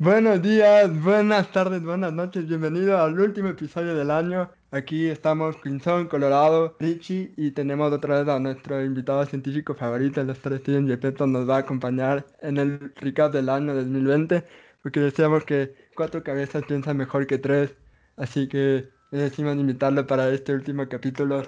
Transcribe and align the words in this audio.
Buenos 0.00 0.40
días, 0.42 1.02
buenas 1.02 1.50
tardes, 1.50 1.82
buenas 1.82 2.12
noches, 2.12 2.46
bienvenido 2.46 2.98
al 3.02 3.18
último 3.18 3.48
episodio 3.48 3.96
del 3.96 4.12
año. 4.12 4.48
Aquí 4.70 5.08
estamos 5.08 5.56
Crimson, 5.56 6.06
Colorado, 6.06 6.76
Richie 6.78 7.32
y 7.36 7.50
tenemos 7.50 7.92
otra 7.92 8.20
vez 8.20 8.28
a 8.28 8.38
nuestro 8.38 8.84
invitado 8.84 9.24
científico 9.26 9.74
favorito, 9.74 10.20
el 10.20 10.28
Dr. 10.28 10.58
Steven 10.60 10.86
Gepetto, 10.86 11.26
nos 11.26 11.48
va 11.48 11.56
a 11.56 11.60
acompañar 11.60 12.26
en 12.42 12.58
el 12.58 12.92
recap 12.94 13.32
del 13.32 13.48
año 13.48 13.74
2020 13.74 14.44
porque 14.84 15.00
decíamos 15.00 15.44
que 15.44 15.74
cuatro 15.96 16.22
cabezas 16.22 16.62
piensan 16.68 16.96
mejor 16.96 17.26
que 17.26 17.38
tres, 17.38 17.74
así 18.16 18.46
que 18.46 18.88
decimos 19.10 19.56
invitarlo 19.56 20.06
para 20.06 20.30
este 20.30 20.54
último 20.54 20.88
capítulo. 20.88 21.42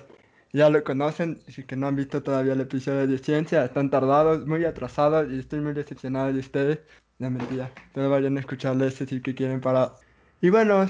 Ya 0.53 0.69
lo 0.71 0.83
conocen, 0.83 1.41
si 1.47 1.63
que 1.65 1.77
no 1.77 1.87
han 1.87 1.95
visto 1.95 2.23
todavía 2.25 2.55
el 2.55 2.61
episodio 2.63 3.07
de 3.07 3.19
ciencia, 3.19 3.65
están 3.65 3.91
tardados, 3.91 4.45
muy 4.45 4.65
atrasados 4.65 5.31
y 5.31 5.39
estoy 5.39 5.61
muy 5.61 5.73
decepcionado 5.73 6.33
de 6.33 6.41
ustedes. 6.41 6.81
La 7.21 7.29
mentira. 7.29 7.71
Pero 7.93 8.09
vayan 8.09 8.39
a 8.39 8.41
escucharle 8.41 8.87
ese 8.87 9.07
si 9.07 9.21
que 9.21 9.35
quieren 9.35 9.61
para. 9.61 9.93
Y 10.41 10.49
bueno, 10.49 10.89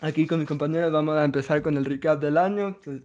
aquí 0.00 0.26
con 0.26 0.40
mis 0.40 0.48
compañeros 0.48 0.92
vamos 0.92 1.16
a 1.16 1.24
empezar 1.24 1.62
con 1.62 1.76
el 1.76 1.84
recap 1.84 2.20
del 2.20 2.36
año. 2.36 2.80
Que, 2.80 3.00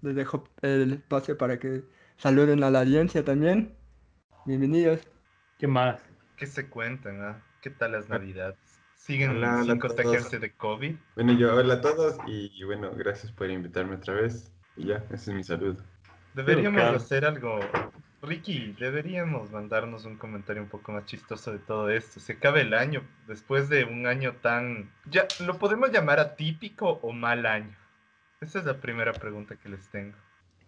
les 0.00 0.16
dejo 0.16 0.48
el 0.62 0.94
espacio 0.94 1.36
para 1.36 1.58
que 1.58 1.82
saluden 2.16 2.64
a 2.64 2.70
la 2.70 2.80
audiencia 2.80 3.22
también. 3.22 3.74
Bienvenidos. 4.46 5.00
¿Qué 5.58 5.66
más? 5.66 6.00
¿Qué 6.38 6.46
se 6.46 6.70
cuentan? 6.70 7.20
Ah? 7.20 7.42
¿Qué 7.60 7.68
tal 7.68 7.92
las 7.92 8.08
navidades? 8.08 8.56
¿Siguen 8.96 9.38
sin 9.66 9.78
contagiarse 9.78 10.38
de 10.38 10.54
COVID? 10.54 10.96
Bueno, 11.16 11.34
yo 11.34 11.54
hola 11.54 11.74
a 11.74 11.80
todos 11.82 12.16
y, 12.26 12.64
bueno, 12.64 12.92
gracias 12.96 13.30
por 13.30 13.50
invitarme 13.50 13.96
otra 13.96 14.14
vez. 14.14 14.50
Y 14.74 14.86
ya, 14.86 15.04
ese 15.10 15.32
es 15.32 15.36
mi 15.36 15.44
saludo. 15.44 15.84
Deberíamos 16.32 16.80
hacer 16.80 17.26
algo 17.26 17.60
Ricky, 18.22 18.76
deberíamos 18.78 19.50
mandarnos 19.50 20.04
un 20.04 20.16
comentario 20.16 20.62
un 20.62 20.68
poco 20.68 20.92
más 20.92 21.06
chistoso 21.06 21.52
de 21.52 21.58
todo 21.58 21.88
esto. 21.88 22.20
Se 22.20 22.34
acaba 22.34 22.60
el 22.60 22.74
año, 22.74 23.02
después 23.26 23.68
de 23.68 23.84
un 23.84 24.06
año 24.06 24.34
tan... 24.42 24.90
Ya, 25.06 25.26
¿Lo 25.46 25.58
podemos 25.58 25.90
llamar 25.90 26.20
atípico 26.20 26.98
o 27.02 27.12
mal 27.12 27.46
año? 27.46 27.74
Esa 28.40 28.58
es 28.58 28.66
la 28.66 28.78
primera 28.78 29.12
pregunta 29.12 29.56
que 29.56 29.70
les 29.70 29.88
tengo. 29.88 30.16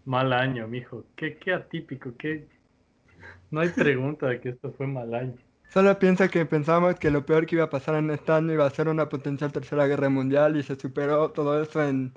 Mal 0.06 0.32
año, 0.32 0.66
mijo. 0.66 1.04
¿Qué, 1.14 1.36
qué 1.36 1.52
atípico? 1.52 2.14
¿Qué... 2.16 2.46
No 3.50 3.60
hay 3.60 3.68
pregunta 3.68 4.28
de 4.28 4.40
que 4.40 4.48
esto 4.50 4.72
fue 4.72 4.86
mal 4.86 5.14
año. 5.14 5.36
Solo 5.68 5.98
piensa 5.98 6.28
que 6.28 6.44
pensamos 6.46 6.98
que 6.98 7.10
lo 7.10 7.24
peor 7.24 7.46
que 7.46 7.56
iba 7.56 7.64
a 7.64 7.70
pasar 7.70 7.96
en 7.96 8.10
este 8.10 8.32
año 8.32 8.52
iba 8.52 8.66
a 8.66 8.70
ser 8.70 8.88
una 8.88 9.08
potencial 9.08 9.52
tercera 9.52 9.86
guerra 9.86 10.08
mundial 10.08 10.56
y 10.56 10.62
se 10.62 10.76
superó 10.76 11.30
todo 11.30 11.62
eso 11.62 11.82
en 11.82 12.12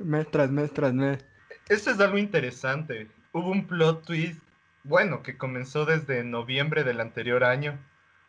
mes 0.00 0.30
tras 0.30 0.50
mes 0.50 0.72
tras 0.72 0.94
mes. 0.94 1.24
Eso 1.68 1.90
es 1.90 2.00
algo 2.00 2.16
interesante. 2.16 3.08
Hubo 3.32 3.50
un 3.50 3.66
plot 3.66 4.06
twist 4.06 4.45
bueno, 4.86 5.22
que 5.22 5.36
comenzó 5.36 5.84
desde 5.84 6.22
noviembre 6.24 6.84
del 6.84 7.00
anterior 7.00 7.44
año 7.44 7.78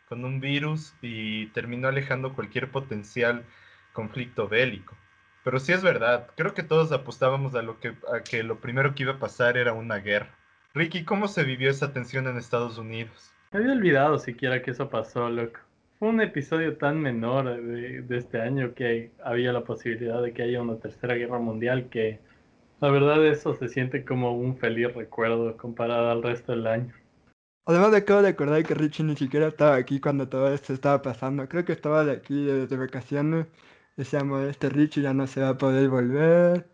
con 0.08 0.24
un 0.24 0.40
virus 0.40 0.94
y 1.02 1.46
terminó 1.48 1.88
alejando 1.88 2.34
cualquier 2.34 2.70
potencial 2.70 3.44
conflicto 3.92 4.48
bélico. 4.48 4.96
Pero 5.44 5.60
sí 5.60 5.72
es 5.72 5.82
verdad, 5.82 6.28
creo 6.36 6.54
que 6.54 6.62
todos 6.62 6.92
apostábamos 6.92 7.54
a, 7.54 7.62
lo 7.62 7.78
que, 7.78 7.94
a 8.12 8.22
que 8.22 8.42
lo 8.42 8.60
primero 8.60 8.94
que 8.94 9.04
iba 9.04 9.14
a 9.14 9.18
pasar 9.18 9.56
era 9.56 9.72
una 9.72 9.96
guerra. 9.96 10.34
Ricky, 10.74 11.04
¿cómo 11.04 11.28
se 11.28 11.44
vivió 11.44 11.70
esa 11.70 11.92
tensión 11.92 12.26
en 12.26 12.36
Estados 12.36 12.78
Unidos? 12.78 13.32
Me 13.52 13.60
había 13.60 13.72
olvidado 13.72 14.18
siquiera 14.18 14.62
que 14.62 14.72
eso 14.72 14.88
pasó, 14.88 15.28
loco. 15.30 15.60
Fue 15.98 16.08
un 16.08 16.20
episodio 16.20 16.76
tan 16.76 17.00
menor 17.00 17.60
de, 17.62 18.02
de 18.02 18.18
este 18.18 18.40
año 18.40 18.74
que 18.74 19.10
había 19.24 19.52
la 19.52 19.64
posibilidad 19.64 20.22
de 20.22 20.32
que 20.32 20.42
haya 20.42 20.62
una 20.62 20.76
tercera 20.76 21.14
guerra 21.14 21.38
mundial 21.38 21.88
que 21.88 22.20
la 22.80 22.90
verdad 22.90 23.26
eso 23.26 23.54
se 23.54 23.68
siente 23.68 24.04
como 24.04 24.32
un 24.32 24.56
feliz 24.56 24.94
recuerdo 24.94 25.56
comparado 25.56 26.10
al 26.10 26.22
resto 26.22 26.52
del 26.52 26.66
año. 26.66 26.94
Además 27.66 27.90
de 27.90 27.98
acabo 27.98 28.22
de 28.22 28.28
acordar 28.28 28.64
que 28.64 28.74
Richie 28.74 29.04
ni 29.04 29.14
siquiera 29.14 29.48
estaba 29.48 29.76
aquí 29.76 30.00
cuando 30.00 30.28
todo 30.28 30.52
esto 30.52 30.72
estaba 30.72 31.02
pasando. 31.02 31.46
Creo 31.48 31.66
que 31.66 31.72
estaba 31.72 32.04
de 32.04 32.12
aquí 32.12 32.46
de, 32.46 32.76
vacaciones. 32.76 33.46
Decíamos, 33.96 34.42
este 34.44 34.70
Richie 34.70 35.02
ya 35.02 35.12
no 35.12 35.26
se 35.26 35.42
va 35.42 35.50
a 35.50 35.58
poder 35.58 35.90
volver. 35.90 36.66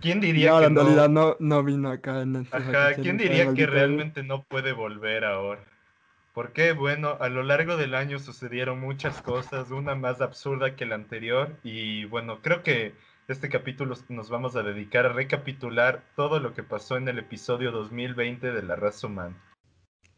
¿Quién 0.00 0.20
diría 0.20 0.58
que 0.58 0.64
en 0.64 0.74
no... 0.74 0.80
realidad 0.80 1.08
no, 1.08 1.36
no 1.38 1.62
vino 1.62 1.90
acá 1.90 2.22
en 2.22 2.48
Ajá, 2.50 2.94
¿quién 2.94 3.18
diría 3.18 3.52
que 3.54 3.66
realmente 3.66 4.22
no 4.22 4.42
puede 4.42 4.72
volver 4.72 5.24
ahora? 5.24 5.62
Porque, 6.32 6.72
bueno, 6.72 7.16
a 7.20 7.28
lo 7.28 7.42
largo 7.42 7.76
del 7.76 7.94
año 7.94 8.18
sucedieron 8.18 8.80
muchas 8.80 9.22
cosas, 9.22 9.70
una 9.70 9.94
más 9.94 10.20
absurda 10.20 10.76
que 10.76 10.86
la 10.86 10.96
anterior, 10.96 11.56
y 11.62 12.04
bueno, 12.06 12.40
creo 12.42 12.62
que 12.62 12.94
este 13.28 13.48
capítulo 13.48 13.96
nos 14.08 14.30
vamos 14.30 14.54
a 14.54 14.62
dedicar 14.62 15.06
a 15.06 15.12
recapitular 15.12 16.04
todo 16.14 16.38
lo 16.38 16.54
que 16.54 16.62
pasó 16.62 16.96
en 16.96 17.08
el 17.08 17.18
episodio 17.18 17.72
2020 17.72 18.52
de 18.52 18.62
La 18.62 18.76
Raza 18.76 19.08
Humana. 19.08 19.36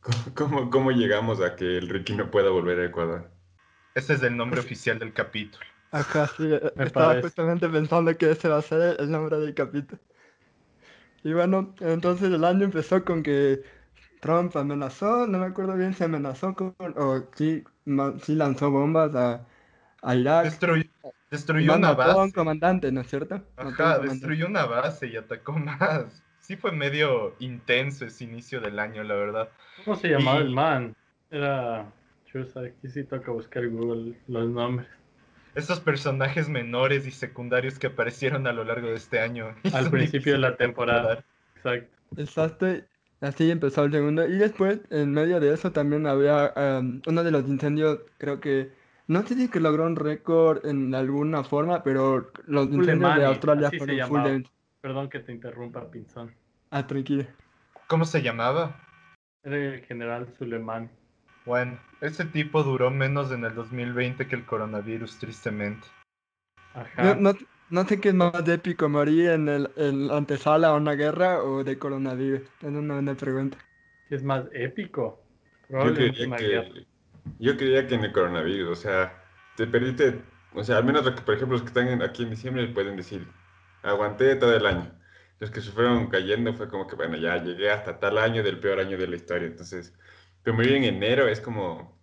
¿Cómo, 0.34 0.68
cómo 0.70 0.90
llegamos 0.90 1.40
a 1.40 1.56
que 1.56 1.78
el 1.78 1.88
Ricky 1.88 2.14
no 2.14 2.30
pueda 2.30 2.50
volver 2.50 2.80
a 2.80 2.86
Ecuador? 2.86 3.30
Ese 3.94 4.14
es 4.14 4.22
el 4.22 4.36
nombre 4.36 4.60
oficial 4.60 4.98
del 4.98 5.14
capítulo. 5.14 5.64
Ajá, 5.90 6.26
sí, 6.36 6.50
estaba 6.76 7.20
justamente 7.22 7.66
pensando 7.68 8.14
que 8.16 8.30
ese 8.30 8.48
va 8.48 8.58
a 8.58 8.62
ser 8.62 9.00
el 9.00 9.10
nombre 9.10 9.38
del 9.38 9.54
capítulo. 9.54 10.00
Y 11.24 11.32
bueno, 11.32 11.74
entonces 11.80 12.30
el 12.30 12.44
año 12.44 12.64
empezó 12.64 13.04
con 13.04 13.22
que 13.22 13.62
Trump 14.20 14.54
amenazó, 14.54 15.26
no 15.26 15.38
me 15.38 15.46
acuerdo 15.46 15.74
bien 15.76 15.94
si 15.94 16.04
amenazó 16.04 16.54
con, 16.54 16.74
o 16.78 17.24
sí, 17.34 17.64
sí 18.22 18.34
lanzó 18.34 18.70
bombas 18.70 19.14
a, 19.14 19.46
a 20.02 20.14
Irak. 20.14 20.44
Destruyó 20.44 20.84
una 21.30 21.92
base. 21.92 22.18
un 22.18 22.30
comandante, 22.30 22.90
¿no 22.92 23.00
es 23.00 23.08
cierto? 23.08 23.42
Ajá, 23.56 23.98
destruyó 23.98 24.46
una 24.46 24.64
base 24.64 25.08
y 25.08 25.16
atacó 25.16 25.52
más. 25.58 26.22
Sí 26.40 26.56
fue 26.56 26.72
medio 26.72 27.36
intenso 27.40 28.06
ese 28.06 28.24
inicio 28.24 28.60
del 28.60 28.78
año, 28.78 29.02
la 29.02 29.14
verdad. 29.14 29.48
¿Cómo 29.84 29.96
se 29.96 30.08
llamaba 30.08 30.38
el 30.38 30.50
man? 30.50 30.96
Era... 31.30 31.80
aquí 31.80 32.88
sí 32.88 33.04
toca 33.04 33.30
buscar 33.30 33.68
Google 33.68 34.14
los 34.26 34.48
nombres. 34.48 34.88
Esos 35.54 35.80
personajes 35.80 36.48
menores 36.48 37.06
y 37.06 37.10
secundarios 37.10 37.78
que 37.78 37.88
aparecieron 37.88 38.46
a 38.46 38.52
lo 38.52 38.64
largo 38.64 38.88
de 38.88 38.94
este 38.94 39.20
año. 39.20 39.54
Al 39.72 39.90
principio 39.90 40.34
de 40.34 40.38
la 40.38 40.56
temporada. 40.56 41.24
Exacto. 41.56 41.96
Exacto. 42.16 42.66
Así 43.20 43.50
empezó 43.50 43.84
el 43.84 43.92
segundo. 43.92 44.26
Y 44.26 44.38
después, 44.38 44.80
en 44.90 45.10
medio 45.10 45.40
de 45.40 45.52
eso, 45.52 45.72
también 45.72 46.06
había 46.06 46.52
um, 46.56 47.02
uno 47.06 47.24
de 47.24 47.30
los 47.32 47.48
incendios, 47.48 47.98
creo 48.18 48.40
que 48.40 48.70
no 49.08 49.26
sé 49.26 49.34
si 49.34 49.48
que 49.48 49.58
logró 49.58 49.86
un 49.86 49.96
récord 49.96 50.64
en 50.66 50.94
alguna 50.94 51.42
forma, 51.42 51.82
pero 51.82 52.30
los 52.46 52.68
incendios 52.68 53.16
de 53.16 53.24
Australia 53.24 53.70
fueron 53.76 54.06
full 54.06 54.42
Perdón 54.80 55.08
que 55.08 55.18
te 55.20 55.32
interrumpa, 55.32 55.90
Pinzón. 55.90 56.34
Ah, 56.70 56.86
tranquilo. 56.86 57.24
¿Cómo 57.88 58.04
se 58.04 58.22
llamaba? 58.22 58.80
Era 59.42 59.56
el 59.56 59.84
general 59.86 60.28
Suleiman. 60.38 60.90
Bueno, 61.46 61.80
ese 62.02 62.26
tipo 62.26 62.62
duró 62.62 62.90
menos 62.90 63.32
en 63.32 63.44
el 63.44 63.54
2020 63.54 64.28
que 64.28 64.36
el 64.36 64.44
coronavirus, 64.44 65.18
tristemente. 65.18 65.86
Ajá. 66.74 67.16
No, 67.70 67.84
sé 67.84 68.00
qué 68.00 68.10
es 68.10 68.14
más 68.14 68.46
épico, 68.46 68.88
morir 68.88 69.30
en 69.30 69.48
el 69.48 69.70
en 69.76 70.10
antesala 70.10 70.68
a 70.68 70.74
una 70.74 70.92
guerra 70.92 71.42
o 71.42 71.64
de 71.64 71.78
coronavirus. 71.78 72.42
Es 72.60 72.68
una 72.68 72.94
buena 72.94 73.14
pregunta. 73.14 73.58
¿Qué 74.08 74.16
es 74.16 74.22
más 74.22 74.44
épico? 74.52 75.22
Probablemente 75.66 76.26
una 76.26 76.36
guerra. 76.36 76.68
Yo 77.38 77.56
creía 77.56 77.86
que 77.86 77.94
en 77.94 78.04
el 78.04 78.12
coronavirus, 78.12 78.70
o 78.70 78.80
sea, 78.80 79.22
te 79.56 79.66
perdiste, 79.66 80.22
o 80.54 80.64
sea, 80.64 80.78
al 80.78 80.84
menos, 80.84 81.08
por 81.10 81.34
ejemplo, 81.34 81.56
los 81.56 81.62
que 81.62 81.68
están 81.68 82.02
aquí 82.02 82.22
en 82.22 82.30
diciembre 82.30 82.66
pueden 82.68 82.96
decir, 82.96 83.26
aguanté 83.82 84.36
todo 84.36 84.56
el 84.56 84.66
año. 84.66 84.92
Los 85.40 85.50
que 85.50 85.60
se 85.60 85.70
fueron 85.70 86.08
cayendo 86.08 86.54
fue 86.54 86.68
como 86.68 86.86
que, 86.86 86.96
bueno, 86.96 87.16
ya 87.16 87.42
llegué 87.42 87.70
hasta 87.70 88.00
tal 88.00 88.18
año 88.18 88.42
del 88.42 88.58
peor 88.58 88.80
año 88.80 88.98
de 88.98 89.06
la 89.06 89.16
historia. 89.16 89.46
Entonces, 89.46 89.94
pero 90.42 90.56
morir 90.56 90.74
en 90.74 90.84
enero 90.84 91.28
es 91.28 91.40
como, 91.40 92.00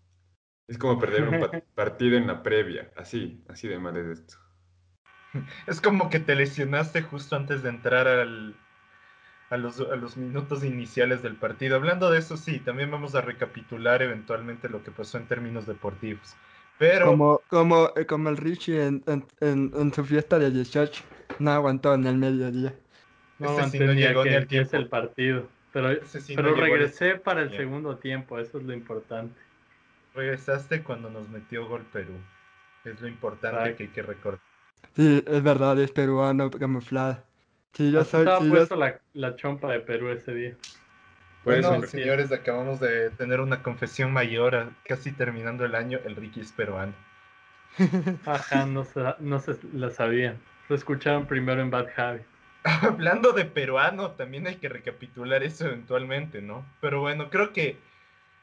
es 0.67 0.77
como 0.77 0.99
perder 0.99 1.27
un 1.27 1.39
partido 1.75 2.17
en 2.17 2.27
la 2.27 2.43
previa. 2.43 2.91
Así, 2.95 3.43
así 3.49 3.67
de 3.67 3.79
mal 3.79 3.97
es 3.97 4.19
esto. 4.19 4.35
Es 5.67 5.81
como 5.81 6.09
que 6.09 6.19
te 6.19 6.35
lesionaste 6.35 7.01
justo 7.01 7.35
antes 7.35 7.61
de 7.61 7.69
entrar 7.69 8.07
al, 8.07 8.55
a 9.49 9.57
los, 9.57 10.17
minutos 10.17 10.63
iniciales 10.63 11.21
del 11.21 11.35
partido. 11.35 11.75
Hablando 11.75 12.09
de 12.09 12.19
eso, 12.19 12.37
sí, 12.37 12.59
también 12.59 12.89
vamos 12.89 13.15
a 13.15 13.21
recapitular 13.21 14.01
eventualmente 14.01 14.69
lo 14.69 14.83
que 14.83 14.91
pasó 14.91 15.17
en 15.17 15.27
términos 15.27 15.65
deportivos. 15.65 16.35
Pero... 16.77 17.07
Como, 17.07 17.41
como, 17.49 17.91
eh, 17.95 18.05
como 18.05 18.29
el 18.29 18.37
Richie 18.37 18.85
en, 18.85 19.03
en, 19.39 19.93
su 19.93 20.03
fiesta 20.03 20.39
de 20.39 20.51
18, 20.51 21.03
no 21.39 21.51
aguantó 21.51 21.93
en 21.93 22.05
el 22.05 22.17
mediodía. 22.17 22.73
No 23.39 23.49
aguantó 23.49 23.83
no 23.83 23.93
llegó 23.93 24.25
ni 24.25 24.33
al 24.33 24.47
tiempo. 24.47 24.75
el 24.77 24.87
partido. 24.87 25.47
Pero, 25.71 25.89
pero 26.35 26.55
regresé 26.55 27.15
para 27.15 27.41
el 27.41 27.51
segundo 27.51 27.97
tiempo, 27.97 28.39
eso 28.39 28.59
es 28.59 28.63
lo 28.63 28.73
importante. 28.73 29.37
Regresaste 30.13 30.83
cuando 30.83 31.09
nos 31.09 31.27
metió 31.29 31.67
gol 31.67 31.85
Perú. 31.91 32.13
Es 32.85 33.01
lo 33.01 33.09
importante 33.09 33.75
que 33.75 33.83
hay 33.83 33.89
que 33.89 34.01
recordar. 34.01 34.39
Sí, 34.95 35.21
es 35.27 35.43
verdad, 35.43 35.77
es 35.79 35.91
peruano 35.91 36.49
camuflado. 36.49 37.21
Sí, 37.75 37.91
yo 37.91 38.03
soy. 38.03 38.22
Estaba 38.22 38.39
puesto 38.39 38.75
la, 38.75 38.99
la, 39.13 39.35
chompa 39.35 39.72
de 39.72 39.81
Perú 39.81 40.09
ese 40.09 40.33
día. 40.33 40.55
Bueno, 41.43 41.81
señores, 41.83 42.31
acabamos 42.31 42.79
de 42.79 43.11
tener 43.11 43.39
una 43.39 43.61
confesión 43.61 44.11
mayor, 44.11 44.72
casi 44.85 45.11
terminando 45.11 45.63
el 45.66 45.75
año, 45.75 45.99
el 46.05 46.16
Ricky 46.16 46.39
es 46.39 46.51
peruano. 46.51 46.93
Ajá, 48.25 48.66
no 48.66 48.83
se, 48.83 49.01
no 49.19 49.39
se 49.39 49.57
la 49.73 49.91
sabían. 49.91 50.39
Lo 50.69 50.75
escucharon 50.75 51.27
primero 51.27 51.61
en 51.61 51.69
Bad 51.69 51.89
Javi. 51.95 52.22
Hablando 52.63 53.33
de 53.33 53.45
peruano, 53.45 54.11
también 54.11 54.47
hay 54.47 54.55
que 54.55 54.69
recapitular 54.69 55.43
eso 55.43 55.67
eventualmente, 55.67 56.41
¿no? 56.41 56.66
Pero 56.81 57.01
bueno, 57.01 57.29
creo 57.29 57.53
que 57.53 57.78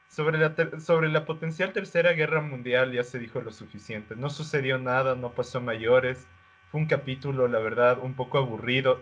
Sobre 0.08 0.38
la, 0.38 0.54
sobre 0.78 1.08
la 1.08 1.24
potencial 1.24 1.72
tercera 1.72 2.12
guerra 2.12 2.42
mundial 2.42 2.92
ya 2.92 3.02
se 3.02 3.18
dijo 3.18 3.40
lo 3.40 3.50
suficiente. 3.50 4.14
No 4.14 4.28
sucedió 4.30 4.78
nada, 4.78 5.16
no 5.16 5.30
pasó 5.32 5.60
mayores. 5.60 6.26
Fue 6.70 6.80
un 6.80 6.86
capítulo, 6.86 7.48
la 7.48 7.58
verdad, 7.60 7.98
un 8.00 8.14
poco 8.14 8.38
aburrido. 8.38 9.00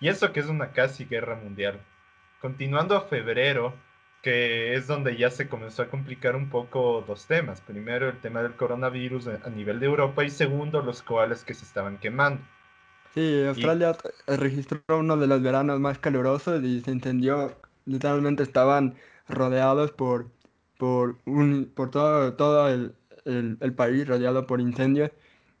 Y 0.00 0.08
eso 0.08 0.32
que 0.32 0.40
es 0.40 0.46
una 0.46 0.72
casi 0.72 1.04
guerra 1.04 1.36
mundial. 1.36 1.80
Continuando 2.40 2.96
a 2.96 3.02
febrero, 3.02 3.74
que 4.22 4.74
es 4.74 4.86
donde 4.86 5.16
ya 5.16 5.30
se 5.30 5.48
comenzó 5.48 5.82
a 5.82 5.88
complicar 5.88 6.36
un 6.36 6.48
poco 6.48 7.04
dos 7.06 7.26
temas. 7.26 7.60
Primero, 7.60 8.08
el 8.08 8.18
tema 8.20 8.42
del 8.42 8.54
coronavirus 8.54 9.28
a 9.28 9.50
nivel 9.50 9.78
de 9.80 9.86
Europa 9.86 10.24
y 10.24 10.30
segundo, 10.30 10.82
los 10.82 11.02
koalas 11.02 11.44
que 11.44 11.54
se 11.54 11.64
estaban 11.64 11.98
quemando. 11.98 12.40
Sí, 13.14 13.44
Australia 13.46 13.96
registró 14.26 14.80
uno 14.88 15.16
de 15.16 15.26
los 15.26 15.42
veranos 15.42 15.80
más 15.80 15.98
calurosos 15.98 16.62
y 16.62 16.80
se 16.80 16.92
incendió. 16.92 17.56
Literalmente 17.84 18.42
estaban 18.42 18.94
rodeados 19.28 19.90
por 19.90 20.26
por, 20.80 21.18
un, 21.26 21.70
por 21.74 21.90
todo, 21.90 22.32
todo 22.32 22.66
el, 22.70 22.94
el, 23.26 23.74
país 23.74 24.08
rodeado 24.08 24.46
por 24.46 24.62
incendios 24.62 25.10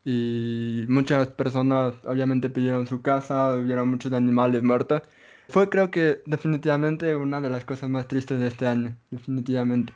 y 0.04 0.84
muchas 0.88 1.28
personas 1.28 1.94
obviamente 2.04 2.50
pidieron 2.50 2.86
su 2.86 3.02
casa, 3.02 3.54
hubieron 3.54 3.88
muchos 3.88 4.12
animales 4.12 4.62
muertos. 4.62 5.02
Fue 5.48 5.68
creo 5.68 5.90
que 5.90 6.22
definitivamente 6.26 7.16
una 7.16 7.40
de 7.40 7.50
las 7.50 7.64
cosas 7.64 7.90
más 7.90 8.06
tristes 8.08 8.38
de 8.40 8.46
este 8.46 8.66
año, 8.66 8.96
definitivamente. 9.10 9.92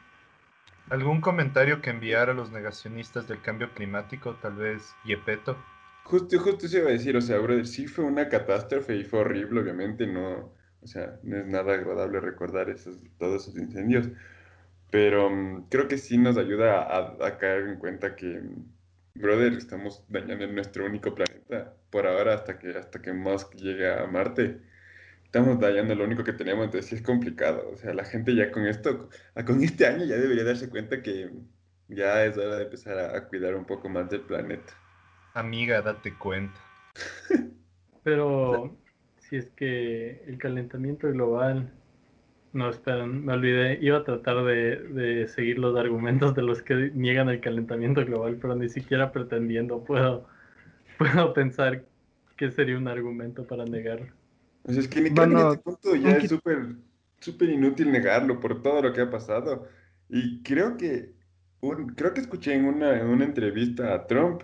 ¿Algún 0.90 1.20
comentario 1.20 1.80
que 1.80 1.90
enviar 1.90 2.28
a 2.28 2.34
los 2.34 2.50
negacionistas 2.50 3.26
del 3.26 3.40
cambio 3.40 3.72
climático, 3.72 4.34
tal 4.42 4.56
vez 4.56 4.94
Yepeto? 5.04 5.56
Justo, 6.04 6.38
justo 6.38 6.68
se 6.68 6.78
iba 6.78 6.88
a 6.88 6.92
decir, 6.92 7.16
o 7.16 7.22
sea, 7.22 7.38
brother, 7.38 7.66
sí 7.66 7.86
fue 7.86 8.04
una 8.04 8.28
catástrofe 8.28 8.96
y 8.96 9.04
fue 9.04 9.20
horrible, 9.20 9.60
obviamente, 9.60 10.06
no, 10.06 10.52
o 10.82 10.86
sea, 10.86 11.18
no 11.22 11.38
es 11.38 11.46
nada 11.46 11.72
agradable 11.72 12.20
recordar 12.20 12.68
esos, 12.68 13.02
todos 13.18 13.42
esos 13.42 13.56
incendios, 13.56 14.08
pero 14.90 15.30
mm, 15.30 15.68
creo 15.70 15.88
que 15.88 15.96
sí 15.96 16.18
nos 16.18 16.36
ayuda 16.36 16.82
a, 17.26 17.38
caer 17.38 17.68
en 17.68 17.78
cuenta 17.78 18.14
que, 18.14 18.42
brother, 19.14 19.52
estamos 19.54 20.04
dañando 20.08 20.46
nuestro 20.48 20.86
único 20.86 21.14
planeta 21.14 21.74
por 21.90 22.06
ahora 22.06 22.34
hasta 22.34 22.58
que, 22.58 22.70
hasta 22.76 23.00
que 23.00 23.12
Musk 23.12 23.54
llegue 23.54 23.90
a 23.90 24.06
Marte. 24.06 24.60
Estamos 25.24 25.58
dañando 25.58 25.94
lo 25.94 26.04
único 26.04 26.22
que 26.22 26.32
tenemos, 26.32 26.66
entonces 26.66 26.90
sí 26.90 26.96
es 26.96 27.02
complicado. 27.02 27.68
O 27.72 27.76
sea, 27.76 27.94
la 27.94 28.04
gente 28.04 28.34
ya 28.34 28.50
con 28.52 28.66
esto, 28.66 29.08
con 29.46 29.62
este 29.62 29.86
año 29.86 30.04
ya 30.04 30.16
debería 30.16 30.44
darse 30.44 30.68
cuenta 30.68 31.02
que 31.02 31.30
ya 31.88 32.24
es 32.24 32.36
hora 32.36 32.56
de 32.56 32.64
empezar 32.64 32.98
a, 32.98 33.16
a 33.16 33.28
cuidar 33.28 33.54
un 33.54 33.64
poco 33.64 33.88
más 33.88 34.08
del 34.10 34.22
planeta. 34.22 34.72
Amiga, 35.34 35.82
date 35.82 36.16
cuenta. 36.16 36.60
Pero 38.04 38.76
si 39.18 39.36
es 39.36 39.46
que 39.50 40.22
el 40.26 40.38
calentamiento 40.38 41.10
global 41.10 41.72
no, 42.54 42.70
esperen, 42.70 43.24
me 43.24 43.34
olvidé. 43.34 43.78
Iba 43.82 43.98
a 43.98 44.04
tratar 44.04 44.44
de, 44.44 44.76
de, 44.76 45.28
seguir 45.28 45.58
los 45.58 45.76
argumentos 45.76 46.34
de 46.34 46.42
los 46.42 46.62
que 46.62 46.90
niegan 46.94 47.28
el 47.28 47.40
calentamiento 47.40 48.04
global, 48.04 48.38
pero 48.40 48.54
ni 48.54 48.68
siquiera 48.68 49.12
pretendiendo 49.12 49.84
puedo, 49.84 50.26
puedo 50.98 51.34
pensar 51.34 51.84
que 52.36 52.50
sería 52.50 52.78
un 52.78 52.88
argumento 52.88 53.44
para 53.44 53.64
negarlo. 53.64 54.12
Pues 54.62 54.78
es 54.78 54.88
que 54.88 55.02
ni 55.02 55.08
en 55.08 55.36
este 55.36 55.58
punto 55.58 55.94
ya 55.94 56.16
es 56.16 56.28
súper 56.28 56.76
súper 57.24 57.50
inútil 57.50 57.90
negarlo 57.90 58.38
por 58.38 58.62
todo 58.62 58.82
lo 58.82 58.92
que 58.92 59.00
ha 59.00 59.10
pasado. 59.10 59.66
Y 60.08 60.42
creo 60.42 60.76
que, 60.76 61.12
un, 61.60 61.94
creo 61.94 62.14
que 62.14 62.20
escuché 62.20 62.54
en 62.54 62.66
una, 62.66 63.00
en 63.00 63.06
una 63.06 63.24
entrevista 63.24 63.94
a 63.94 64.06
Trump 64.06 64.42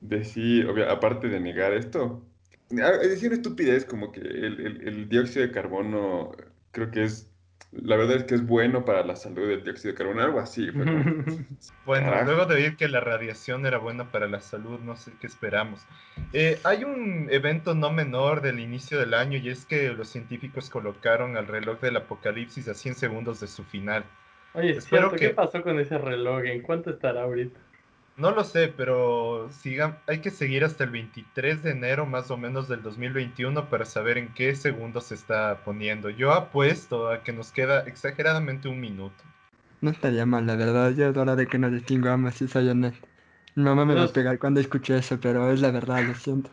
decir, 0.00 0.68
aparte 0.88 1.28
de 1.28 1.40
negar 1.40 1.72
esto, 1.72 2.24
decir 2.70 3.28
una 3.28 3.36
estupidez 3.36 3.84
como 3.84 4.12
que 4.12 4.20
el, 4.20 4.60
el, 4.60 4.88
el 4.88 5.08
dióxido 5.08 5.46
de 5.46 5.52
carbono 5.52 6.30
creo 6.70 6.90
que 6.90 7.04
es 7.04 7.28
la 7.72 7.96
verdad 7.96 8.16
es 8.16 8.24
que 8.24 8.34
es 8.34 8.46
bueno 8.46 8.84
para 8.84 9.04
la 9.04 9.14
salud 9.14 9.46
del 9.46 9.62
dióxido 9.62 9.92
de 9.92 9.98
carbono, 9.98 10.22
algo 10.22 10.40
así. 10.40 10.70
bueno, 11.86 12.24
luego 12.24 12.46
de 12.46 12.54
oír 12.54 12.76
que 12.76 12.88
la 12.88 13.00
radiación 13.00 13.66
era 13.66 13.78
buena 13.78 14.10
para 14.10 14.26
la 14.26 14.40
salud, 14.40 14.80
no 14.80 14.96
sé 14.96 15.12
qué 15.20 15.26
esperamos. 15.26 15.86
Eh, 16.32 16.58
hay 16.64 16.84
un 16.84 17.28
evento 17.30 17.74
no 17.74 17.90
menor 17.90 18.40
del 18.40 18.58
inicio 18.58 18.98
del 18.98 19.12
año 19.12 19.36
y 19.36 19.50
es 19.50 19.66
que 19.66 19.90
los 19.90 20.08
científicos 20.08 20.70
colocaron 20.70 21.36
al 21.36 21.46
reloj 21.46 21.80
del 21.80 21.98
apocalipsis 21.98 22.68
a 22.68 22.74
100 22.74 22.94
segundos 22.94 23.40
de 23.40 23.46
su 23.48 23.64
final. 23.64 24.04
Oye, 24.54 24.70
Espero 24.70 25.10
que... 25.10 25.18
¿qué 25.18 25.30
pasó 25.30 25.62
con 25.62 25.78
ese 25.78 25.98
reloj? 25.98 26.46
¿En 26.46 26.62
cuánto 26.62 26.90
estará 26.90 27.22
ahorita? 27.22 27.60
No 28.18 28.32
lo 28.32 28.42
sé, 28.42 28.66
pero 28.76 29.48
sigan, 29.52 29.96
hay 30.08 30.18
que 30.18 30.32
seguir 30.32 30.64
hasta 30.64 30.82
el 30.82 30.90
23 30.90 31.62
de 31.62 31.70
enero 31.70 32.04
más 32.04 32.32
o 32.32 32.36
menos 32.36 32.68
del 32.68 32.82
2021 32.82 33.70
para 33.70 33.84
saber 33.84 34.18
en 34.18 34.34
qué 34.34 34.56
segundo 34.56 35.00
se 35.00 35.14
está 35.14 35.62
poniendo. 35.64 36.10
Yo 36.10 36.32
apuesto 36.32 37.12
a 37.12 37.22
que 37.22 37.32
nos 37.32 37.52
queda 37.52 37.82
exageradamente 37.86 38.66
un 38.66 38.80
minuto. 38.80 39.14
No 39.80 39.90
estaría 39.90 40.26
mal, 40.26 40.48
la 40.48 40.56
verdad. 40.56 40.90
Ya 40.90 41.10
es 41.10 41.16
hora 41.16 41.36
de 41.36 41.46
que 41.46 41.58
nos 41.58 41.70
distingamos, 41.70 42.34
si 42.34 42.48
soy 42.48 42.68
honesto. 42.68 43.06
Mi 43.54 43.62
mamá 43.62 43.84
me 43.84 43.94
va 43.94 44.02
a 44.02 44.08
pegar 44.08 44.36
cuando 44.40 44.58
escuché 44.58 44.98
eso, 44.98 45.20
pero 45.20 45.52
es 45.52 45.60
la 45.60 45.70
verdad, 45.70 46.02
lo 46.02 46.14
siento. 46.14 46.50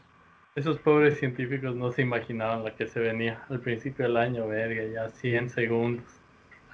Esos 0.54 0.78
pobres 0.78 1.18
científicos 1.18 1.76
no 1.76 1.92
se 1.92 2.04
imaginaban 2.04 2.64
la 2.64 2.76
que 2.76 2.86
se 2.86 3.00
venía 3.00 3.44
al 3.50 3.60
principio 3.60 4.06
del 4.06 4.18
año, 4.18 4.48
verga, 4.48 4.84
ya 4.84 5.10
100 5.10 5.50
segundos 5.50 6.06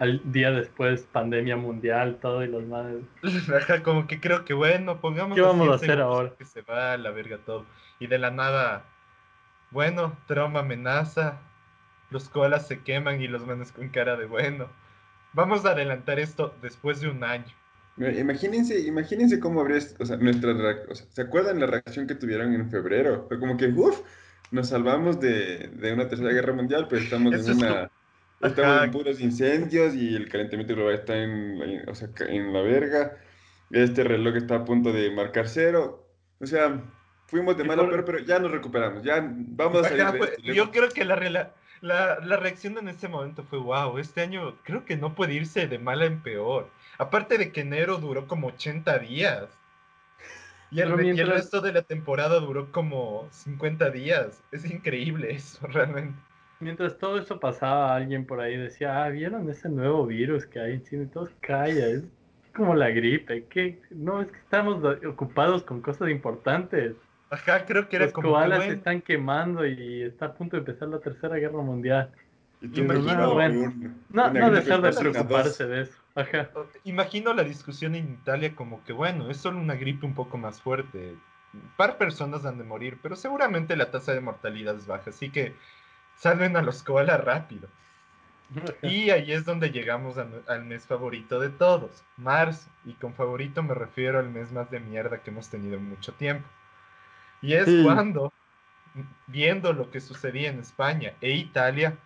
al 0.02 0.20
día 0.32 0.50
después, 0.50 1.08
pandemia 1.12 1.58
mundial, 1.58 2.18
todo 2.20 2.44
y 2.44 2.48
los 2.48 2.66
madres. 2.66 3.04
como 3.84 4.08
que 4.08 4.20
creo 4.20 4.44
que 4.46 4.56
bueno, 4.56 5.00
pongamos. 5.00 5.36
¿Qué 5.36 5.42
vamos 5.42 5.70
a 5.70 5.76
hacer 5.76 6.02
ahora? 6.02 6.34
Que 6.40 6.44
se 6.44 6.64
va 6.64 6.94
a 6.94 6.98
la 6.98 7.12
verga 7.12 7.38
todo. 7.46 7.68
Y 8.00 8.08
de 8.08 8.18
la 8.18 8.32
nada, 8.32 8.84
bueno, 9.70 10.18
trauma 10.26 10.62
amenaza, 10.62 11.40
los 12.10 12.30
koalas 12.30 12.68
se 12.68 12.82
queman 12.82 13.22
y 13.22 13.28
los 13.28 13.46
manes 13.46 13.72
con 13.72 13.90
cara 13.90 14.18
de 14.18 14.26
bueno. 14.26 14.70
Vamos 15.34 15.66
a 15.66 15.74
adelantar 15.74 16.20
esto 16.20 16.56
después 16.64 17.00
de 17.00 17.08
un 17.08 17.24
año. 17.24 17.54
Imagínense, 17.98 18.80
imagínense 18.80 19.40
cómo 19.40 19.62
habría, 19.62 19.82
o 20.00 20.06
sea, 20.06 20.18
nuestra, 20.18 20.54
o 20.90 20.96
sea, 20.96 21.06
¿se 21.12 21.22
acuerdan 21.22 21.60
la 21.60 21.68
reacción 21.68 22.08
que 22.08 22.16
tuvieron 22.16 22.56
en 22.56 22.72
febrero? 22.72 23.26
Fue 23.28 23.40
como 23.40 23.56
que, 23.56 23.68
uff, 23.68 24.02
nos 24.50 24.70
salvamos 24.70 25.20
de, 25.20 25.68
de, 25.68 25.94
una 25.94 26.08
tercera 26.08 26.32
guerra 26.32 26.54
mundial, 26.54 26.88
pero 26.90 27.04
estamos 27.04 27.36
en 27.36 27.58
una 27.58 27.92
Estamos 28.44 28.84
en 28.84 28.92
puros 28.92 29.22
incendios 29.22 29.94
y 29.96 30.16
el 30.16 30.30
calentamiento 30.30 30.76
global 30.76 30.96
está 30.96 31.16
en, 31.18 31.88
o 31.88 31.96
sea, 31.96 32.10
en 32.28 32.54
la 32.54 32.62
verga. 32.62 33.18
Este 33.70 34.04
reloj 34.04 34.36
está 34.36 34.56
a 34.56 34.66
punto 34.66 34.92
de 34.92 35.12
marcar 35.12 35.48
cero. 35.48 36.08
O 36.40 36.46
sea, 36.46 36.82
fuimos 37.28 37.56
de 37.58 37.64
malo 37.64 37.90
pero 38.06 38.20
ya 38.20 38.40
nos 38.40 38.52
recuperamos. 38.52 39.04
Ya 39.04 39.22
vamos 39.24 39.86
a 39.86 39.90
salir 39.90 40.06
pues, 40.18 40.38
Yo 40.44 40.72
creo 40.72 40.90
que 40.90 41.06
la, 41.06 41.16
la, 41.82 42.20
la, 42.20 42.38
reacción 42.38 42.78
en 42.78 42.90
ese 42.90 43.08
momento 43.08 43.44
fue, 43.44 43.60
wow, 43.60 43.98
este 43.98 44.22
año 44.22 44.58
creo 44.64 44.86
que 44.86 44.98
no 44.98 45.16
puede 45.16 45.36
irse 45.36 45.68
de 45.68 45.80
mala 45.80 46.06
en 46.06 46.22
peor. 46.22 46.70
Aparte 46.98 47.38
de 47.38 47.52
que 47.52 47.62
enero 47.62 47.98
duró 47.98 48.28
como 48.28 48.48
80 48.48 49.00
días. 49.00 49.46
Y 50.72 50.80
el, 50.80 51.06
y 51.06 51.20
el 51.20 51.28
resto 51.28 51.60
de 51.60 51.74
la 51.74 51.82
temporada 51.82 52.40
duró 52.40 52.72
como 52.72 53.28
50 53.32 53.90
días. 53.92 54.42
Es 54.52 54.66
increíble 54.70 55.32
eso, 55.32 55.68
realmente. 55.68 56.18
Mientras 56.62 56.98
todo 56.98 57.18
eso 57.18 57.40
pasaba, 57.40 57.96
alguien 57.96 58.26
por 58.26 58.40
ahí 58.40 58.56
decía, 58.56 59.04
ah, 59.04 59.10
¿vieron 59.10 59.50
ese 59.50 59.68
nuevo 59.68 60.06
virus 60.06 60.46
que 60.46 60.60
hay 60.60 60.74
en 60.74 60.84
China? 60.84 61.10
todos 61.12 61.32
calla, 61.42 61.88
es 61.88 62.04
como 62.56 62.76
la 62.76 62.90
gripe, 62.90 63.46
que 63.46 63.82
no, 63.90 64.22
es 64.22 64.28
que 64.28 64.38
estamos 64.38 64.84
ocupados 65.06 65.64
con 65.64 65.82
cosas 65.82 66.10
importantes. 66.10 66.96
Ajá, 67.32 67.66
creo 67.66 67.90
que 67.90 67.96
era 67.96 68.06
Los 68.06 68.14
koalas 68.14 68.64
se 68.66 68.74
están 68.74 69.02
quemando 69.02 69.66
y 69.66 70.04
está 70.04 70.28
a 70.28 70.34
punto 70.34 70.56
de 70.56 70.60
empezar 70.60 70.90
la 70.90 71.00
tercera 71.00 71.36
guerra 71.38 71.62
mundial. 71.62 72.12
Imagino, 72.62 73.36
no, 74.10 74.30
no 74.30 74.52
dejar 74.52 74.82
de 74.82 74.94
preocuparse 74.94 75.66
de 75.66 75.82
eso. 75.82 75.94
Ajá. 76.14 76.50
Imagino 76.84 77.34
la 77.34 77.44
discusión 77.44 77.96
en 77.96 78.14
Italia 78.14 78.54
como 78.56 78.84
que, 78.84 78.94
bueno, 78.94 79.32
es 79.32 79.38
solo 79.38 79.60
una 79.60 79.76
gripe 79.76 80.06
un 80.06 80.14
poco 80.14 80.38
más 80.38 80.62
fuerte. 80.62 81.16
Un 81.54 81.72
par 81.76 81.98
personas 81.98 82.46
han 82.46 82.60
de 82.60 82.64
morir, 82.64 83.00
pero 83.02 83.16
seguramente 83.16 83.76
la 83.76 83.90
tasa 83.90 84.14
de 84.14 84.22
mortalidad 84.22 84.76
es 84.76 84.86
baja, 84.86 85.10
así 85.10 85.30
que 85.30 85.54
salven 86.22 86.56
a 86.56 86.62
los 86.62 86.84
koalas 86.84 87.24
rápido. 87.24 87.68
Y 88.82 89.10
ahí 89.10 89.32
es 89.32 89.46
donde 89.46 89.72
llegamos 89.72 90.18
al 90.18 90.66
mes 90.66 90.86
favorito 90.86 91.40
de 91.40 91.50
todos, 91.50 92.04
marzo. 92.18 92.70
Y 92.86 92.94
con 92.94 93.14
favorito 93.14 93.64
me 93.64 93.74
refiero 93.74 94.20
al 94.20 94.30
mes 94.30 94.52
más 94.52 94.70
de 94.70 94.80
mierda 94.80 95.20
que 95.20 95.30
hemos 95.30 95.50
tenido 95.50 95.78
en 95.78 95.90
mucho 95.90 96.14
tiempo. 96.14 96.48
Y 97.42 97.54
es 97.54 97.68
cuando, 97.84 98.32
viendo 99.28 99.74
lo 99.74 99.90
que 99.90 100.00
sucedía 100.02 100.50
en 100.50 100.60
España 100.60 101.14
e 101.22 101.32
Italia, 101.32 101.98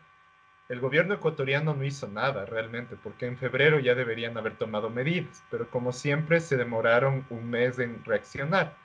el 0.69 0.79
gobierno 0.79 1.15
ecuatoriano 1.15 1.73
no 1.73 1.83
hizo 1.83 2.07
nada 2.07 2.45
realmente, 2.45 2.95
porque 2.95 3.25
en 3.25 3.37
febrero 3.37 3.79
ya 3.79 3.95
deberían 3.95 4.37
haber 4.37 4.55
tomado 4.55 4.89
medidas, 4.89 5.43
pero 5.51 5.69
como 5.69 5.91
siempre 5.91 6.39
se 6.39 6.57
demoraron 6.57 7.25
un 7.29 7.49
mes 7.49 7.79
en 7.79 8.03
reaccionar. 8.05 8.75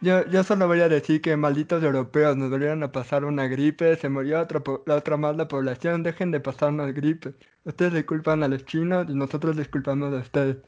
Yo, 0.00 0.26
yo 0.26 0.44
solo 0.44 0.66
voy 0.66 0.80
a 0.80 0.88
decir 0.88 1.22
que 1.22 1.36
malditos 1.36 1.82
europeos 1.82 2.36
nos 2.36 2.50
volvieron 2.50 2.82
a 2.82 2.92
pasar 2.92 3.24
una 3.24 3.46
gripe, 3.48 3.96
se 3.96 4.08
murió 4.10 4.40
otra, 4.40 4.62
la 4.84 4.96
otra 4.96 5.16
más 5.16 5.36
la 5.36 5.48
población, 5.48 6.02
dejen 6.02 6.30
de 6.30 6.40
pasarnos 6.40 6.92
gripe. 6.92 7.34
Ustedes 7.64 7.92
le 7.94 8.06
culpan 8.06 8.42
a 8.42 8.48
los 8.48 8.64
chinos 8.66 9.06
y 9.08 9.14
nosotros 9.14 9.56
les 9.56 9.68
culpamos 9.68 10.12
a 10.12 10.18
ustedes. 10.18 10.58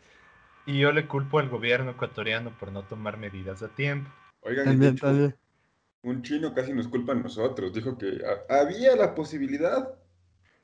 Y 0.65 0.79
yo 0.81 0.93
le 0.93 1.07
culpo 1.07 1.39
al 1.39 1.49
gobierno 1.49 1.91
ecuatoriano 1.93 2.57
por 2.57 2.73
no 2.73 2.87
tomar 2.87 3.19
medidas 3.19 3.63
a 3.63 3.75
tiempo. 3.75 4.11
Oigan, 4.41 4.65
también, 4.65 4.97
un 6.03 6.23
chino 6.23 6.55
casi 6.55 6.73
nos 6.73 6.89
culpa 6.89 7.13
a 7.13 7.17
nosotros, 7.17 7.73
dijo 7.73 7.99
que 7.99 8.19
había 8.49 8.97
la 8.97 9.15
posibilidad 9.15 9.89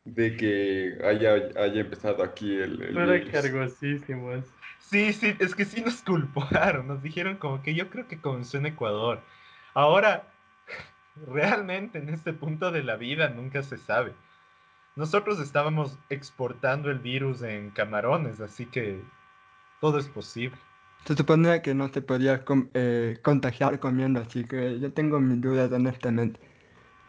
de 0.05 0.37
que 0.37 0.99
haya, 1.05 1.35
haya 1.57 1.81
empezado 1.81 2.23
aquí 2.23 2.55
el... 2.57 2.83
el 2.83 2.99
Era 2.99 3.15
virus. 3.15 3.31
cargosísimo 3.31 4.33
eso. 4.33 4.53
Sí, 4.79 5.13
sí, 5.13 5.35
es 5.41 5.55
que 5.55 5.65
sí 5.65 5.81
nos 5.83 6.03
culparon, 6.03 6.87
nos 6.89 7.03
dijeron 7.03 7.37
como 7.37 7.63
que 7.63 7.75
yo 7.75 7.91
creo 7.91 8.07
que 8.07 8.21
comenzó 8.21 8.59
en 8.59 8.67
Ecuador. 8.67 9.21
Ahora, 9.75 10.33
realmente 11.17 11.99
en 11.99 12.09
este 12.11 12.33
punto 12.33 12.71
de 12.73 12.83
la 12.85 12.97
vida 12.97 13.29
nunca 13.31 13.63
se 13.63 13.79
sabe. 13.79 14.13
Nosotros 14.97 15.41
estábamos 15.41 15.99
exportando 16.11 16.91
el 16.91 17.01
virus 17.01 17.43
en 17.43 17.71
camarones, 17.71 18.41
así 18.41 18.67
que 18.67 19.01
todo 19.81 19.99
es 19.99 20.09
posible. 20.09 20.59
Se 21.07 21.15
suponía 21.15 21.63
que 21.63 21.75
no 21.75 21.89
se 21.89 22.03
podía 22.03 22.45
com- 22.45 22.71
eh, 22.75 23.19
contagiar 23.23 23.79
comiendo, 23.81 24.21
así 24.21 24.45
que 24.47 24.81
yo 24.81 24.93
tengo 24.93 25.21
mis 25.21 25.41
dudas 25.41 25.71
honestamente. 25.73 26.41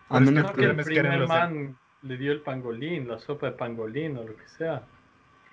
A 0.10 0.20
Pero 0.20 0.24
es 0.24 0.32
que 0.32 0.44
menos 0.44 0.52
que 0.54 0.66
el 0.66 0.76
es 0.80 0.90
que 0.90 1.00
eran 1.00 1.12
primer 1.12 1.28
man 1.28 1.78
le 2.06 2.18
dio 2.18 2.32
el 2.32 2.42
pangolín, 2.42 3.08
la 3.08 3.20
sopa 3.20 3.48
de 3.48 3.54
pangolín 3.54 4.18
o 4.18 4.24
lo 4.24 4.36
que 4.36 4.48
sea. 4.48 4.84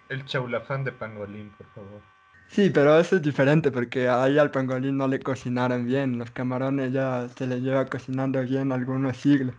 El 0.09 0.25
chaulafán 0.25 0.85
de 0.85 0.93
pangolín, 0.93 1.51
por 1.57 1.67
favor. 1.69 2.01
Sí, 2.49 2.69
pero 2.69 2.99
eso 2.99 3.17
es 3.17 3.23
diferente 3.23 3.71
porque 3.71 4.09
ahí 4.09 4.39
al 4.39 4.51
pangolín 4.51 4.99
no 4.99 5.09
le 5.09 5.21
cocinaron 5.21 5.87
bien. 5.87 6.19
Los 6.19 6.31
camarones 6.31 6.93
ya 6.93 7.29
se 7.29 7.47
les 7.47 7.63
lleva 7.63 7.87
cocinando 7.87 8.43
bien 8.43 8.73
algunos 8.73 9.17
siglos. 9.17 9.55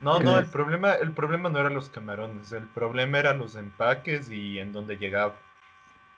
No, 0.00 0.18
¿Qué 0.18 0.24
no, 0.24 0.38
el 0.38 0.46
problema, 0.46 0.94
el 0.94 1.12
problema 1.12 1.48
no 1.48 1.60
eran 1.60 1.74
los 1.74 1.88
camarones, 1.88 2.50
el 2.50 2.66
problema 2.66 3.20
eran 3.20 3.38
los 3.38 3.54
empaques 3.54 4.28
y 4.28 4.58
en 4.58 4.72
dónde 4.72 4.96
llegaba. 4.96 5.36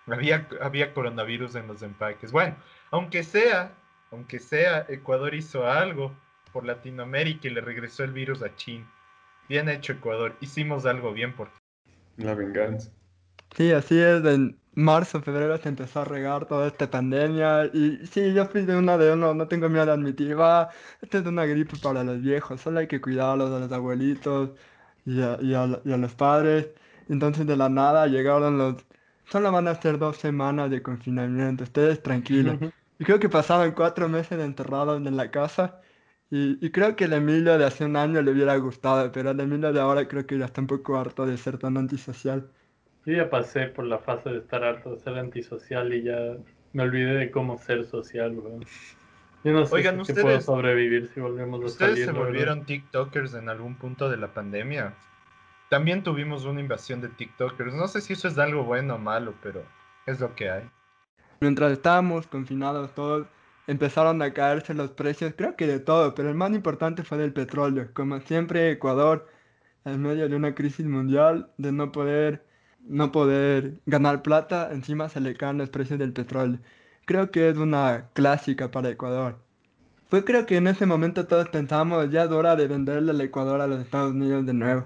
Había, 0.07 0.49
había 0.63 0.95
coronavirus 0.95 1.57
en 1.57 1.67
los 1.67 1.83
empaques. 1.83 2.33
Bueno, 2.33 2.57
aunque 2.91 3.23
sea, 3.23 3.73
aunque 4.11 4.39
sea, 4.39 4.87
Ecuador 4.89 5.35
hizo 5.35 5.71
algo 5.71 6.15
por 6.55 6.65
Latinoamérica 6.65 7.49
y 7.49 7.51
le 7.51 7.61
regresó 7.61 8.05
el 8.05 8.13
virus 8.13 8.43
a 8.43 8.55
China. 8.57 8.87
Bien 9.49 9.71
hecho 9.71 9.95
Ecuador, 9.95 10.37
hicimos 10.43 10.85
algo 10.85 11.15
bien 11.15 11.35
por 11.35 11.49
La 12.17 12.35
venganza. 12.35 12.91
Sí, 13.57 13.71
así 13.73 13.99
es. 14.01 14.25
En 14.25 14.61
marzo, 14.73 15.23
febrero 15.23 15.57
se 15.59 15.69
empezó 15.69 16.01
a 16.01 16.05
regar 16.05 16.47
toda 16.47 16.67
esta 16.69 16.91
pandemia. 16.91 17.67
Y 17.73 18.05
sí, 18.07 18.35
yo 18.35 18.47
fui 18.47 18.65
de 18.65 18.77
una 18.77 18.99
de 18.99 19.13
uno, 19.13 19.33
no 19.35 19.47
tengo 19.49 19.69
miedo 19.69 19.87
de 19.87 19.93
admitir, 19.93 20.39
va, 20.39 20.71
esta 21.01 21.19
es 21.19 21.27
una 21.27 21.45
gripe 21.47 21.77
para 21.79 22.03
los 22.03 22.21
viejos, 22.21 22.61
solo 22.61 22.81
hay 22.81 22.89
que 22.89 23.01
cuidarlos 23.01 23.53
a 23.53 23.61
los 23.61 23.71
abuelitos 23.73 24.51
y 25.05 25.21
a, 25.23 25.39
y 25.41 25.55
a- 25.55 25.81
y 25.85 25.93
a 25.93 25.97
los 25.97 26.15
padres. 26.15 26.71
Entonces 27.09 27.47
de 27.47 27.57
la 27.57 27.69
nada 27.69 28.07
llegaron 28.09 28.59
los... 28.59 28.85
Solo 29.27 29.51
van 29.53 29.69
a 29.69 29.75
ser 29.81 29.99
dos 29.99 30.17
semanas 30.19 30.71
de 30.71 30.83
confinamiento, 30.83 31.65
ustedes 31.65 32.03
tranquilos. 32.03 32.59
Y 32.99 33.05
creo 33.05 33.19
que 33.21 33.29
pasaban 33.29 33.73
cuatro 33.73 34.09
meses 34.09 34.39
enterrados 34.41 34.99
en 35.07 35.17
la 35.17 35.31
casa. 35.31 35.81
Y, 36.31 36.59
y 36.65 36.71
creo 36.71 36.97
que 36.97 37.05
el 37.05 37.15
Emilio 37.15 37.57
de 37.59 37.65
hace 37.65 37.85
un 37.87 37.97
año 37.97 38.21
le 38.23 38.31
hubiera 38.33 38.57
gustado, 38.57 39.11
pero 39.13 39.31
el 39.31 39.41
Emilio 39.41 39.73
de 39.73 39.81
ahora 39.81 40.07
creo 40.09 40.27
que 40.27 40.39
ya 40.39 40.45
está 40.47 40.61
un 40.61 40.67
poco 40.67 40.99
harto 40.99 41.25
de 41.27 41.39
ser 41.39 41.59
tan 41.59 41.77
antisocial. 41.79 42.51
Yo 43.07 43.15
ya 43.15 43.31
pasé 43.31 43.69
por 43.69 43.85
la 43.87 43.99
fase 43.99 44.31
de 44.31 44.39
estar 44.39 44.65
harto 44.65 44.91
de 44.95 44.99
ser 45.01 45.17
antisocial 45.19 45.93
y 45.95 46.03
ya 46.05 46.37
me 46.73 46.83
olvidé 46.83 47.15
de 47.15 47.31
cómo 47.31 47.59
ser 47.59 47.85
social, 47.87 48.39
weón. 48.39 48.69
Yo 49.45 49.53
no 49.53 49.67
sé 49.67 49.75
Oigan, 49.77 50.03
si 50.03 50.15
puedo 50.15 50.41
sobrevivir 50.41 51.09
si 51.09 51.21
volvemos 51.21 51.65
a 51.65 51.69
¿Ustedes 51.69 51.79
salir, 51.79 52.05
se 52.05 52.13
verdad. 52.13 52.21
volvieron 52.27 52.65
TikTokers 52.67 53.35
en 53.35 53.49
algún 53.49 53.77
punto 53.79 54.09
de 54.09 54.17
la 54.17 54.33
pandemia? 54.35 54.95
También 55.69 56.03
tuvimos 56.03 56.45
una 56.47 56.61
invasión 56.61 57.01
de 57.03 57.11
TikTokers. 57.11 57.75
No 57.75 57.89
sé 57.89 58.01
si 58.01 58.15
eso 58.15 58.29
es 58.29 58.39
algo 58.39 58.65
bueno 58.65 58.97
o 58.97 58.99
malo, 58.99 59.39
pero 59.43 59.75
es 60.07 60.21
lo 60.21 60.35
que 60.35 60.51
hay. 60.51 60.71
Mientras 61.41 61.71
estábamos 61.73 62.27
confinados 62.27 62.93
todos, 62.95 63.29
empezaron 63.67 64.21
a 64.23 64.33
caerse 64.33 64.75
los 64.75 64.91
precios, 64.91 65.35
creo 65.37 65.57
que 65.57 65.67
de 65.67 65.81
todo, 65.81 66.15
pero 66.15 66.29
el 66.31 66.35
más 66.35 66.53
importante 66.53 67.03
fue 67.03 67.19
del 67.19 67.33
petróleo. 67.33 67.89
Como 67.95 68.21
siempre, 68.21 68.71
Ecuador, 68.71 69.29
en 69.85 70.03
medio 70.03 70.29
de 70.29 70.37
una 70.37 70.55
crisis 70.55 70.87
mundial, 70.87 71.51
de 71.59 71.73
no 71.73 71.93
poder, 71.93 72.45
no 72.81 73.13
poder 73.13 73.81
ganar 73.87 74.23
plata, 74.23 74.71
encima 74.73 75.09
se 75.09 75.21
le 75.21 75.35
caen 75.37 75.59
los 75.59 75.71
precios 75.71 75.99
del 75.99 76.13
petróleo. 76.13 76.59
Creo 77.07 77.31
que 77.31 77.49
es 77.51 77.57
una 77.57 78.09
clásica 78.15 78.71
para 78.71 78.91
Ecuador. 78.91 79.39
Fue 80.11 80.25
creo 80.25 80.47
que 80.47 80.57
en 80.57 80.69
ese 80.69 80.87
momento 80.87 81.27
todos 81.27 81.49
pensamos, 81.49 82.11
ya 82.11 82.25
es 82.25 82.31
hora 82.31 82.57
de 82.57 82.69
venderle 82.69 83.13
el 83.13 83.21
Ecuador 83.21 83.61
a 83.61 83.67
los 83.67 83.81
Estados 83.81 84.13
Unidos 84.13 84.47
de 84.47 84.55
nuevo. 84.55 84.85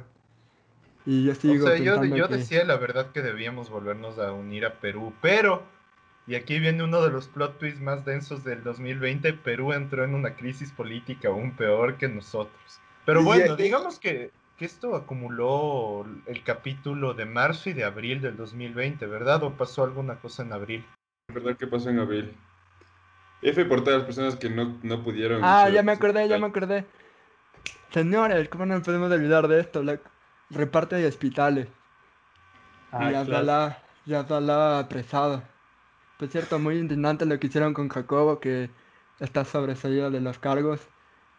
Y 1.06 1.24
yo 1.24 1.34
sigo 1.34 1.64
o 1.64 1.68
sea, 1.68 1.76
yo, 1.78 1.94
pensando 1.94 2.16
yo 2.16 2.28
que- 2.28 2.36
decía 2.36 2.64
la 2.64 2.76
verdad 2.76 3.10
que 3.12 3.22
debíamos 3.22 3.70
volvernos 3.70 4.18
a 4.18 4.32
unir 4.32 4.66
a 4.66 4.74
Perú, 4.74 5.12
pero, 5.20 5.62
y 6.28 6.34
aquí 6.34 6.58
viene 6.58 6.84
uno 6.84 7.00
de 7.00 7.10
los 7.10 7.26
plot 7.26 7.58
twists 7.58 7.80
más 7.80 8.04
densos 8.04 8.44
del 8.44 8.62
2020, 8.62 9.32
Perú 9.32 9.72
entró 9.72 10.04
en 10.04 10.14
una 10.14 10.34
crisis 10.34 10.70
política 10.70 11.28
aún 11.28 11.52
peor 11.56 11.96
que 11.96 12.06
nosotros. 12.06 12.80
Pero 13.06 13.24
bueno, 13.24 13.54
aquí- 13.54 13.62
digamos 13.62 13.98
que, 13.98 14.30
que 14.58 14.66
esto 14.66 14.94
acumuló 14.94 16.06
el 16.26 16.44
capítulo 16.44 17.14
de 17.14 17.24
marzo 17.24 17.70
y 17.70 17.72
de 17.72 17.84
abril 17.84 18.20
del 18.20 18.36
2020, 18.36 19.06
¿verdad? 19.06 19.42
¿O 19.42 19.54
pasó 19.54 19.84
alguna 19.84 20.16
cosa 20.16 20.42
en 20.42 20.52
abril? 20.52 20.84
¿Verdad 21.32 21.56
qué 21.56 21.66
pasó 21.66 21.88
en 21.88 21.98
abril? 21.98 22.36
F 23.40 23.64
por 23.64 23.82
todas 23.82 24.00
las 24.00 24.06
personas 24.06 24.36
que 24.36 24.50
no, 24.50 24.78
no 24.82 25.02
pudieron. 25.02 25.42
Ah, 25.42 25.70
ya 25.70 25.82
me 25.82 25.92
acordé, 25.92 26.28
ya 26.28 26.38
me 26.38 26.48
acordé. 26.48 26.84
Señores, 27.90 28.48
¿cómo 28.50 28.66
no 28.66 28.82
podemos 28.82 29.10
olvidar 29.10 29.48
de 29.48 29.60
esto? 29.60 29.82
La 29.82 29.98
reparte 30.50 30.96
de 30.96 31.06
hospitales. 31.06 31.68
Ah, 32.92 33.04
y 33.10 33.14
claro. 33.14 33.20
Abdalá, 33.20 33.82
y 34.04 34.14
Abdalá 34.14 34.78
apresado. 34.80 35.42
Por 36.18 36.28
cierto, 36.28 36.58
muy 36.58 36.78
indignante 36.78 37.26
lo 37.26 37.38
que 37.38 37.46
hicieron 37.48 37.74
con 37.74 37.88
Jacobo, 37.88 38.40
que 38.40 38.70
está 39.20 39.44
sobreseído 39.44 40.10
de 40.10 40.20
los 40.20 40.38
cargos. 40.38 40.90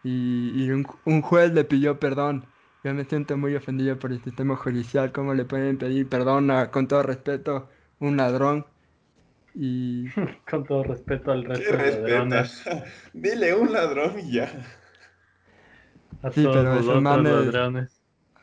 Y, 0.02 0.52
y 0.64 0.70
un, 0.70 0.86
un 1.04 1.22
juez 1.22 1.52
le 1.52 1.64
pidió 1.64 1.98
perdón. 2.00 2.46
Yo 2.82 2.94
me 2.94 3.04
siento 3.04 3.36
muy 3.36 3.54
ofendido 3.56 3.98
por 3.98 4.12
el 4.12 4.22
sistema 4.24 4.56
judicial. 4.56 5.12
¿Cómo 5.12 5.34
le 5.34 5.44
pueden 5.44 5.78
pedir 5.78 6.08
perdón 6.08 6.50
a, 6.50 6.70
con 6.70 6.88
todo 6.88 7.02
respeto, 7.02 7.70
un 8.00 8.16
ladrón? 8.16 8.66
Y 9.54 10.06
Con 10.50 10.64
todo 10.64 10.82
respeto 10.84 11.32
al 11.32 11.44
¿Qué 11.44 11.48
resto 11.48 11.76
de 11.76 11.90
ladrones. 12.00 12.62
Dile 13.12 13.54
un 13.54 13.72
ladrón 13.72 14.18
y 14.20 14.32
ya. 14.32 14.50
A 16.22 16.30
Sí, 16.30 16.42
todos 16.42 16.56
pero 16.56 16.74
los 16.74 16.80
esos 16.80 17.02
manes- 17.02 17.32
ladrones. 17.32 18.02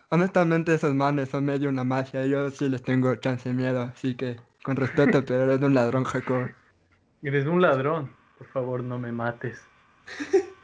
honestamente 0.09 0.73
esos 0.73 0.93
manes 0.95 1.29
son 1.29 1.45
medio 1.45 1.69
una 1.69 1.83
magia. 1.85 2.25
Yo 2.25 2.49
sí 2.51 2.69
les 2.69 2.83
tengo 2.83 3.15
chance 3.17 3.49
de 3.49 3.55
miedo. 3.55 3.81
Así 3.83 4.15
que, 4.15 4.37
con 4.67 4.75
respeto, 4.75 5.23
pero 5.23 5.43
eres 5.43 5.61
un 5.61 5.73
ladrón, 5.73 6.03
Jacobo. 6.03 6.49
Eres 7.23 7.45
un 7.45 7.61
ladrón. 7.61 8.11
Por 8.37 8.47
favor, 8.47 8.83
no 8.83 8.99
me 8.99 9.13
mates. 9.13 9.65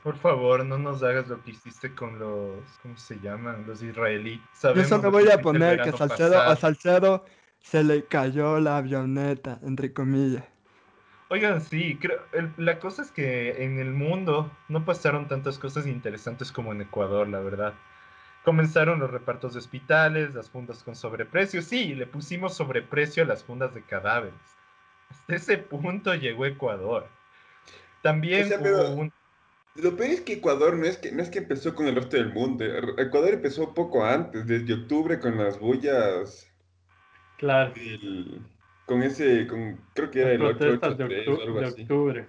Por 0.03 0.17
favor, 0.17 0.65
no 0.65 0.77
nos 0.77 1.01
hagas 1.03 1.29
lo 1.29 1.41
que 1.41 1.51
hiciste 1.51 1.95
con 1.95 2.19
los, 2.19 2.59
¿cómo 2.81 2.97
se 2.97 3.17
llaman? 3.21 3.63
Los 3.65 3.81
israelíes. 3.81 4.41
Yo 4.75 4.83
solo 4.83 5.03
lo 5.03 5.11
voy 5.11 5.29
a 5.29 5.41
poner 5.41 5.81
que 5.81 5.93
Salcedo, 5.93 6.41
a. 6.41 6.53
Salcedo 6.57 7.23
se 7.61 7.85
le 7.85 8.03
cayó 8.03 8.59
la 8.59 8.75
avioneta, 8.75 9.59
entre 9.63 9.93
comillas. 9.93 10.43
Oigan, 11.29 11.61
sí, 11.61 11.97
creo, 11.99 12.19
el- 12.33 12.51
la 12.57 12.79
cosa 12.79 13.03
es 13.03 13.11
que 13.11 13.63
en 13.63 13.79
el 13.79 13.93
mundo 13.93 14.51
no 14.67 14.83
pasaron 14.83 15.29
tantas 15.29 15.57
cosas 15.57 15.87
interesantes 15.87 16.51
como 16.51 16.73
en 16.73 16.81
Ecuador, 16.81 17.29
la 17.29 17.39
verdad. 17.39 17.73
Comenzaron 18.43 18.99
los 18.99 19.09
repartos 19.09 19.53
de 19.53 19.59
hospitales, 19.59 20.33
las 20.35 20.49
fundas 20.49 20.83
con 20.83 20.95
sobreprecio. 20.95 21.61
Sí, 21.61 21.93
le 21.95 22.05
pusimos 22.05 22.55
sobreprecio 22.55 23.23
a 23.23 23.25
las 23.25 23.43
fundas 23.43 23.73
de 23.73 23.83
cadáveres. 23.83 24.33
Hasta 25.09 25.35
ese 25.35 25.57
punto 25.57 26.13
llegó 26.15 26.45
Ecuador. 26.45 27.07
También 28.01 28.43
O 28.45 28.47
sea, 28.47 28.59
pero- 28.61 28.89
hubo 28.91 29.01
un... 29.01 29.13
Lo 29.75 29.95
peor 29.95 30.11
es 30.11 30.21
que 30.21 30.33
Ecuador 30.33 30.75
no 30.75 30.85
es 30.85 30.97
que, 30.97 31.11
no 31.11 31.23
es 31.23 31.29
que 31.29 31.39
empezó 31.39 31.73
con 31.73 31.87
el 31.87 31.95
resto 31.95 32.15
del 32.17 32.31
mundo. 32.31 32.63
Ecuador 32.97 33.33
empezó 33.33 33.73
poco 33.73 34.05
antes, 34.05 34.45
desde 34.45 34.71
octubre, 34.75 35.19
con 35.19 35.35
las 35.37 35.57
bullas. 35.59 36.47
Claro. 37.39 37.73
del- 37.73 38.39
con 38.85 39.01
ese, 39.01 39.47
con, 39.47 39.79
creo 39.95 40.11
que 40.11 40.19
era 40.21 40.29
Las 40.31 40.35
el 40.39 40.43
8, 40.45 40.57
protestas 40.57 40.97
de, 40.97 41.03
8, 41.05 41.31
octu- 41.31 41.41
algo 41.43 41.59
de 41.61 41.65
así. 41.65 41.81
octubre. 41.83 42.27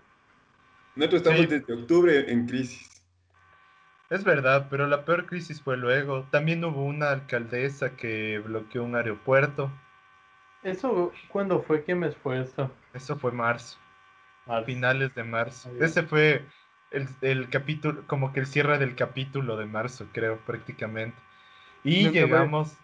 Nosotros 0.95 1.21
estamos 1.23 1.41
Sí. 1.41 1.47
desde 1.49 1.73
octubre 1.75 2.33
en 2.33 2.47
crisis. 2.47 2.94
Es 4.15 4.25
verdad, 4.25 4.69
pero 4.71 4.87
la 4.87 5.05
peor 5.05 5.27
crisis 5.27 5.61
fue 5.61 5.77
luego. 5.77 6.23
También 6.31 6.65
hubo 6.65 6.83
una 6.87 7.11
alcaldesa 7.11 7.97
que 7.97 8.39
bloqueó 8.39 8.83
un 8.83 8.97
aeropuerto. 8.97 9.71
¿Eso 10.65 11.13
cuándo 11.31 11.63
fue? 11.63 11.85
¿Qué 11.85 11.95
mes 11.95 12.17
fue 12.17 12.41
eso? 12.41 12.69
Eso 12.95 13.19
fue 13.19 13.31
marzo. 13.33 13.77
a 14.47 14.53
Marzo. 14.53 14.67
finales 14.67 15.15
de 15.15 15.25
marzo. 15.25 15.71
Ese 15.81 16.03
fue 16.05 16.47
el, 16.91 17.09
el 17.23 17.51
capítulo, 17.51 18.07
como 18.07 18.33
que 18.33 18.41
el 18.41 18.47
cierre 18.47 18.79
del 18.79 18.97
capítulo 18.97 19.57
de 19.57 19.67
marzo, 19.67 20.07
creo, 20.13 20.39
prácticamente. 20.47 21.17
Y 21.85 22.05
Nunca 22.05 22.27
voy- 22.27 22.39
llegamos, 22.39 22.77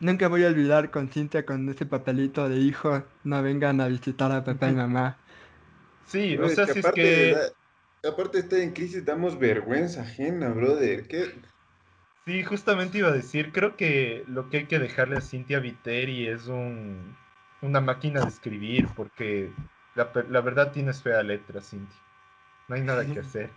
Nunca 0.00 0.28
voy 0.28 0.44
a 0.44 0.48
olvidar 0.48 0.90
con 0.90 1.10
Cintia 1.10 1.46
con 1.46 1.68
ese 1.70 1.86
papelito 1.86 2.48
de 2.48 2.58
hijo, 2.58 3.04
no 3.24 3.42
vengan 3.42 3.80
a 3.80 3.88
visitar 3.88 4.32
a 4.32 4.44
papá 4.44 4.70
y 4.70 4.74
mamá. 4.74 5.18
sí, 6.06 6.36
No, 6.36 6.46
o 6.46 6.48
sea, 6.48 6.66
si 6.66 6.78
es 6.78 6.90
que, 6.90 7.46
aparte 8.08 8.38
de 8.38 8.44
estar 8.44 8.58
en 8.58 8.72
crisis, 8.72 9.04
damos 9.04 9.38
vergüenza 9.38 10.02
ajena, 10.02 10.48
brother. 10.50 11.06
¿Qué? 11.06 11.32
sí, 12.24 12.42
justamente 12.42 12.98
iba 12.98 13.08
a 13.08 13.12
decir, 13.12 13.52
creo 13.52 13.76
que 13.76 14.24
lo 14.28 14.48
que 14.48 14.58
hay 14.58 14.66
que 14.66 14.78
dejarle 14.78 15.16
a 15.16 15.20
Cintia 15.20 15.60
Viteri 15.60 16.28
es 16.28 16.46
un, 16.46 17.16
una 17.60 17.80
máquina 17.80 18.20
de 18.20 18.28
escribir, 18.28 18.88
porque 18.94 19.52
la, 19.94 20.40
verdad 20.40 20.72
tienes 20.72 21.02
fea 21.02 21.22
letra, 21.22 21.60
Cintia. 21.60 21.98
No 22.68 22.76
hay 22.76 22.82
nada 22.82 23.04
que 23.04 23.20
hacer. 23.20 23.50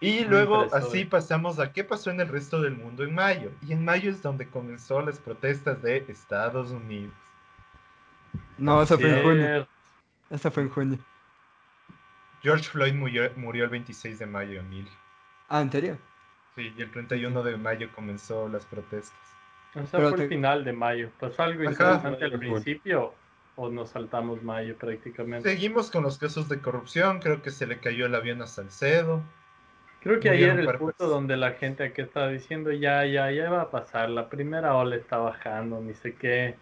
Y 0.00 0.24
luego 0.24 0.66
así 0.74 1.04
pasamos 1.04 1.58
a 1.58 1.72
qué 1.72 1.82
pasó 1.82 2.10
en 2.10 2.20
el 2.20 2.28
resto 2.28 2.60
del 2.60 2.76
mundo 2.76 3.02
en 3.02 3.14
mayo. 3.14 3.50
Y 3.66 3.72
en 3.72 3.84
mayo 3.84 4.10
es 4.10 4.22
donde 4.22 4.48
comenzó 4.48 5.00
las 5.00 5.18
protestas 5.18 5.80
de 5.82 6.04
Estados 6.08 6.70
Unidos. 6.70 7.14
No, 8.58 8.82
eso 8.82 8.98
fue 8.98 9.18
en 9.18 9.22
junio. 9.22 9.68
Eso 10.30 10.50
fue 10.50 10.62
en 10.64 10.68
junio. 10.68 10.98
George 12.46 12.70
Floyd 12.70 12.94
murió, 12.94 13.28
murió 13.34 13.64
el 13.64 13.70
26 13.70 14.20
de 14.20 14.26
mayo, 14.26 14.60
Emilio. 14.60 14.92
Ah, 15.48 15.60
¿en 15.62 15.72
serio? 15.72 15.98
Sí, 16.54 16.72
y 16.78 16.80
el 16.80 16.92
31 16.92 17.42
de 17.42 17.56
mayo 17.56 17.90
comenzó 17.92 18.48
las 18.48 18.64
protestas. 18.66 19.18
O 19.74 19.84
sea, 19.84 19.98
fue 19.98 20.22
el 20.22 20.28
final 20.28 20.62
de 20.62 20.72
mayo. 20.72 21.10
¿Pasó 21.18 21.42
algo 21.42 21.64
interesante 21.64 22.24
al 22.24 22.38
principio 22.38 23.14
o 23.56 23.68
nos 23.68 23.90
saltamos 23.90 24.44
mayo 24.44 24.76
prácticamente? 24.76 25.50
Seguimos 25.50 25.90
con 25.90 26.04
los 26.04 26.18
casos 26.18 26.48
de 26.48 26.60
corrupción. 26.60 27.18
Creo 27.18 27.42
que 27.42 27.50
se 27.50 27.66
le 27.66 27.80
cayó 27.80 28.06
el 28.06 28.14
avión 28.14 28.40
a 28.40 28.46
Salcedo. 28.46 29.24
Creo 30.00 30.20
que 30.20 30.30
ayer 30.30 30.56
el 30.56 30.78
punto 30.78 31.08
donde 31.08 31.36
la 31.36 31.54
gente 31.54 31.82
aquí 31.82 32.00
estaba 32.00 32.28
diciendo 32.28 32.70
ya, 32.70 33.04
ya, 33.06 33.28
ya 33.32 33.50
va 33.50 33.62
a 33.62 33.70
pasar. 33.72 34.08
La 34.08 34.28
primera 34.28 34.76
ola 34.76 34.94
está 34.94 35.18
bajando, 35.18 35.80
ni 35.80 35.94
sé 35.94 36.14
qué. 36.14 36.54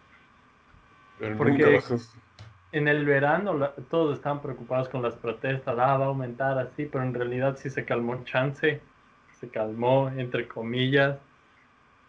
Porque 1.37 1.79
en 2.77 2.89
el 2.89 3.05
verano 3.05 3.71
todos 3.91 4.17
estaban 4.17 4.43
preocupados 4.43 4.89
con 4.89 5.03
las 5.03 5.15
protestas. 5.15 5.77
Ah, 5.79 5.97
va 5.97 6.05
a 6.05 6.09
aumentar 6.09 6.59
así, 6.59 6.87
pero 6.87 7.05
en 7.05 7.15
realidad 7.15 7.57
sí 7.57 7.71
se 7.71 7.85
calmó 7.85 8.23
chance. 8.25 8.81
Se 9.41 9.49
calmó, 9.49 10.11
entre 10.17 10.47
comillas 10.49 11.19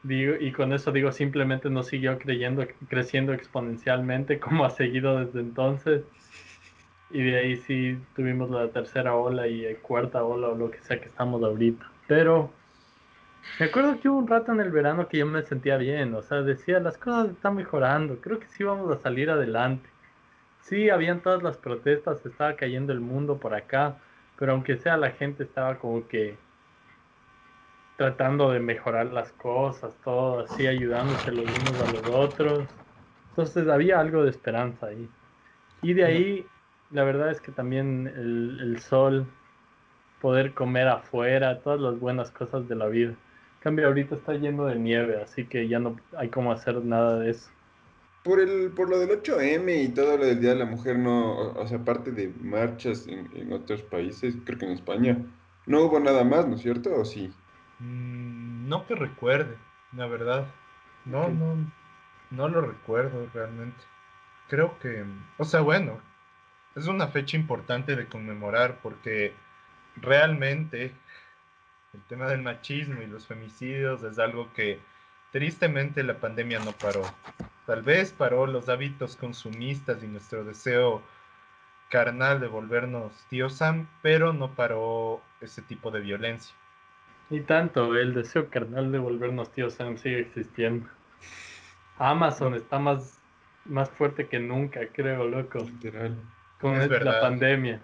y 0.07 0.51
con 0.51 0.71
eso 0.73 0.91
digo, 0.91 1.11
simplemente 1.11 1.69
no 1.69 1.81
siguió 1.81 2.19
creyendo, 2.19 2.65
creciendo 2.89 3.33
exponencialmente 3.33 4.39
como 4.39 4.65
ha 4.65 4.69
seguido 4.69 5.19
desde 5.19 5.39
entonces. 5.39 6.03
Y 7.11 7.23
de 7.23 7.37
ahí 7.37 7.57
sí 7.57 7.97
tuvimos 8.15 8.49
la 8.49 8.67
tercera 8.69 9.15
ola 9.15 9.47
y 9.47 9.75
cuarta 9.75 10.23
ola 10.23 10.49
o 10.49 10.55
lo 10.55 10.69
que 10.69 10.79
sea 10.79 10.99
que 10.99 11.07
estamos 11.07 11.41
ahorita. 11.43 11.85
Pero 12.07 12.51
me 13.59 13.67
acuerdo 13.67 13.99
que 13.99 14.09
hubo 14.09 14.19
un 14.19 14.27
rato 14.27 14.51
en 14.51 14.59
el 14.59 14.71
verano 14.71 15.07
que 15.07 15.19
yo 15.19 15.25
me 15.25 15.43
sentía 15.43 15.77
bien, 15.77 16.13
o 16.13 16.21
sea, 16.21 16.41
decía, 16.41 16.79
las 16.79 16.97
cosas 16.97 17.29
están 17.29 17.55
mejorando, 17.55 18.19
creo 18.19 18.39
que 18.39 18.47
sí 18.47 18.63
vamos 18.63 18.91
a 18.91 19.01
salir 19.01 19.29
adelante. 19.29 19.87
Sí, 20.65 20.89
habían 20.89 21.21
todas 21.21 21.43
las 21.43 21.57
protestas, 21.57 22.25
estaba 22.25 22.55
cayendo 22.55 22.91
el 22.91 22.99
mundo 22.99 23.37
por 23.37 23.53
acá, 23.53 23.97
pero 24.35 24.53
aunque 24.53 24.77
sea 24.77 24.97
la 24.97 25.11
gente 25.11 25.43
estaba 25.43 25.77
como 25.77 26.07
que 26.07 26.35
tratando 27.97 28.49
de 28.49 28.59
mejorar 28.59 29.05
las 29.13 29.31
cosas, 29.33 29.95
todo 30.03 30.39
así, 30.39 30.65
ayudándose 30.65 31.31
los 31.31 31.45
unos 31.45 31.81
a 31.81 31.91
los 31.91 32.15
otros. 32.15 32.67
Entonces 33.29 33.67
había 33.67 33.99
algo 33.99 34.23
de 34.23 34.31
esperanza 34.31 34.87
ahí. 34.87 35.07
Y 35.83 35.93
de 35.93 36.03
ahí, 36.03 36.47
la 36.89 37.03
verdad 37.03 37.29
es 37.29 37.39
que 37.39 37.51
también 37.51 38.07
el, 38.07 38.79
sol, 38.79 39.27
poder 40.19 40.55
comer 40.55 40.87
afuera, 40.87 41.59
todas 41.59 41.79
las 41.79 41.99
buenas 41.99 42.31
cosas 42.31 42.67
de 42.67 42.73
la 42.73 42.87
vida. 42.87 43.11
En 43.11 43.61
cambio, 43.61 43.85
ahorita 43.85 44.15
está 44.15 44.33
lleno 44.33 44.65
de 44.65 44.77
nieve, 44.77 45.21
así 45.21 45.45
que 45.45 45.67
ya 45.67 45.77
no 45.77 45.95
hay 46.17 46.29
como 46.29 46.51
hacer 46.51 46.83
nada 46.83 47.19
de 47.19 47.29
eso. 47.29 47.51
Por, 48.25 48.41
el, 48.41 48.71
por 48.71 48.89
lo 48.89 48.97
del 48.99 49.21
8M 49.21 49.85
y 49.85 49.89
todo 49.89 50.17
lo 50.17 50.25
del 50.25 50.41
Día 50.41 50.49
de 50.49 50.55
la 50.55 50.65
Mujer, 50.65 50.97
no, 50.97 51.51
o 51.51 51.67
sea, 51.67 51.77
aparte 51.77 52.11
de 52.11 52.33
marchas 52.41 53.07
en, 53.07 53.29
en 53.35 53.53
otros 53.53 53.83
países, 53.83 54.35
creo 54.43 54.57
que 54.57 54.65
en 54.65 54.71
España, 54.71 55.17
no 55.67 55.83
hubo 55.83 55.99
nada 55.99 56.23
más, 56.23 56.47
¿no 56.47 56.55
es 56.55 56.61
cierto? 56.61 56.93
¿O 56.95 57.05
sí? 57.05 57.31
Mm, 57.79 58.67
no 58.67 58.87
que 58.87 58.95
recuerde, 58.95 59.55
la 59.93 60.07
verdad. 60.07 60.47
No, 61.05 61.29
no, 61.29 61.71
no 62.31 62.49
lo 62.49 62.61
recuerdo 62.61 63.29
realmente. 63.31 63.77
Creo 64.49 64.77
que, 64.79 65.05
o 65.37 65.45
sea, 65.45 65.61
bueno, 65.61 65.99
es 66.75 66.87
una 66.87 67.07
fecha 67.07 67.37
importante 67.37 67.95
de 67.95 68.07
conmemorar 68.07 68.79
porque 68.81 69.33
realmente 69.95 70.93
el 71.93 72.01
tema 72.07 72.27
del 72.27 72.41
machismo 72.41 73.01
y 73.01 73.07
los 73.07 73.27
femicidios 73.27 74.03
es 74.03 74.19
algo 74.19 74.51
que 74.53 74.79
tristemente 75.31 76.03
la 76.03 76.19
pandemia 76.19 76.59
no 76.59 76.71
paró. 76.71 77.03
Tal 77.65 77.81
vez 77.81 78.11
paró 78.11 78.45
los 78.45 78.69
hábitos 78.69 79.15
consumistas 79.15 80.03
y 80.03 80.07
nuestro 80.07 80.43
deseo 80.43 81.01
carnal 81.89 82.39
de 82.39 82.47
volvernos 82.47 83.11
tío 83.29 83.49
Sam, 83.49 83.87
pero 84.01 84.33
no 84.33 84.53
paró 84.53 85.21
ese 85.41 85.61
tipo 85.61 85.91
de 85.91 86.01
violencia. 86.01 86.55
Y 87.29 87.41
tanto, 87.41 87.95
el 87.95 88.13
deseo 88.13 88.49
carnal 88.49 88.91
de 88.91 88.99
volvernos 88.99 89.51
tíos 89.51 89.73
Sam 89.73 89.97
sigue 89.97 90.19
existiendo. 90.19 90.87
Amazon 91.97 92.53
está 92.53 92.77
más, 92.77 93.19
más 93.65 93.89
fuerte 93.89 94.27
que 94.27 94.39
nunca, 94.39 94.81
creo, 94.91 95.27
loco. 95.27 95.59
Literal. 95.59 96.15
Con 96.59 96.77
la 96.77 97.21
pandemia. 97.21 97.81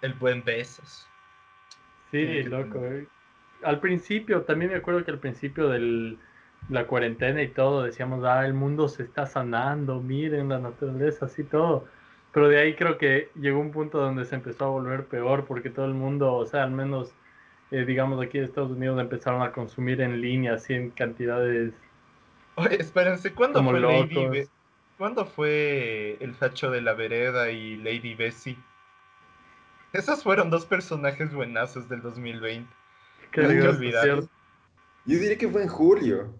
El 0.00 0.14
buen 0.14 0.42
besos. 0.42 1.06
Sí, 2.10 2.42
loco. 2.44 2.84
Eh. 2.84 3.06
Al 3.62 3.80
principio, 3.80 4.42
también 4.42 4.70
me 4.70 4.78
acuerdo 4.78 5.04
que 5.04 5.10
al 5.10 5.18
principio 5.18 5.68
de 5.68 6.16
la 6.68 6.86
cuarentena 6.86 7.42
y 7.42 7.48
todo, 7.48 7.82
decíamos, 7.82 8.24
ah, 8.24 8.46
el 8.46 8.54
mundo 8.54 8.88
se 8.88 9.02
está 9.02 9.26
sanando, 9.26 10.00
miren 10.00 10.48
la 10.48 10.58
naturaleza, 10.58 11.26
así 11.26 11.44
todo. 11.44 11.86
Pero 12.32 12.48
de 12.48 12.60
ahí 12.60 12.74
creo 12.74 12.98
que 12.98 13.30
llegó 13.34 13.58
un 13.60 13.72
punto 13.72 13.98
donde 13.98 14.24
se 14.24 14.36
empezó 14.36 14.66
a 14.66 14.68
volver 14.68 15.06
peor 15.06 15.46
porque 15.46 15.70
todo 15.70 15.86
el 15.86 15.94
mundo, 15.94 16.34
o 16.34 16.46
sea, 16.46 16.62
al 16.62 16.70
menos 16.70 17.12
eh, 17.70 17.84
digamos, 17.84 18.20
aquí 18.20 18.38
en 18.38 18.44
Estados 18.44 18.72
Unidos 18.72 19.00
empezaron 19.00 19.42
a 19.42 19.52
consumir 19.52 20.00
en 20.00 20.20
línea 20.20 20.54
así 20.54 20.74
en 20.74 20.90
cantidades. 20.90 21.72
Oye, 22.56 22.80
espérense, 22.80 23.32
¿cuándo 23.32 23.62
fue 23.62 23.80
Lady 23.80 24.48
¿Cuándo 24.98 25.24
fue 25.24 26.18
el 26.20 26.34
facho 26.34 26.70
de 26.70 26.82
la 26.82 26.92
vereda 26.92 27.50
y 27.50 27.76
Lady 27.76 28.14
Bessie? 28.14 28.58
Esos 29.92 30.22
fueron 30.22 30.50
dos 30.50 30.66
personajes 30.66 31.32
buenazos 31.32 31.88
del 31.88 32.02
2020. 32.02 32.68
Que 33.32 33.40
olvidar. 33.40 34.06
Yo 34.06 34.26
diría 35.06 35.38
que 35.38 35.48
fue 35.48 35.62
en 35.62 35.68
julio. 35.68 36.34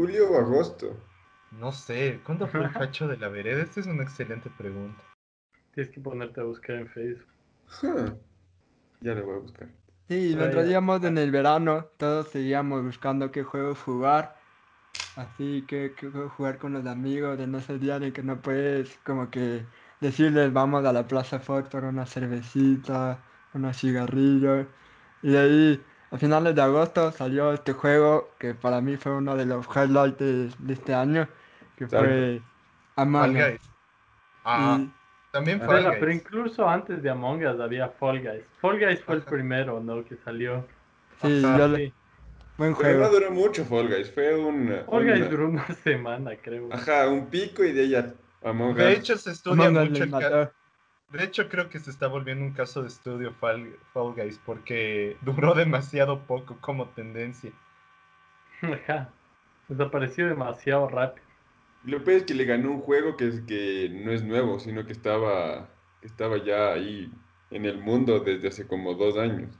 Julio 0.00 0.30
o 0.30 0.38
agosto. 0.38 0.96
No 1.50 1.72
sé, 1.72 2.20
¿cuándo 2.24 2.46
fue 2.46 2.62
el 2.62 2.70
facho 2.70 3.06
de 3.06 3.18
la 3.18 3.28
vereda? 3.28 3.62
Esta 3.62 3.80
es 3.80 3.86
una 3.86 4.02
excelente 4.02 4.48
pregunta. 4.56 5.02
Tienes 5.74 5.92
que 5.92 6.00
ponerte 6.00 6.40
a 6.40 6.44
buscar 6.44 6.76
en 6.76 6.88
Facebook. 6.88 7.26
Ya 9.02 9.14
le 9.14 9.20
voy 9.20 9.34
a 9.34 9.38
buscar. 9.40 9.68
Sí, 10.08 10.34
lo 10.34 10.50
traíamos 10.50 11.04
en 11.04 11.18
el 11.18 11.30
verano, 11.30 11.84
todos 11.98 12.28
seguíamos 12.28 12.82
buscando 12.82 13.30
qué 13.30 13.42
juegos 13.42 13.78
jugar, 13.80 14.36
así 15.16 15.66
que 15.68 15.94
qué 15.94 16.08
jugar 16.08 16.56
con 16.56 16.72
los 16.72 16.86
amigos 16.86 17.38
en 17.38 17.54
ese 17.54 17.78
día 17.78 17.96
en 17.96 18.10
que 18.14 18.22
no 18.22 18.40
puedes 18.40 18.98
como 19.04 19.30
que 19.30 19.66
decirles 20.00 20.50
vamos 20.50 20.86
a 20.86 20.94
la 20.94 21.06
Plaza 21.06 21.40
Ford 21.40 21.66
por 21.66 21.84
una 21.84 22.06
cervecita, 22.06 23.22
unos 23.52 23.76
cigarrillos, 23.76 24.66
y 25.22 25.32
de 25.32 25.38
ahí 25.38 25.84
a 26.10 26.18
finales 26.18 26.54
de 26.54 26.62
agosto 26.62 27.12
salió 27.12 27.52
este 27.52 27.72
juego 27.72 28.30
que 28.38 28.54
para 28.54 28.80
mí 28.80 28.96
fue 28.96 29.12
uno 29.12 29.36
de 29.36 29.46
los 29.46 29.66
highlights 29.66 30.18
de, 30.18 30.72
este 30.72 30.92
año, 30.92 31.28
que 31.76 31.86
fue 31.86 32.42
Among 32.96 33.36
Us. 33.36 33.60
Ah. 34.44 34.80
También 35.30 35.60
Fall 35.60 35.84
Guys. 35.84 35.96
Pero 36.00 36.12
incluso 36.12 36.68
antes 36.68 37.02
de 37.02 37.10
Among 37.10 37.46
Us 37.46 37.60
había 37.60 37.88
Fall 37.88 38.20
Guys. 38.20 38.42
Fall 38.60 38.80
Guys 38.80 39.00
fue 39.04 39.16
el 39.16 39.22
primero, 39.22 39.80
¿no? 39.80 40.04
Que 40.04 40.16
salió. 40.24 40.66
Sí, 41.22 41.40
ya 41.42 41.68
le... 41.68 41.92
Buen 42.58 42.74
juego. 42.74 43.04
no 43.04 43.10
duró 43.10 43.30
mucho 43.30 43.64
Fall 43.64 43.88
Guys, 43.88 44.10
fue 44.12 44.36
un... 44.36 44.82
Fall 44.90 45.04
Guys 45.04 45.30
duró 45.30 45.48
una 45.48 45.66
semana, 45.84 46.32
creo. 46.36 46.68
Ajá, 46.72 47.08
un 47.08 47.26
pico 47.26 47.62
y 47.64 47.72
de 47.72 47.84
ella 47.84 48.14
Among 48.42 48.72
Us. 48.72 48.76
De 48.76 48.92
hecho, 48.94 49.16
se 49.16 49.30
estudia 49.30 49.70
mucho 49.70 50.02
el 50.02 50.10
De 51.10 51.24
hecho, 51.24 51.48
creo 51.48 51.68
que 51.68 51.80
se 51.80 51.90
está 51.90 52.06
volviendo 52.06 52.44
un 52.44 52.52
caso 52.52 52.82
de 52.82 52.88
estudio 52.88 53.32
Fall, 53.34 53.76
Fall 53.92 54.14
Guys 54.14 54.40
porque 54.44 55.16
duró 55.22 55.54
demasiado 55.56 56.20
poco 56.26 56.58
como 56.60 56.88
tendencia. 56.90 57.50
Ajá, 58.62 59.10
desapareció 59.68 60.28
demasiado 60.28 60.88
rápido. 60.88 61.26
Lo 61.84 62.04
peor 62.04 62.18
es 62.18 62.24
que 62.24 62.34
le 62.34 62.44
ganó 62.44 62.70
un 62.70 62.80
juego 62.80 63.16
que, 63.16 63.26
es, 63.26 63.40
que 63.40 63.88
no 63.90 64.12
es 64.12 64.22
nuevo, 64.22 64.60
sino 64.60 64.86
que 64.86 64.92
estaba, 64.92 65.68
estaba 66.02 66.36
ya 66.44 66.72
ahí 66.72 67.10
en 67.50 67.64
el 67.64 67.78
mundo 67.78 68.20
desde 68.20 68.48
hace 68.48 68.66
como 68.66 68.94
dos 68.94 69.16
años. 69.16 69.58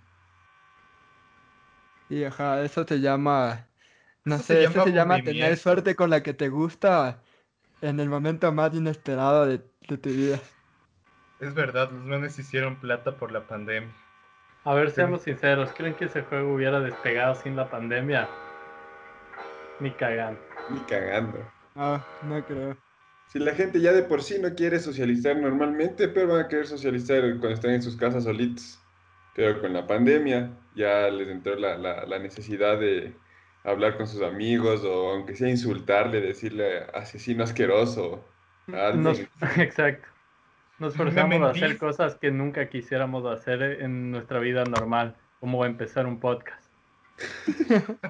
Y 2.11 2.25
ajá, 2.25 2.63
eso 2.63 2.85
te 2.85 3.01
llama, 3.01 3.67
no 4.25 4.39
sé, 4.39 4.65
eso 4.65 4.85
se 4.85 4.93
llama 4.93 5.23
tener 5.23 5.57
suerte 5.57 5.97
con 5.97 6.11
la 6.11 6.23
que 6.23 6.35
te 6.35 6.49
gusta 6.49 7.23
en 7.81 7.99
el 8.01 8.09
momento 8.09 8.53
más 8.53 8.75
inesperado 8.75 9.47
de, 9.47 9.63
de 9.89 9.97
tu 9.97 10.11
vida. 10.11 10.39
Es 11.41 11.55
verdad, 11.55 11.91
los 11.91 12.05
menes 12.05 12.39
hicieron 12.39 12.77
plata 12.77 13.17
por 13.17 13.33
la 13.33 13.41
pandemia. 13.47 13.91
A 14.65 14.75
ver, 14.75 14.91
seamos 14.91 15.23
sinceros, 15.23 15.73
¿creen 15.73 15.95
que 15.95 16.05
ese 16.05 16.21
juego 16.23 16.55
hubiera 16.55 16.81
despegado 16.81 17.35
sin 17.35 17.57
la 17.57 17.71
pandemia? 17.71 18.29
Ni 19.81 19.91
cagando. 19.91 20.39
Ni 20.69 20.81
cagando. 20.81 21.39
Ah, 21.75 22.05
no 22.23 22.45
creo. 22.45 22.77
Si 23.29 23.39
la 23.39 23.55
gente 23.55 23.81
ya 23.81 23.93
de 23.93 24.03
por 24.03 24.23
sí 24.23 24.39
no 24.39 24.55
quiere 24.55 24.79
socializar 24.79 25.37
normalmente, 25.37 26.09
pero 26.09 26.29
van 26.29 26.45
a 26.45 26.49
querer 26.49 26.67
socializar 26.67 27.23
cuando 27.39 27.53
están 27.53 27.71
en 27.71 27.83
sus 27.83 27.97
casas 27.97 28.25
solitos. 28.25 28.79
Pero 29.35 29.61
con 29.63 29.73
la 29.73 29.87
pandemia 29.87 30.51
ya 30.75 31.09
les 31.09 31.29
entró 31.29 31.55
la, 31.55 31.79
la, 31.79 32.19
necesidad 32.19 32.79
de 32.79 33.17
hablar 33.65 33.97
con 33.97 34.07
sus 34.07 34.21
amigos 34.21 34.85
o 34.85 35.13
aunque 35.13 35.37
sea 35.37 35.49
insultarle, 35.49 36.21
decirle 36.21 36.81
asesino 36.93 37.45
asqueroso. 37.45 38.29
exacto. 39.57 40.10
Nos 40.81 40.97
forzamos 40.97 41.43
a 41.43 41.51
hacer 41.51 41.77
cosas 41.77 42.15
que 42.15 42.31
nunca 42.31 42.71
quisiéramos 42.71 43.27
hacer 43.27 43.83
en 43.83 44.11
nuestra 44.11 44.41
vida 44.41 44.65
normal. 44.65 45.15
cómo 45.39 45.67
empezar 45.67 46.07
un 46.07 46.19
podcast. 46.19 46.65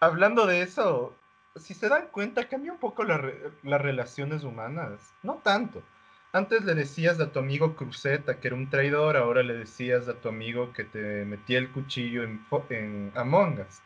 Hablando 0.00 0.46
de 0.46 0.62
eso, 0.62 1.16
si 1.56 1.72
se 1.72 1.88
dan 1.88 2.08
cuenta, 2.12 2.48
cambia 2.48 2.72
un 2.72 2.78
poco 2.78 3.04
las 3.04 3.80
relaciones 3.80 4.44
humanas. 4.44 5.14
No 5.22 5.40
tanto. 5.42 5.82
Antes 6.34 6.62
le 6.64 6.74
decías 6.74 7.18
a 7.20 7.32
tu 7.32 7.38
amigo 7.38 7.74
Cruzeta 7.74 8.38
que 8.38 8.48
era 8.48 8.56
un 8.56 8.68
traidor, 8.68 9.16
ahora 9.16 9.42
le 9.42 9.54
decías 9.54 10.08
a 10.08 10.14
tu 10.14 10.28
amigo 10.28 10.74
que 10.74 10.84
te 10.84 11.24
metía 11.24 11.58
el 11.58 11.70
cuchillo 11.70 12.22
en, 12.22 12.44
en 12.68 13.12
Among 13.14 13.60
Us. 13.60 13.80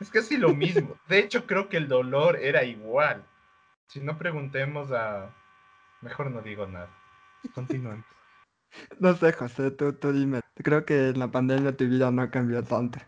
Es 0.00 0.10
casi 0.10 0.38
lo 0.38 0.54
mismo. 0.54 0.96
De 1.08 1.18
hecho, 1.18 1.46
creo 1.46 1.68
que 1.68 1.76
el 1.76 1.86
dolor 1.86 2.38
era 2.40 2.64
igual. 2.64 3.22
Si 3.88 4.00
no 4.00 4.16
preguntemos 4.16 4.90
a... 4.90 5.30
Mejor 6.00 6.30
no 6.30 6.42
digo 6.42 6.66
nada. 6.66 6.90
Continuemos. 7.54 8.04
No 8.98 9.14
sé, 9.14 9.32
José, 9.32 9.70
tú, 9.70 9.94
tú 9.94 10.12
dime. 10.12 10.40
Creo 10.56 10.84
que 10.84 11.08
en 11.08 11.18
la 11.18 11.30
pandemia 11.30 11.76
tu 11.76 11.86
vida 11.86 12.10
no 12.10 12.30
cambió 12.30 12.62
tanto. 12.62 12.98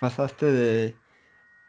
Pasaste 0.00 0.46
de... 0.46 0.96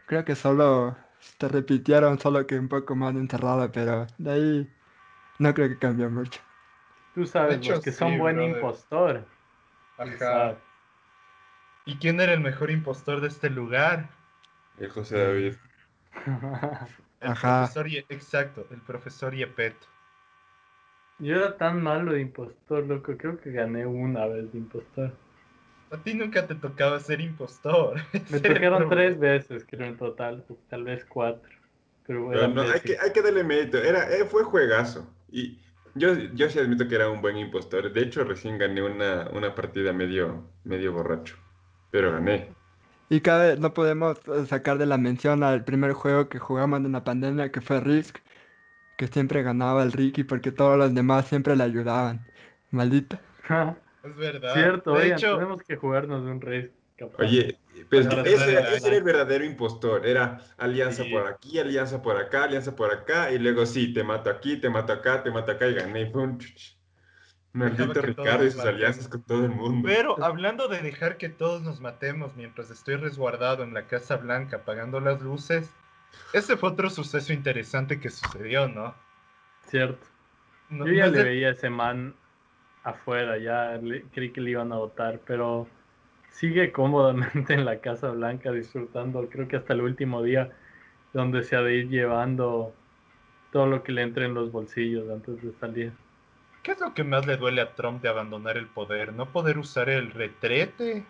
Creo 0.07 0.25
que 0.25 0.35
solo 0.35 0.97
te 1.37 1.47
repitieron, 1.47 2.19
solo 2.19 2.45
que 2.45 2.59
un 2.59 2.67
poco 2.67 2.95
más 2.95 3.15
encerrado, 3.15 3.71
pero 3.71 4.07
de 4.17 4.31
ahí 4.31 4.73
no 5.39 5.53
creo 5.53 5.69
que 5.69 5.77
cambió 5.77 6.09
mucho. 6.09 6.41
Tú 7.13 7.25
sabes, 7.25 7.59
que 7.81 7.91
son 7.91 8.17
buen 8.17 8.41
impostor. 8.41 9.25
Ajá. 9.97 10.57
¿Y 11.85 11.97
quién 11.97 12.19
era 12.19 12.33
el 12.33 12.41
mejor 12.41 12.71
impostor 12.71 13.21
de 13.21 13.27
este 13.27 13.49
lugar? 13.49 14.09
El 14.77 14.89
José 14.89 15.17
David. 15.17 15.55
el 17.21 17.31
Ajá. 17.31 17.69
Profesor, 17.71 17.87
exacto, 18.09 18.67
el 18.71 18.81
profesor 18.81 19.33
Yepeto. 19.33 19.87
Yo 21.19 21.35
era 21.35 21.57
tan 21.57 21.81
malo 21.81 22.13
de 22.13 22.21
impostor, 22.21 22.85
loco. 22.85 23.15
Creo 23.17 23.39
que 23.39 23.51
gané 23.51 23.85
una 23.85 24.25
vez 24.25 24.51
de 24.51 24.57
impostor. 24.57 25.13
A 25.91 25.97
ti 25.97 26.13
nunca 26.13 26.45
te 26.45 26.55
tocaba 26.55 26.99
ser 26.99 27.21
impostor. 27.21 28.01
Me 28.29 28.39
tocaron 28.39 28.89
tres 28.89 29.17
veces, 29.17 29.65
creo, 29.69 29.87
en 29.87 29.97
total. 29.97 30.43
Tal 30.69 30.83
vez 30.83 31.05
cuatro. 31.05 31.49
Pero, 32.05 32.47
no, 32.49 32.61
hay, 32.61 32.81
que, 32.81 32.97
hay 32.99 33.11
que 33.13 33.21
darle 33.21 33.43
mérito. 33.43 33.77
Era, 33.77 34.11
eh, 34.13 34.25
fue 34.25 34.43
juegazo. 34.43 35.09
Y 35.31 35.57
yo, 35.95 36.13
yo 36.33 36.49
sí 36.49 36.59
admito 36.59 36.87
que 36.87 36.95
era 36.95 37.09
un 37.09 37.21
buen 37.21 37.37
impostor. 37.37 37.91
De 37.91 38.01
hecho, 38.01 38.23
recién 38.23 38.57
gané 38.57 38.83
una, 38.83 39.29
una 39.33 39.55
partida 39.55 39.93
medio, 39.93 40.43
medio 40.65 40.93
borracho. 40.93 41.35
Pero 41.91 42.11
gané. 42.11 42.49
Y 43.09 43.21
cada 43.21 43.45
vez 43.45 43.59
no 43.59 43.73
podemos 43.73 44.19
sacar 44.47 44.77
de 44.77 44.85
la 44.85 44.97
mención 44.97 45.43
al 45.43 45.63
primer 45.63 45.93
juego 45.93 46.27
que 46.27 46.39
jugamos 46.39 46.79
en 46.79 46.91
la 46.91 47.03
pandemia, 47.03 47.51
que 47.51 47.61
fue 47.61 47.79
Risk 47.79 48.17
que 48.97 49.07
siempre 49.07 49.43
ganaba 49.43 49.83
el 49.83 49.91
Ricky 49.91 50.23
porque 50.23 50.51
todos 50.51 50.77
los 50.77 50.93
demás 50.93 51.27
siempre 51.27 51.55
le 51.55 51.63
ayudaban. 51.63 52.25
Maldita. 52.71 53.21
es 54.03 54.15
verdad. 54.15 54.53
Cierto, 54.53 54.93
de 54.93 55.13
hecho... 55.13 55.35
tenemos 55.35 55.63
que 55.63 55.75
jugarnos 55.75 56.23
un 56.23 56.41
rey. 56.41 56.71
Oye, 57.19 57.59
pues 57.89 58.07
ese, 58.07 58.53
era, 58.53 58.95
el 58.95 59.03
verdadero 59.03 59.43
impostor. 59.43 60.05
Era 60.05 60.39
alianza 60.57 61.03
por 61.11 61.27
aquí, 61.27 61.59
alianza 61.59 62.01
por 62.01 62.17
acá, 62.17 62.45
alianza 62.45 62.75
por 62.75 62.93
acá, 62.93 63.31
y 63.31 63.39
luego 63.39 63.65
sí, 63.65 63.93
te 63.93 64.03
mato 64.03 64.29
aquí, 64.29 64.57
te 64.57 64.69
mato 64.69 64.93
acá, 64.93 65.21
te 65.21 65.29
mato 65.29 65.51
acá 65.51 65.67
y 65.67 65.73
gané. 65.73 66.11
Maldito 67.51 68.01
Ricardo 68.01 68.45
y 68.45 68.51
sus 68.51 68.61
alianzas 68.61 69.07
con 69.07 69.23
todo 69.23 69.45
el 69.45 69.51
mundo. 69.51 69.87
Pero 69.87 70.21
hablando 70.23 70.67
de 70.67 70.81
dejar 70.81 71.17
que 71.17 71.29
todos 71.29 71.61
nos 71.61 71.81
matemos 71.81 72.35
mientras 72.35 72.69
estoy 72.69 72.95
resguardado 72.95 73.63
en 73.63 73.73
la 73.73 73.87
Casa 73.87 74.17
Blanca 74.17 74.57
apagando 74.57 74.99
las 74.99 75.21
luces, 75.21 75.69
ese 76.33 76.57
fue 76.57 76.69
otro 76.69 76.89
suceso 76.89 77.33
interesante 77.33 77.99
que 77.99 78.09
sucedió, 78.09 78.67
¿no? 78.67 78.93
Cierto. 79.67 80.05
Yo 80.69 80.87
ya 80.87 81.07
le 81.07 81.23
veía 81.23 81.49
a 81.49 81.51
ese 81.51 81.69
man 81.69 82.15
afuera, 82.83 83.37
ya 83.37 83.79
creí 84.13 84.31
que 84.31 84.41
le 84.41 84.51
iban 84.51 84.71
a 84.71 84.77
votar, 84.77 85.19
pero 85.25 85.67
sigue 86.29 86.71
cómodamente 86.71 87.53
en 87.53 87.65
la 87.65 87.79
Casa 87.79 88.09
Blanca 88.11 88.51
disfrutando, 88.51 89.27
creo 89.29 89.47
que 89.47 89.57
hasta 89.57 89.73
el 89.73 89.81
último 89.81 90.21
día, 90.23 90.51
donde 91.13 91.43
se 91.43 91.55
ha 91.55 91.61
de 91.61 91.75
ir 91.75 91.89
llevando 91.89 92.73
todo 93.51 93.67
lo 93.67 93.83
que 93.83 93.93
le 93.93 94.01
entre 94.01 94.25
en 94.25 94.33
los 94.33 94.51
bolsillos 94.51 95.09
antes 95.09 95.41
de 95.41 95.53
salir. 95.53 95.93
¿Qué 96.61 96.71
es 96.71 96.79
lo 96.79 96.93
que 96.93 97.03
más 97.03 97.25
le 97.25 97.37
duele 97.37 97.61
a 97.61 97.73
Trump 97.75 98.01
de 98.01 98.09
abandonar 98.09 98.57
el 98.57 98.67
poder? 98.67 99.13
¿No 99.13 99.27
poder 99.27 99.57
usar 99.57 99.87
el 99.89 100.11
retrete? 100.11 101.05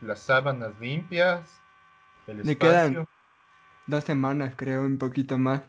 ¿Las 0.00 0.20
sábanas 0.20 0.78
limpias? 0.78 1.60
¿El 2.26 2.40
espacio? 2.40 3.08
Dos 3.86 4.04
semanas, 4.04 4.54
creo, 4.56 4.82
un 4.82 4.98
poquito 4.98 5.38
más. 5.38 5.62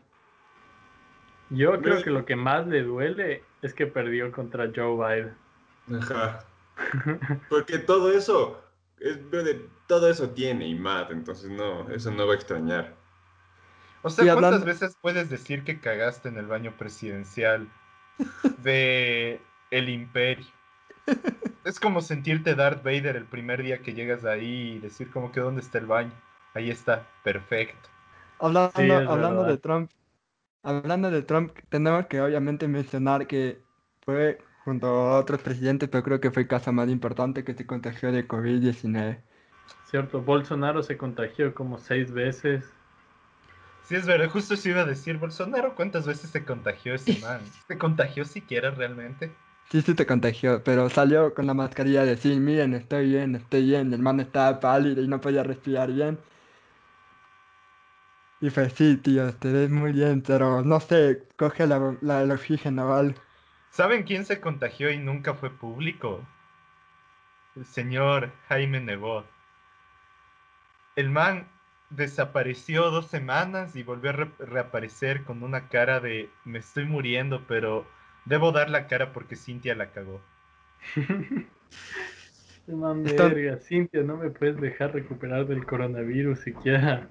Yo 1.50 1.80
creo 1.80 2.02
que 2.02 2.10
lo 2.10 2.24
que 2.24 2.36
más 2.36 2.66
le 2.66 2.82
duele 2.82 3.44
es 3.62 3.74
que 3.74 3.86
perdió 3.86 4.32
contra 4.32 4.70
Joe 4.74 4.96
Biden. 4.96 6.02
Ajá. 6.02 6.44
Porque 7.48 7.78
todo 7.78 8.12
eso, 8.12 8.62
es, 8.98 9.18
todo 9.86 10.10
eso 10.10 10.30
tiene 10.30 10.66
y 10.66 10.74
más, 10.74 11.10
entonces 11.10 11.50
no, 11.50 11.88
eso 11.90 12.10
no 12.10 12.26
va 12.26 12.32
a 12.32 12.36
extrañar. 12.36 12.94
O 14.02 14.10
sea, 14.10 14.34
¿cuántas 14.34 14.64
veces 14.64 14.96
puedes 15.00 15.30
decir 15.30 15.64
que 15.64 15.80
cagaste 15.80 16.28
en 16.28 16.36
el 16.36 16.46
baño 16.46 16.74
presidencial 16.76 17.68
de 18.62 19.40
el 19.70 19.88
imperio? 19.88 20.46
Es 21.64 21.80
como 21.80 22.02
sentirte 22.02 22.54
Darth 22.54 22.84
Vader 22.84 23.16
el 23.16 23.24
primer 23.24 23.62
día 23.62 23.78
que 23.78 23.94
llegas 23.94 24.26
ahí 24.26 24.72
y 24.72 24.78
decir 24.80 25.10
como 25.10 25.32
que 25.32 25.40
dónde 25.40 25.62
está 25.62 25.78
el 25.78 25.86
baño. 25.86 26.12
Ahí 26.52 26.68
está, 26.68 27.06
perfecto. 27.22 27.88
Hablando, 28.44 29.10
hablando 29.10 29.44
de 29.44 29.58
Trump, 29.58 29.90
hablando 30.62 31.10
de 31.10 31.22
Trump, 31.22 31.52
tenemos 31.70 32.06
que 32.06 32.20
obviamente 32.20 32.68
mencionar 32.68 33.26
que 33.26 33.58
fue 34.04 34.38
junto 34.64 34.86
a 34.86 35.18
otros 35.18 35.40
presidentes, 35.40 35.88
pero 35.88 36.04
creo 36.04 36.20
que 36.20 36.30
fue 36.30 36.42
el 36.42 36.48
caso 36.48 36.72
más 36.72 36.88
importante 36.90 37.42
que 37.42 37.54
se 37.54 37.66
contagió 37.66 38.12
de 38.12 38.28
COVID-19. 38.28 39.22
Cierto, 39.90 40.20
Bolsonaro 40.20 40.82
se 40.82 40.96
contagió 40.98 41.54
como 41.54 41.78
seis 41.78 42.12
veces. 42.12 42.64
Sí, 43.84 43.96
es 43.96 44.06
verdad, 44.06 44.28
justo 44.30 44.56
se 44.56 44.70
iba 44.70 44.80
a 44.80 44.86
decir, 44.86 45.18
Bolsonaro, 45.18 45.74
¿cuántas 45.74 46.06
veces 46.06 46.30
se 46.30 46.44
contagió 46.44 46.94
ese 46.94 47.18
man? 47.22 47.40
¿Se 47.66 47.78
contagió 47.78 48.24
siquiera 48.24 48.70
realmente? 48.70 49.30
Sí, 49.70 49.82
sí 49.82 49.94
te 49.94 50.06
contagió, 50.06 50.62
pero 50.62 50.88
salió 50.88 51.34
con 51.34 51.46
la 51.46 51.54
mascarilla 51.54 52.02
de 52.04 52.10
decir, 52.10 52.38
miren, 52.38 52.74
estoy 52.74 53.08
bien, 53.08 53.34
estoy 53.34 53.64
bien, 53.64 53.92
el 53.92 54.00
man 54.00 54.20
estaba 54.20 54.60
pálido 54.60 55.02
y 55.02 55.08
no 55.08 55.20
podía 55.20 55.42
respirar 55.42 55.90
bien. 55.92 56.18
Y 58.44 58.50
fue, 58.50 58.68
sí, 58.68 58.98
tío, 58.98 59.34
te 59.36 59.50
ves 59.50 59.70
muy 59.70 59.92
bien, 59.92 60.20
pero 60.20 60.60
no 60.60 60.78
sé, 60.78 61.22
coge 61.38 61.66
la, 61.66 61.96
la, 62.02 62.20
el 62.20 62.30
oxígeno, 62.30 62.86
¿vale? 62.90 63.14
¿Saben 63.70 64.02
quién 64.02 64.26
se 64.26 64.38
contagió 64.38 64.90
y 64.90 64.98
nunca 64.98 65.32
fue 65.32 65.48
público? 65.48 66.20
El 67.56 67.64
señor 67.64 68.32
Jaime 68.46 68.80
Nebot. 68.80 69.24
El 70.94 71.08
man 71.08 71.48
desapareció 71.88 72.90
dos 72.90 73.06
semanas 73.06 73.76
y 73.76 73.82
volvió 73.82 74.10
a 74.10 74.28
reaparecer 74.40 75.24
con 75.24 75.42
una 75.42 75.70
cara 75.70 76.00
de 76.00 76.28
me 76.44 76.58
estoy 76.58 76.84
muriendo, 76.84 77.46
pero 77.48 77.86
debo 78.26 78.52
dar 78.52 78.68
la 78.68 78.88
cara 78.88 79.14
porque 79.14 79.36
Cintia 79.36 79.74
la 79.74 79.90
cagó. 79.90 80.20
man 82.66 83.02
verga, 83.04 83.56
Cintia, 83.56 84.02
no 84.02 84.18
me 84.18 84.28
puedes 84.28 84.60
dejar 84.60 84.92
recuperar 84.92 85.46
del 85.46 85.64
coronavirus 85.64 86.40
siquiera 86.40 87.08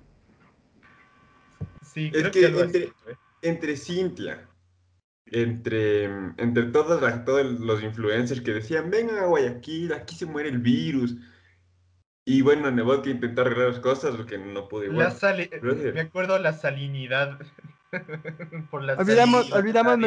es 1.95 2.29
que, 2.29 2.45
entre, 2.45 2.93
entre, 3.41 3.77
Cintia, 3.77 4.47
entre, 5.25 6.05
entre 6.37 6.63
todos 6.71 7.01
los 7.59 7.83
influencers 7.83 8.41
que 8.41 8.53
decían, 8.53 8.89
vengan 8.89 9.17
a 9.17 9.25
Guayaquil, 9.25 9.93
aquí 9.93 10.15
se 10.15 10.25
muere 10.25 10.49
el 10.49 10.59
virus. 10.59 11.15
Y 12.25 12.41
bueno, 12.41 12.71
Nebot 12.71 13.03
que 13.03 13.09
intentó 13.09 13.41
arreglar 13.41 13.69
las 13.69 13.79
cosas, 13.79 14.17
lo 14.17 14.25
que 14.25 14.37
no 14.37 14.67
pude 14.69 14.87
igual. 14.87 15.13
me 15.93 16.01
acuerdo 16.01 16.39
la 16.39 16.53
salinidad. 16.53 17.39
por 18.71 18.83
la 18.83 18.93
olvidamos, 18.93 19.51
olvidamos, 19.51 19.99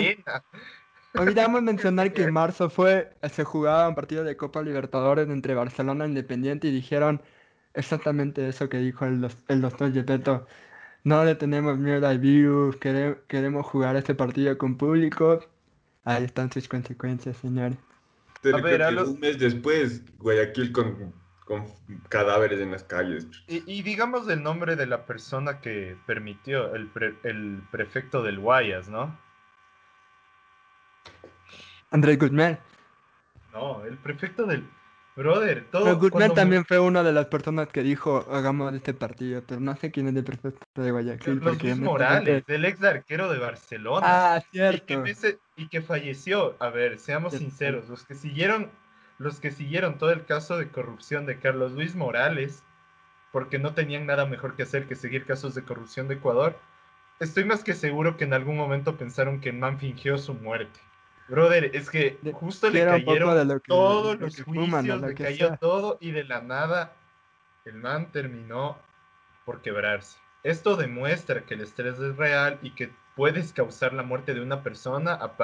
olvidamos 1.15 1.63
mencionar 1.63 2.13
que 2.13 2.23
en 2.23 2.33
marzo 2.33 2.71
fue, 2.71 3.11
se 3.31 3.45
jugaba 3.45 3.89
un 3.89 3.95
partido 3.95 4.25
de 4.25 4.37
Copa 4.37 4.63
Libertadores 4.63 5.29
entre 5.29 5.55
Barcelona 5.55 6.05
e 6.05 6.09
Independiente 6.09 6.69
y 6.69 6.73
dijeron 6.73 7.23
exactamente 7.75 8.49
eso 8.49 8.69
que 8.69 8.79
dijo 8.79 9.05
el, 9.05 9.29
el 9.49 9.61
doctor 9.61 9.93
Gepetto 9.93 10.47
no 11.07 11.25
le 11.25 11.37
tenemos 11.37 11.79
miedo 11.79 12.09
al 12.09 12.19
virus, 12.19 12.77
queremos 12.79 13.65
jugar 13.65 13.95
este 13.95 14.13
partido 14.13 14.59
con 14.59 14.77
público. 14.77 15.39
Ahí 16.03 16.25
están 16.25 16.51
sus 16.51 16.67
consecuencias, 16.67 17.37
señores. 17.37 17.79
a 18.43 18.57
ver, 18.61 18.83
Un 18.99 19.21
mes 19.21 19.39
después, 19.39 20.03
Guayaquil 20.19 20.73
con, 20.73 21.15
con 21.45 21.65
cadáveres 22.09 22.59
en 22.61 22.73
las 22.73 22.83
calles. 22.83 23.29
Y, 23.47 23.83
digamos 23.83 24.29
el 24.29 24.43
nombre 24.43 24.75
de 24.75 24.87
la 24.87 25.07
persona 25.07 25.61
que 25.61 25.97
permitió, 26.07 26.75
el, 26.75 26.91
el 27.23 27.63
prefecto 27.71 28.25
del 28.25 28.41
Guayas, 28.41 28.89
¿no? 28.89 29.17
Andrés 31.93 32.19
Guzmán. 32.19 32.59
No, 33.53 33.85
el 33.85 33.97
prefecto 33.99 34.45
del... 34.45 34.69
Brother, 35.17 35.65
todo. 35.71 35.99
Pero 35.99 36.35
también 36.35 36.67
fue 36.67 36.79
una 36.79 37.03
de 37.03 37.11
las 37.11 37.27
personas 37.27 37.69
que 37.69 37.83
dijo 37.83 38.27
hagamos 38.31 38.75
este 38.75 38.93
partido, 38.93 39.43
pero 39.47 39.61
no 39.61 39.75
sé 39.75 39.91
quién 39.91 40.09
es 40.09 40.15
el 40.15 40.25
prefecto 40.25 40.83
de 40.83 40.91
Guayaquil. 40.91 41.41
Los 41.43 41.63
Luis 41.63 41.79
Morales, 41.79 42.45
el 42.47 42.65
ex 42.67 42.85
arquero 42.85 43.33
de 43.33 43.39
Barcelona. 43.39 44.07
Ah, 44.07 44.43
cierto. 44.53 45.05
Y 45.57 45.69
que, 45.69 45.81
falleció. 45.81 46.55
A 46.61 46.69
ver, 46.69 46.99
seamos 46.99 47.33
sinceros, 47.33 47.89
los 47.89 48.05
que 48.05 48.15
siguieron, 48.15 48.71
los 49.19 49.41
que 49.41 49.51
siguieron 49.51 49.97
todo 49.97 50.11
el 50.11 50.27
caso 50.27 50.59
de 50.59 50.69
corrupción 50.69 51.25
de 51.25 51.39
Carlos 51.39 51.73
Luis 51.73 51.95
Morales, 51.95 52.63
porque 53.33 53.59
no 53.59 53.73
tenían 53.73 54.05
nada 54.05 54.27
mejor 54.27 54.55
que 54.55 54.65
hacer 54.65 54.87
que 54.87 54.97
seguir 54.97 55.25
casos 55.25 55.55
de 55.55 55.63
corrupción 55.63 56.09
de 56.09 56.17
Ecuador, 56.17 56.59
estoy 57.21 57.45
más 57.45 57.65
que 57.65 57.73
seguro 57.73 58.19
que 58.19 58.25
en 58.25 58.35
algún 58.35 58.59
momento 58.59 58.99
pensaron 58.99 59.41
que 59.41 59.49
el 59.49 59.57
man 59.57 59.79
fingió 59.79 60.19
su 60.19 60.35
muerte. 60.35 60.79
Brother, 61.29 61.71
es 61.75 61.91
que 61.91 62.19
justo 62.33 62.71
le 62.71 62.85
cayeron 62.85 63.61
todos 63.67 64.19
los 64.19 64.43
juicios, 64.43 65.01
le 65.01 65.15
cayó 65.15 65.57
todo 65.59 65.99
y 66.01 66.13
de 66.13 66.25
la 66.25 66.41
nada 66.41 66.93
el 67.65 67.75
man 67.75 68.13
terminó 68.13 68.79
por 69.45 69.61
quebrarse. 69.61 70.19
Esto 70.45 70.77
demuestra 70.77 71.43
que 71.43 71.55
el 71.55 71.63
estrés 71.63 71.99
es 71.99 72.17
real 72.17 72.59
y 72.63 72.71
que 72.71 72.93
puedes 73.17 73.53
causar 73.53 73.93
la 73.93 74.05
muerte 74.05 74.35
de 74.35 74.41
una 74.41 74.63
persona 74.63 75.13
a, 75.15 75.35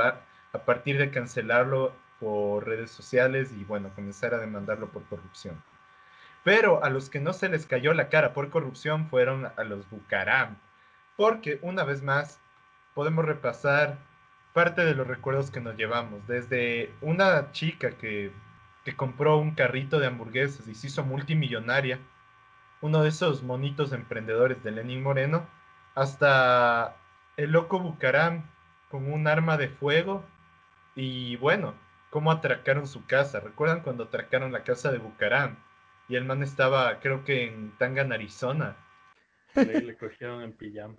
a 0.53 0.65
partir 0.65 0.99
de 0.99 1.11
cancelarlo 1.11 1.93
por 2.21 2.67
redes 2.67 2.93
sociales 2.93 3.51
y 3.53 3.65
bueno, 3.65 3.91
comenzar 3.97 4.35
a 4.35 4.39
demandarlo 4.39 4.89
por 4.91 5.03
corrupción. 5.07 5.61
Pero 6.45 6.85
a 6.85 6.91
los 6.91 7.11
que 7.11 7.19
no 7.19 7.33
se 7.33 7.49
les 7.49 7.67
cayó 7.67 7.95
la 7.95 8.09
cara 8.09 8.33
por 8.33 8.51
corrupción 8.51 9.09
fueron 9.09 9.51
a 9.57 9.65
los 9.65 9.89
Bucaram, 9.91 10.57
porque 11.17 11.59
una 11.63 11.83
vez 11.83 12.03
más 12.03 12.39
podemos 12.95 13.25
repasar 13.25 13.99
parte 14.53 14.85
de 14.85 14.95
los 14.95 15.07
recuerdos 15.07 15.51
que 15.51 15.61
nos 15.61 15.77
llevamos, 15.77 16.27
desde 16.27 16.93
una 17.01 17.53
chica 17.53 17.93
que, 17.93 18.33
que 18.85 18.97
compró 18.97 19.39
un 19.39 19.55
carrito 19.55 19.99
de 19.99 20.07
hamburguesas 20.07 20.69
y 20.69 20.75
se 20.75 20.89
hizo 20.89 21.05
multimillonaria, 21.05 21.99
uno 22.81 23.03
de 23.03 23.09
esos 23.09 23.43
monitos 23.43 23.93
emprendedores 23.93 24.63
de 24.63 24.73
Lenín 24.73 25.03
Moreno, 25.03 25.47
hasta 25.95 26.97
el 27.37 27.53
loco 27.53 27.79
Bucaram 27.79 28.45
con 28.91 29.11
un 29.11 29.27
arma 29.27 29.57
de 29.57 29.69
fuego 29.69 30.25
y 30.95 31.37
bueno, 31.37 31.75
cómo 32.11 32.31
atracaron 32.31 32.87
su 32.87 33.07
casa. 33.07 33.41
¿Recuerdan 33.41 33.81
cuando 33.81 34.05
atracaron 34.05 34.53
la 34.53 34.65
casa 34.65 34.93
de 34.93 34.99
Bucaram? 34.99 35.57
Y 36.09 36.17
el 36.17 36.25
man 36.25 36.43
estaba, 36.43 37.01
creo 37.01 37.25
que 37.25 37.47
en 37.47 37.73
Tangan, 37.79 38.13
Arizona. 38.13 38.77
Le, 39.55 39.97
cogieron 39.97 40.43
en 40.43 40.53
pijama. 40.53 40.95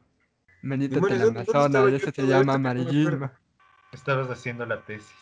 Menito 0.62 1.00
de 1.02 1.18
la 1.18 1.26
Amazona, 1.26 1.84
eso 1.96 2.12
se 2.12 2.26
llama 2.26 2.54
amarillismo. 2.54 3.30
Estabas 3.94 4.30
haciendo 4.30 4.66
la 4.66 4.84
tesis. 4.84 5.16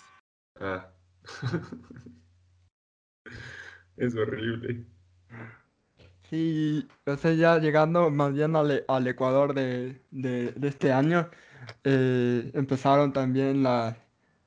Ah. 0.59 0.89
es 3.97 4.15
horrible. 4.15 4.85
Sí, 6.29 6.87
o 7.05 7.15
sea, 7.17 7.33
ya 7.33 7.59
llegando 7.59 8.09
más 8.09 8.33
bien 8.33 8.55
al, 8.55 8.85
al 8.87 9.07
Ecuador 9.07 9.53
de, 9.53 10.01
de, 10.11 10.53
de, 10.53 10.67
este 10.69 10.93
año, 10.93 11.29
eh, 11.83 12.51
empezaron 12.53 13.11
también 13.11 13.63
las, 13.63 13.97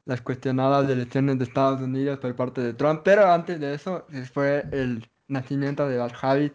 las 0.06 0.22
cuestionadas 0.22 0.88
elecciones 0.88 1.38
de 1.38 1.44
Estados 1.44 1.82
Unidos 1.82 2.18
por 2.18 2.34
parte 2.37 2.62
de 2.62 2.72
Trump, 2.72 3.02
pero 3.04 3.30
antes 3.30 3.60
de 3.60 3.74
eso 3.74 4.06
fue 4.32 4.64
el 4.72 5.06
nacimiento 5.28 5.87
de 5.87 5.98
Bad 5.98 6.12
Habit 6.22 6.54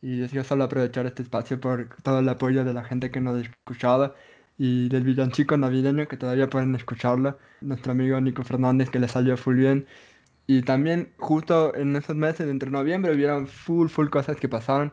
y 0.00 0.26
yo 0.28 0.44
solo 0.44 0.64
aprovechar 0.64 1.06
este 1.06 1.22
espacio 1.22 1.60
por 1.60 1.88
todo 2.02 2.20
el 2.20 2.28
apoyo 2.28 2.64
de 2.64 2.72
la 2.72 2.84
gente 2.84 3.10
que 3.10 3.20
nos 3.20 3.36
ha 3.36 3.40
escuchado 3.40 4.14
y 4.60 4.88
del 4.90 5.04
villancico 5.04 5.56
navideño 5.56 6.06
que 6.06 6.18
todavía 6.18 6.50
pueden 6.50 6.74
escucharlo, 6.74 7.38
nuestro 7.62 7.92
amigo 7.92 8.20
Nico 8.20 8.44
Fernández 8.44 8.90
que 8.90 8.98
le 9.00 9.08
salió 9.08 9.36
full 9.38 9.56
bien 9.56 9.86
y 10.46 10.62
también 10.62 11.12
justo 11.16 11.74
en 11.76 11.94
esos 11.94 12.16
meses, 12.16 12.48
entre 12.48 12.72
noviembre, 12.72 13.14
hubieron 13.14 13.46
full, 13.46 13.88
full 13.88 14.08
cosas 14.08 14.36
que 14.36 14.48
pasaron. 14.48 14.92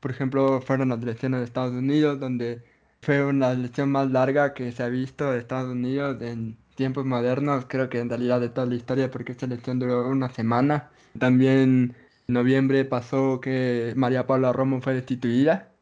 Por 0.00 0.10
ejemplo, 0.10 0.60
fueron 0.60 0.90
las 0.90 1.02
elecciones 1.02 1.40
de 1.40 1.46
Estados 1.46 1.72
Unidos, 1.72 2.20
donde 2.20 2.62
fue 3.00 3.24
una 3.24 3.52
elección 3.52 3.90
más 3.90 4.10
larga 4.10 4.52
que 4.52 4.70
se 4.70 4.82
ha 4.82 4.88
visto 4.88 5.32
de 5.32 5.38
Estados 5.38 5.70
Unidos 5.70 6.20
en 6.20 6.58
tiempos 6.74 7.06
modernos, 7.06 7.64
creo 7.68 7.88
que 7.88 8.00
en 8.00 8.10
realidad 8.10 8.38
de 8.40 8.50
toda 8.50 8.66
la 8.66 8.74
historia, 8.74 9.10
porque 9.10 9.32
esta 9.32 9.46
elección 9.46 9.78
duró 9.78 10.06
una 10.08 10.28
semana. 10.28 10.90
También 11.18 11.96
en 12.28 12.34
noviembre 12.34 12.84
pasó 12.84 13.40
que 13.40 13.94
María 13.96 14.26
Paula 14.26 14.52
Romo 14.52 14.82
fue 14.82 14.92
destituida. 14.94 15.72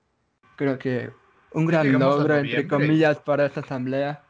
Creo 0.56 0.78
que 0.78 1.10
un 1.52 1.66
gran 1.66 1.92
logro, 1.92 2.36
entre 2.36 2.66
comillas, 2.68 3.18
para 3.18 3.46
esta 3.46 3.60
asamblea. 3.60 4.22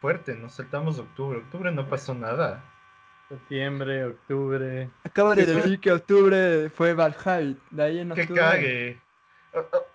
Fuerte, 0.00 0.34
nos 0.34 0.54
saltamos 0.54 0.98
octubre. 0.98 1.38
Octubre 1.38 1.72
no 1.72 1.88
pasó 1.88 2.14
nada. 2.14 2.64
Septiembre, 3.28 4.04
octubre. 4.04 4.90
Acabo 5.02 5.34
de 5.34 5.46
decir 5.46 5.80
que 5.80 5.90
octubre 5.90 6.70
fue 6.70 6.94
Valhalla, 6.94 7.56
de 7.70 7.82
ahí 7.82 7.98
en 7.98 8.12
octubre. 8.12 8.28
Que 8.28 8.34
cague. 8.34 9.06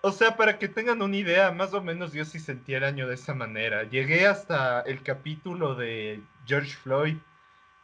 O, 0.00 0.10
sea, 0.10 0.36
para 0.36 0.58
que 0.58 0.68
tengan 0.68 1.00
una 1.02 1.16
idea, 1.16 1.52
más 1.52 1.72
o 1.72 1.80
menos 1.80 2.12
yo 2.12 2.24
sí 2.24 2.40
sentí 2.40 2.74
el 2.74 2.82
año 2.82 3.06
de 3.06 3.14
esa 3.14 3.32
manera. 3.32 3.84
Llegué 3.84 4.26
hasta 4.26 4.80
el 4.80 5.02
capítulo 5.02 5.76
de 5.76 6.20
George 6.46 6.72
Floyd 6.72 7.16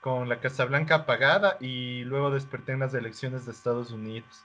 con 0.00 0.28
la 0.28 0.40
Casa 0.40 0.64
Blanca 0.64 0.96
apagada 0.96 1.56
y 1.60 2.04
luego 2.04 2.30
desperté 2.30 2.72
en 2.72 2.80
las 2.80 2.94
elecciones 2.94 3.46
de 3.46 3.52
Estados 3.52 3.92
Unidos. 3.92 4.44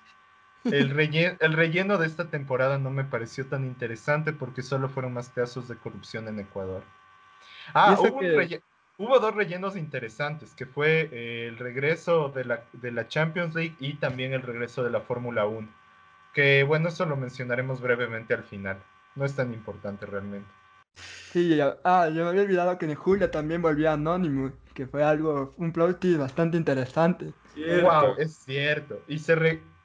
El 0.65 0.91
relleno, 0.91 1.37
el 1.41 1.53
relleno 1.53 1.97
de 1.97 2.07
esta 2.07 2.29
temporada 2.29 2.77
no 2.77 2.89
me 2.89 3.03
pareció 3.03 3.45
tan 3.47 3.65
interesante 3.65 4.31
porque 4.31 4.61
solo 4.61 4.89
fueron 4.89 5.13
más 5.13 5.29
casos 5.29 5.67
de 5.67 5.75
corrupción 5.75 6.27
en 6.27 6.39
Ecuador. 6.39 6.83
Ah, 7.73 7.97
hubo 8.97 9.19
dos 9.19 9.35
rellenos 9.35 9.75
interesantes, 9.75 10.53
que 10.53 10.65
fue 10.65 11.09
eh, 11.11 11.47
el 11.47 11.57
regreso 11.57 12.29
de 12.29 12.45
la, 12.45 12.63
de 12.73 12.91
la, 12.91 13.07
Champions 13.07 13.55
League 13.55 13.75
y 13.79 13.95
también 13.95 14.33
el 14.33 14.41
regreso 14.41 14.83
de 14.83 14.91
la 14.91 15.01
Fórmula 15.01 15.45
1. 15.45 15.67
Que 16.33 16.63
bueno, 16.63 16.89
eso 16.89 17.05
lo 17.05 17.15
mencionaremos 17.15 17.81
brevemente 17.81 18.33
al 18.33 18.43
final. 18.43 18.77
No 19.15 19.25
es 19.25 19.35
tan 19.35 19.53
importante 19.53 20.05
realmente. 20.05 20.47
Sí, 20.95 21.59
ah, 21.83 22.09
yo 22.13 22.23
me 22.23 22.29
había 22.29 22.43
olvidado 22.43 22.77
que 22.77 22.85
en 22.85 22.95
julio 22.95 23.29
también 23.31 23.61
volvió 23.61 23.91
Anonymous, 23.91 24.53
que 24.73 24.85
fue 24.85 25.03
algo, 25.03 25.53
un 25.57 25.71
plot 25.71 26.05
bastante 26.17 26.57
interesante. 26.57 27.33
Wow, 27.55 28.15
es 28.17 28.35
cierto. 28.35 29.01
Y 29.07 29.19
se 29.19 29.35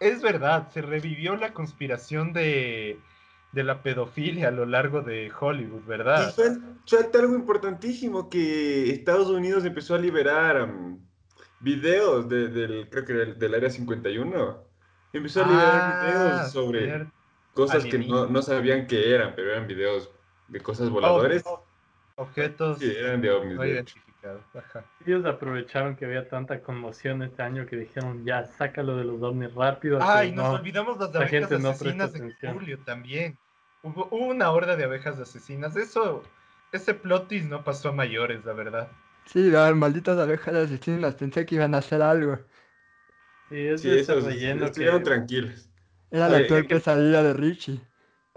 es 0.01 0.23
verdad, 0.23 0.69
se 0.71 0.83
revivió 0.83 1.37
la 1.37 1.53
conspiración 1.53 2.33
de 2.33 3.01
de 3.53 3.65
la 3.65 3.83
pedofilia 3.83 4.49
a 4.49 4.51
lo 4.51 4.67
largo 4.67 5.01
de 5.01 5.33
Hollywood, 5.39 5.85
¿verdad? 5.87 6.35
Y 6.37 6.89
suelta 6.89 7.19
algo 7.19 7.35
importantísimo 7.35 8.29
que 8.29 8.91
Estados 8.91 9.29
Unidos 9.29 9.65
empezó 9.65 9.95
a 9.95 9.99
liberar 9.99 10.65
um, 10.65 11.01
videos 11.61 12.29
de, 12.29 12.49
del, 12.49 12.89
creo 12.91 13.05
que 13.05 13.13
del, 13.13 13.55
Área 13.55 13.71
51. 13.71 14.69
Empezó 15.13 15.45
a 15.45 15.49
liberar 15.49 15.71
ah, 15.73 16.07
videos 16.07 16.53
sobre 16.53 17.11
cosas 17.55 17.85
que 17.87 17.99
no, 17.99 18.27
no, 18.27 18.43
sabían 18.43 18.87
que 18.87 19.15
eran, 19.15 19.33
pero 19.35 19.53
eran 19.53 19.67
videos 19.67 20.11
de 20.49 20.61
cosas 20.61 20.91
voladores. 20.91 21.43
Objetos 22.19 22.79
sí, 22.79 22.93
eran 22.97 23.23
de 23.23 23.31
ovnis. 23.31 23.95
Ellos 25.07 25.25
aprovecharon 25.25 25.97
que 25.97 26.05
había 26.05 26.29
tanta 26.29 26.61
conmoción 26.61 27.23
este 27.23 27.43
año 27.43 27.67
que 27.67 27.77
dijeron, 27.77 28.25
ya, 28.25 28.45
sácalo 28.45 28.97
de 28.97 29.05
los 29.05 29.23
ovnis 29.23 29.55
rápido. 29.55 29.99
Ay, 30.03 30.33
nos 30.33 30.59
olvidamos 30.59 30.99
las 30.99 31.15
abejas 31.15 31.51
asesinas 31.53 32.13
de 32.13 32.35
julio 32.53 32.79
también. 32.85 33.39
Hubo, 33.83 34.09
una 34.11 34.51
horda 34.51 34.77
de 34.77 34.85
abejas 34.85 35.19
asesinas. 35.21 35.77
Eso, 35.77 36.25
ese 36.73 36.95
plotis 36.95 37.45
no 37.45 37.63
pasó 37.63 37.91
a 37.91 37.93
mayores, 37.93 38.45
la 38.45 38.53
verdad. 38.53 38.89
Sí, 39.27 39.51
las 39.51 39.75
malditas 39.75 40.19
abejas 40.19 40.55
asesinas, 40.55 41.15
pensé 41.15 41.47
que 41.47 41.55
iban 41.55 41.75
a 41.75 41.79
hacer 41.79 42.03
algo. 42.03 42.39
Sí, 43.49 43.69
eso 43.69 44.19
es 44.19 44.25
relleno. 44.25 44.67
Estuvieron 44.67 45.03
tranquilos. 45.05 45.71
Era 46.11 46.29
la 46.29 46.39
actual 46.39 46.67
pesadilla 46.67 47.23
de 47.23 47.35
Richie. 47.35 47.81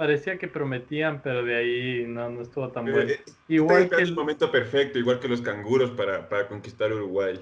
Parecía 0.02 0.40
que 0.40 0.48
prometían, 0.48 1.22
pero 1.22 1.46
de 1.46 1.56
ahí 1.56 2.06
no, 2.08 2.28
no 2.28 2.42
estuvo 2.42 2.72
tan 2.72 2.86
bueno. 2.86 3.02
Eh, 3.02 3.24
igual 3.48 3.88
que 3.88 4.02
el 4.02 4.16
momento 4.16 4.52
perfecto, 4.52 4.98
igual 4.98 5.20
que 5.20 5.28
los 5.28 5.42
canguros 5.44 5.92
para, 5.92 6.28
para 6.28 6.48
conquistar 6.48 6.92
Uruguay. 6.92 7.40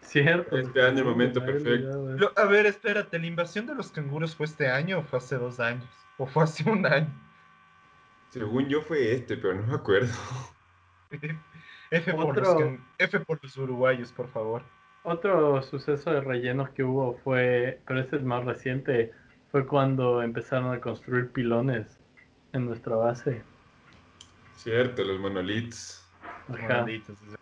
Cierto. 0.00 0.56
Este 0.56 0.80
año, 0.80 1.00
el 1.00 1.04
momento 1.04 1.44
perfecto. 1.44 2.32
a 2.36 2.44
ver, 2.46 2.64
espérate, 2.64 3.18
¿la 3.18 3.26
invasión 3.26 3.66
de 3.66 3.74
los 3.74 3.92
canguros 3.92 4.34
fue 4.34 4.46
este 4.46 4.70
año 4.70 5.00
o 5.00 5.02
fue 5.02 5.18
hace 5.18 5.36
dos 5.36 5.60
años? 5.60 5.84
¿O 6.16 6.24
fue 6.24 6.44
hace 6.44 6.70
un 6.70 6.86
año? 6.86 7.12
Según 8.30 8.66
yo 8.70 8.80
fue 8.80 9.12
este, 9.12 9.36
pero 9.36 9.52
no 9.52 9.66
me 9.66 9.74
acuerdo. 9.74 10.08
F, 11.90 12.14
por 12.14 12.34
los, 12.34 12.78
F 12.96 13.20
por 13.20 13.38
los 13.42 13.58
uruguayos, 13.58 14.10
por 14.10 14.30
favor. 14.30 14.62
Otro 15.02 15.62
suceso 15.62 16.14
de 16.14 16.22
rellenos 16.22 16.70
que 16.70 16.82
hubo 16.82 17.18
fue, 17.22 17.82
pero 17.86 18.00
este 18.00 18.16
es 18.16 18.22
más 18.22 18.42
reciente, 18.46 19.12
fue 19.50 19.66
cuando 19.66 20.22
empezaron 20.22 20.72
a 20.72 20.80
construir 20.80 21.30
pilones 21.30 21.98
en 22.52 22.66
nuestra 22.66 22.96
base. 22.96 23.42
Cierto, 24.56 25.02
los 25.04 25.18
monolitos. 25.18 25.96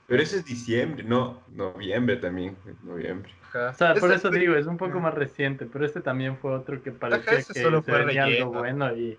Pero 0.06 0.22
ese 0.22 0.38
es 0.38 0.44
diciembre, 0.44 1.02
no, 1.02 1.40
noviembre 1.54 2.16
también, 2.16 2.56
noviembre. 2.82 3.32
O 3.54 3.72
sea, 3.72 3.94
por 3.94 4.12
eso 4.12 4.30
digo, 4.30 4.54
es 4.54 4.66
un 4.66 4.76
poco 4.76 5.00
más 5.00 5.14
reciente, 5.14 5.66
pero 5.66 5.84
este 5.84 6.00
también 6.00 6.36
fue 6.36 6.52
otro 6.52 6.82
que 6.82 6.92
parecía 6.92 7.38
que 7.38 7.62
solo 7.62 7.82
fue 7.82 8.18
algo 8.18 8.52
bueno 8.52 8.94
y... 8.96 9.18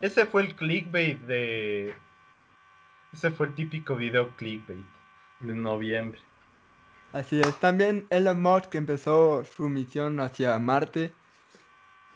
Ese 0.00 0.26
fue 0.26 0.42
el 0.42 0.54
clickbait 0.54 1.18
de... 1.22 1.94
Ese 3.12 3.30
fue 3.30 3.46
el 3.46 3.54
típico 3.54 3.96
video 3.96 4.28
clickbait. 4.36 4.84
De 5.40 5.54
noviembre. 5.54 6.20
Así 7.12 7.40
es, 7.40 7.58
también 7.60 8.06
Elon 8.10 8.40
Musk 8.40 8.74
empezó 8.74 9.44
su 9.44 9.68
misión 9.68 10.20
hacia 10.20 10.58
Marte 10.58 11.12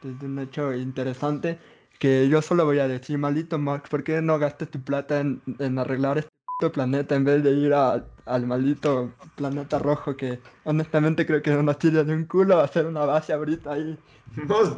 es 0.04 0.22
un 0.22 0.38
hecho 0.38 0.74
interesante 0.74 1.58
que 1.98 2.28
yo 2.28 2.40
solo 2.40 2.64
voy 2.64 2.78
a 2.78 2.88
decir, 2.88 3.18
maldito 3.18 3.58
Max, 3.58 3.88
¿por 3.90 4.02
qué 4.02 4.22
no 4.22 4.38
gastas 4.38 4.70
tu 4.70 4.82
plata 4.82 5.20
en, 5.20 5.78
arreglar 5.78 6.18
este 6.18 6.70
planeta 6.72 7.14
en 7.14 7.24
vez 7.24 7.42
de 7.42 7.50
ir 7.52 7.74
a, 7.74 8.04
al 8.24 8.46
maldito 8.46 9.12
planeta 9.36 9.78
rojo 9.78 10.16
que 10.16 10.40
honestamente 10.64 11.26
creo 11.26 11.42
que 11.42 11.50
no 11.50 11.62
nos 11.62 11.78
tira 11.78 12.02
de 12.02 12.14
un 12.14 12.24
culo 12.24 12.58
a 12.58 12.64
hacer 12.64 12.86
una 12.86 13.04
base 13.04 13.32
ahorita 13.32 13.72
ahí. 13.72 13.98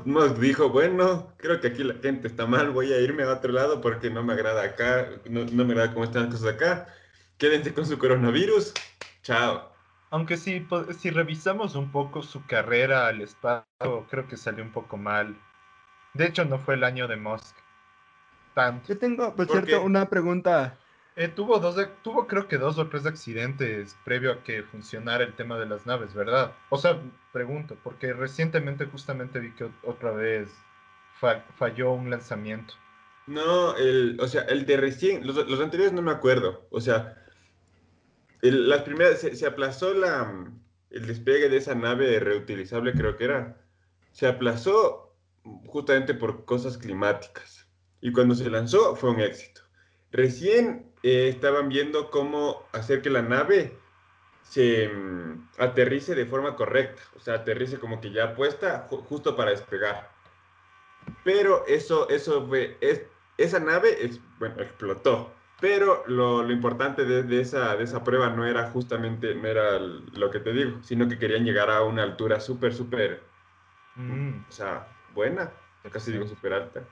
Nos, 0.05 0.41
dijo, 0.41 0.71
bueno, 0.71 1.33
creo 1.37 1.61
que 1.61 1.69
aquí 1.69 1.85
la 1.85 1.95
gente 1.95 2.27
está 2.27 2.47
mal, 2.47 2.71
voy 2.71 2.93
a 2.93 3.01
irme 3.01 3.23
a 3.23 3.33
otro 3.33 3.53
lado 3.53 3.81
porque 3.81 4.11
no 4.11 4.23
me 4.25 4.33
agrada 4.33 4.63
acá, 4.63 5.09
no, 5.29 5.45
no 5.45 5.65
me 5.65 5.73
agrada 5.73 5.93
cómo 5.93 6.05
están 6.05 6.25
las 6.25 6.35
cosas 6.35 6.55
acá. 6.55 6.87
Quédense 7.37 7.73
con 7.75 7.87
su 7.87 7.99
coronavirus. 7.99 8.73
Chao. 9.23 9.72
Aunque 10.13 10.37
si, 10.37 10.69
si 10.99 11.11
revisamos 11.11 11.75
un 11.75 11.91
poco 11.91 12.23
su 12.23 12.45
carrera 12.45 13.07
al 13.07 13.23
espacio, 13.23 14.07
creo 14.11 14.29
que 14.29 14.37
salió 14.37 14.63
un 14.63 14.71
poco 14.71 14.99
mal. 14.99 15.35
De 16.13 16.27
hecho, 16.27 16.45
no 16.45 16.59
fue 16.59 16.75
el 16.75 16.85
año 16.85 17.09
de 17.09 17.17
Musk. 17.17 17.57
Tanto. 18.53 18.89
Yo 18.89 18.99
tengo, 18.99 19.35
por 19.35 19.47
cierto, 19.47 19.83
una 19.83 20.11
pregunta. 20.11 20.77
Eh, 21.17 21.29
tuvo, 21.29 21.59
dos, 21.61 21.77
tuvo 22.03 22.27
creo 22.27 22.47
que 22.47 22.59
dos 22.59 22.79
o 22.79 22.89
tres 22.89 23.07
accidentes 23.07 23.97
previo 24.05 24.33
a 24.33 24.43
que 24.43 24.63
funcionara 24.63 25.25
el 25.25 25.33
tema 25.33 25.59
de 25.59 25.65
las 25.65 25.87
naves, 25.87 26.13
¿verdad? 26.13 26.53
O 26.69 26.77
sea, 26.77 27.01
pregunto, 27.33 27.79
porque 27.83 28.13
recientemente 28.13 28.85
justamente 28.85 29.41
vi 29.41 29.53
que 29.53 29.71
otra 29.83 30.11
vez 30.11 30.51
falló 31.57 31.93
un 31.93 32.11
lanzamiento. 32.11 32.75
No, 33.27 33.75
el, 33.77 34.19
o 34.21 34.29
sea, 34.29 34.43
el 34.43 34.67
de 34.67 34.77
recién, 34.77 35.27
los, 35.27 35.37
los 35.49 35.61
anteriores 35.61 35.95
no 35.95 36.03
me 36.03 36.13
acuerdo. 36.13 36.67
O 36.71 36.83
sea, 36.83 37.22
las 38.51 38.83
primeras, 38.83 39.21
se, 39.21 39.47
aplazó 39.47 39.95
la, 39.95 40.51
el 40.91 41.07
despegue 41.07 41.49
de 41.49 41.59
esa 41.59 41.75
nave 41.75 42.19
reutilizable, 42.19 42.93
creo 42.93 43.17
que 43.17 43.25
era. 43.25 43.57
Se 44.11 44.27
aplazó 44.27 45.15
justamente 45.67 46.15
por 46.15 46.45
cosas 46.45 46.77
climáticas. 46.77 47.67
Y 48.01 48.13
cuando 48.13 48.35
se 48.35 48.51
lanzó 48.51 48.97
fue 48.97 49.11
un 49.11 49.21
éxito. 49.21 49.63
Recién 50.11 50.93
eh, 51.03 51.29
estaban 51.29 51.69
viendo 51.69 52.11
cómo 52.11 52.67
hacer 52.73 53.01
que 53.01 53.11
la 53.11 53.23
nave 53.23 53.79
se 54.43 54.89
mm, 54.89 55.49
aterrice 55.59 56.15
de 56.15 56.27
forma 56.27 56.57
correcta. 56.57 57.03
O 57.17 57.21
sea, 57.21 57.35
aterrice 57.35 57.79
como 57.79 58.01
que 58.01 58.11
ya 58.13 58.35
puesta 58.35 58.87
justo 58.89 59.37
para 59.37 59.53
despegar. 59.53 60.11
Pero 61.25 61.65
eso, 61.67 62.09
eso 62.09 62.47
fue, 62.47 62.77
es, 62.81 63.03
esa 63.39 63.61
nave, 63.61 64.11
explotó. 64.59 65.33
Pero 65.63 66.03
lo, 66.09 66.43
lo 66.43 66.53
importante 66.53 67.05
de, 67.05 67.23
de, 67.23 67.41
esa, 67.41 67.77
de 67.77 67.85
esa 67.85 68.03
prueba 68.03 68.31
no 68.31 68.45
era 68.45 68.69
justamente, 68.71 69.33
no 69.37 69.47
era 69.47 69.79
lo 69.79 70.29
que 70.29 70.41
te 70.41 70.53
digo, 70.53 70.83
sino 70.83 71.07
que 71.07 71.21
querían 71.21 71.45
llegar 71.45 71.71
a 71.71 71.83
una 71.83 72.03
altura 72.03 72.41
súper, 72.41 72.75
súper, 72.75 73.23
mm. 73.95 74.41
o 74.49 74.53
sea, 74.53 74.89
buena, 75.15 75.53
casi 75.93 76.11
digo 76.11 76.27
súper 76.27 76.55
alta. 76.55 76.83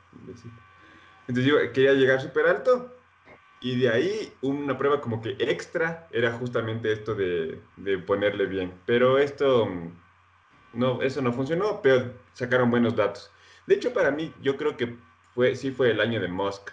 Entonces 1.27 1.45
yo 1.45 1.57
quería 1.73 1.95
llegar 1.95 2.21
súper 2.21 2.47
alto 2.47 2.95
y 3.61 3.77
de 3.77 3.89
ahí 3.89 4.33
una 4.41 4.79
prueba 4.79 5.01
como 5.01 5.21
que 5.21 5.31
extra 5.41 6.07
era 6.13 6.31
justamente 6.31 6.93
esto 6.93 7.17
de, 7.17 7.61
de 7.77 7.99
ponerle 7.99 8.47
bien. 8.47 8.73
Pero 8.87 9.19
esto, 9.19 9.69
no, 10.75 11.03
eso 11.03 11.21
no 11.23 11.33
funcionó, 11.33 11.83
pero 11.83 12.13
sacaron 12.35 12.71
buenos 12.71 12.95
datos. 12.95 13.33
De 13.67 13.75
hecho, 13.75 13.93
para 13.93 14.13
mí, 14.13 14.33
yo 14.41 14.57
creo 14.57 14.77
que 14.77 14.97
fue, 15.35 15.57
sí 15.57 15.73
fue 15.73 15.91
el 15.91 16.01
año 16.01 16.21
de 16.21 16.29
Musk 16.29 16.71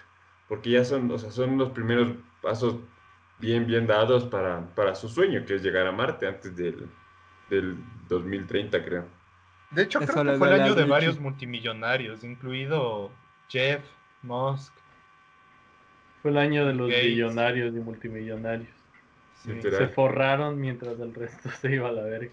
porque 0.48 0.72
ya 0.72 0.86
son, 0.86 1.10
o 1.12 1.18
sea, 1.18 1.32
son 1.32 1.58
los 1.58 1.72
primeros 1.72 2.14
pasos 2.42 2.76
bien, 3.40 3.68
bien 3.68 3.88
dados 3.88 4.26
para, 4.26 4.66
para 4.76 4.96
su 4.96 5.10
sueño, 5.10 5.46
que 5.46 5.56
es 5.56 5.64
llegar 5.64 5.88
a 5.88 5.92
Marte 5.92 6.28
antes 6.28 6.56
del, 6.56 6.88
del 7.50 7.78
2030, 8.08 8.84
creo. 8.84 9.06
De 9.72 9.84
hecho, 9.84 10.00
creo 10.00 10.24
que 10.24 10.38
fue 10.38 10.48
el 10.48 10.62
año 10.62 10.76
de 10.76 10.86
varios 10.86 11.20
multimillonarios, 11.20 12.24
incluido 12.24 13.12
Jeff, 13.50 13.84
Musk. 14.22 14.74
Fue 16.22 16.32
el 16.32 16.38
año 16.38 16.66
de 16.66 16.74
los 16.74 16.90
millonarios 16.90 17.76
y 17.76 17.80
multimillonarios. 17.80 18.70
se 19.44 19.88
forraron 19.90 20.60
mientras 20.60 21.00
el 21.00 21.14
resto 21.14 21.50
se 21.62 21.74
iba 21.74 21.90
a 21.90 21.92
la 21.92 22.04
verga. 22.04 22.32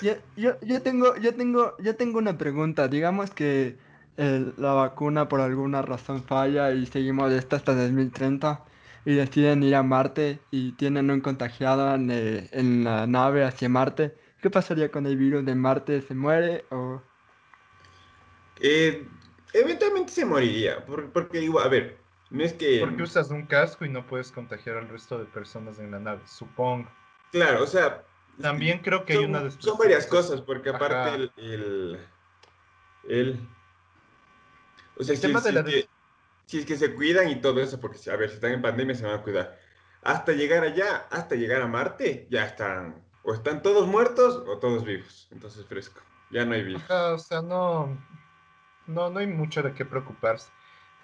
Yo, 0.00 0.12
yo, 0.36 0.60
yo, 0.60 0.80
tengo, 0.80 1.16
yo, 1.16 1.34
tengo, 1.34 1.76
yo 1.78 1.96
tengo 1.96 2.18
una 2.18 2.38
pregunta. 2.38 2.86
Digamos 2.86 3.32
que 3.32 3.76
la 4.16 4.72
vacuna 4.72 5.28
por 5.28 5.40
alguna 5.40 5.82
razón 5.82 6.22
falla 6.22 6.70
y 6.72 6.86
seguimos 6.86 7.32
esta 7.32 7.56
hasta 7.56 7.74
2030 7.74 8.64
y 9.04 9.14
deciden 9.14 9.62
ir 9.62 9.74
a 9.74 9.82
Marte 9.82 10.40
y 10.50 10.72
tienen 10.72 11.10
un 11.10 11.20
contagiado 11.20 11.94
en, 11.94 12.10
eh, 12.10 12.48
en, 12.52 12.84
la 12.84 13.06
nave 13.06 13.44
hacia 13.44 13.68
Marte, 13.68 14.16
¿qué 14.42 14.50
pasaría 14.50 14.90
con 14.90 15.06
el 15.06 15.16
virus 15.16 15.44
de 15.44 15.54
Marte? 15.54 16.02
¿Se 16.02 16.14
muere 16.14 16.64
o...? 16.70 17.00
Eh, 18.60 19.06
eventualmente 19.52 20.12
se 20.12 20.24
moriría, 20.24 20.84
porque, 21.12 21.40
igual, 21.40 21.66
a 21.66 21.68
ver, 21.68 21.98
no 22.30 22.42
es 22.42 22.54
que... 22.54 22.80
Porque 22.80 23.02
usas 23.02 23.30
un 23.30 23.46
casco 23.46 23.84
y 23.84 23.90
no 23.90 24.04
puedes 24.06 24.32
contagiar 24.32 24.78
al 24.78 24.88
resto 24.88 25.18
de 25.18 25.26
personas 25.26 25.78
en 25.78 25.92
la 25.92 26.00
nave, 26.00 26.22
supongo. 26.26 26.90
Claro, 27.30 27.62
o 27.62 27.66
sea... 27.66 28.02
También 28.40 28.80
creo 28.80 29.04
que 29.04 29.14
hay 29.14 29.24
una... 29.24 29.50
Son 29.52 29.78
varias 29.78 30.06
cosas, 30.06 30.40
porque 30.40 30.70
aparte 30.70 31.30
el, 31.36 31.98
el 33.08 33.40
o 34.98 35.04
sea, 35.04 35.16
si, 36.46 36.58
es 36.58 36.66
que 36.66 36.76
se 36.76 36.94
cuidan 36.94 37.28
y 37.28 37.40
todo 37.40 37.60
eso, 37.60 37.80
porque 37.80 37.98
a 38.10 38.16
ver, 38.16 38.30
si 38.30 38.36
están 38.36 38.52
en 38.52 38.62
pandemia 38.62 38.94
se 38.94 39.04
van 39.04 39.18
a 39.18 39.22
cuidar. 39.22 39.58
Hasta 40.02 40.32
llegar 40.32 40.62
allá, 40.62 41.06
hasta 41.10 41.34
llegar 41.34 41.62
a 41.62 41.66
Marte, 41.66 42.26
ya 42.30 42.46
están, 42.46 43.04
o 43.22 43.34
están 43.34 43.62
todos 43.62 43.86
muertos 43.86 44.42
o 44.46 44.58
todos 44.58 44.84
vivos. 44.84 45.28
Entonces 45.32 45.66
fresco, 45.66 46.00
ya 46.30 46.44
no 46.44 46.54
hay 46.54 46.62
vida. 46.62 46.80
o 47.14 47.18
sea, 47.18 47.42
no, 47.42 47.98
no, 48.86 49.10
no 49.10 49.18
hay 49.18 49.26
mucho 49.26 49.62
de 49.62 49.74
qué 49.74 49.84
preocuparse. 49.84 50.48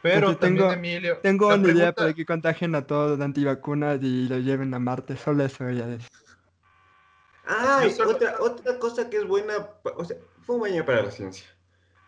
Pero 0.01 0.37
tengo, 0.37 0.73
Emilio. 0.73 1.19
Tengo 1.19 1.49
una 1.49 1.71
idea 1.71 1.93
para 1.93 2.13
que 2.13 2.27
contagien 2.27 2.75
a 2.75 2.87
todos 2.87 3.19
de 3.19 3.25
antivacunas 3.25 4.01
y 4.03 4.27
lo 4.27 4.39
lleven 4.39 4.75
a 4.75 4.81
Marte. 4.81 5.17
Solo 5.17 5.45
eso 5.45 5.71
ya 5.71 5.89
es. 5.89 6.09
Ah, 7.47 7.85
otra, 8.05 8.37
otra 8.41 8.79
cosa 8.81 9.09
que 9.09 9.19
es 9.19 9.27
buena, 9.27 9.55
o 9.97 10.05
sea, 10.05 10.17
fue 10.45 10.57
un 10.57 10.67
año 10.67 10.85
para 10.85 11.03
la 11.03 11.11
ciencia 11.11 11.47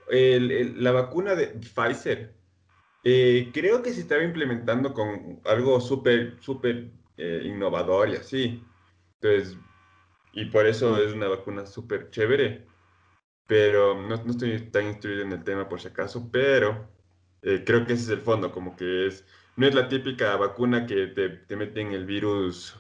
la 0.09 0.93
vacuna 0.93 1.35
de 1.35 1.49
Pfizer, 1.49 2.35
eh, 3.05 3.51
creo 3.53 3.83
que 3.83 3.93
se 3.93 4.01
estaba 4.01 4.23
implementando 4.23 4.95
con 4.95 5.41
algo 5.45 5.79
súper, 5.81 6.39
súper 6.41 6.91
eh, 7.19 7.43
innovador 7.45 8.09
y 8.09 8.17
así. 8.17 8.65
Entonces, 9.21 9.59
y 10.33 10.47
por 10.47 10.67
eso 10.67 11.03
es 11.03 11.13
una 11.13 11.29
vacuna 11.29 11.67
súper 11.67 12.11
chévere. 12.11 12.67
Pero 13.47 13.95
no, 14.01 14.17
no, 14.25 14.31
estoy 14.33 14.59
tan 14.71 14.87
instruido 14.87 15.23
en 15.23 15.33
el 15.33 15.45
tema 15.45 15.69
por 15.69 15.81
si 15.81 15.89
acaso, 15.89 16.31
pero 16.33 16.89
eh, 17.43 17.63
creo 17.67 17.87
que 17.87 17.95
ese 17.95 18.05
es 18.05 18.11
el 18.11 18.21
fondo, 18.21 18.53
como 18.53 18.77
que 18.77 19.07
es, 19.09 19.25
no 19.57 19.67
es 19.67 19.75
la 19.75 19.89
típica 19.89 20.37
vacuna 20.37 20.87
que 20.87 21.09
te, 21.09 21.29
te 21.31 21.57
meten 21.57 21.93
el 21.93 22.07
virus 22.07 22.79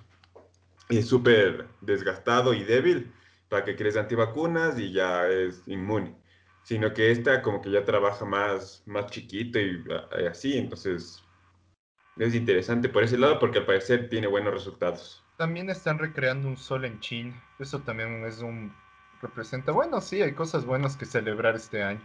súper 1.02 1.68
desgastado 1.80 2.54
y 2.54 2.64
débil 2.64 3.12
para 3.48 3.64
que 3.64 3.76
crees 3.76 3.96
antivacunas 3.96 4.78
y 4.78 4.92
ya 4.92 5.28
es 5.28 5.62
inmune 5.66 6.16
sino 6.64 6.92
que 6.94 7.10
esta 7.10 7.42
como 7.42 7.60
que 7.60 7.70
ya 7.70 7.84
trabaja 7.84 8.24
más, 8.24 8.82
más 8.86 9.06
chiquito 9.06 9.60
y, 9.60 9.84
así, 10.28 10.58
entonces 10.58 11.22
es 12.16 12.34
interesante 12.34 12.88
por 12.88 13.04
ese 13.04 13.18
lado 13.18 13.38
porque 13.38 13.58
al 13.58 13.66
parecer 13.66 14.08
tiene 14.08 14.26
buenos 14.26 14.52
resultados. 14.52 15.22
También 15.36 15.68
están 15.68 15.98
recreando 15.98 16.48
un 16.48 16.56
sol 16.56 16.84
en 16.84 16.98
China, 17.00 17.40
eso 17.58 17.80
también 17.80 18.24
es 18.24 18.40
un 18.40 18.74
representa, 19.20 19.72
bueno, 19.72 20.00
sí, 20.00 20.22
hay 20.22 20.32
cosas 20.32 20.64
buenas 20.64 20.96
que 20.96 21.04
celebrar 21.04 21.54
este 21.54 21.82
año. 21.82 22.00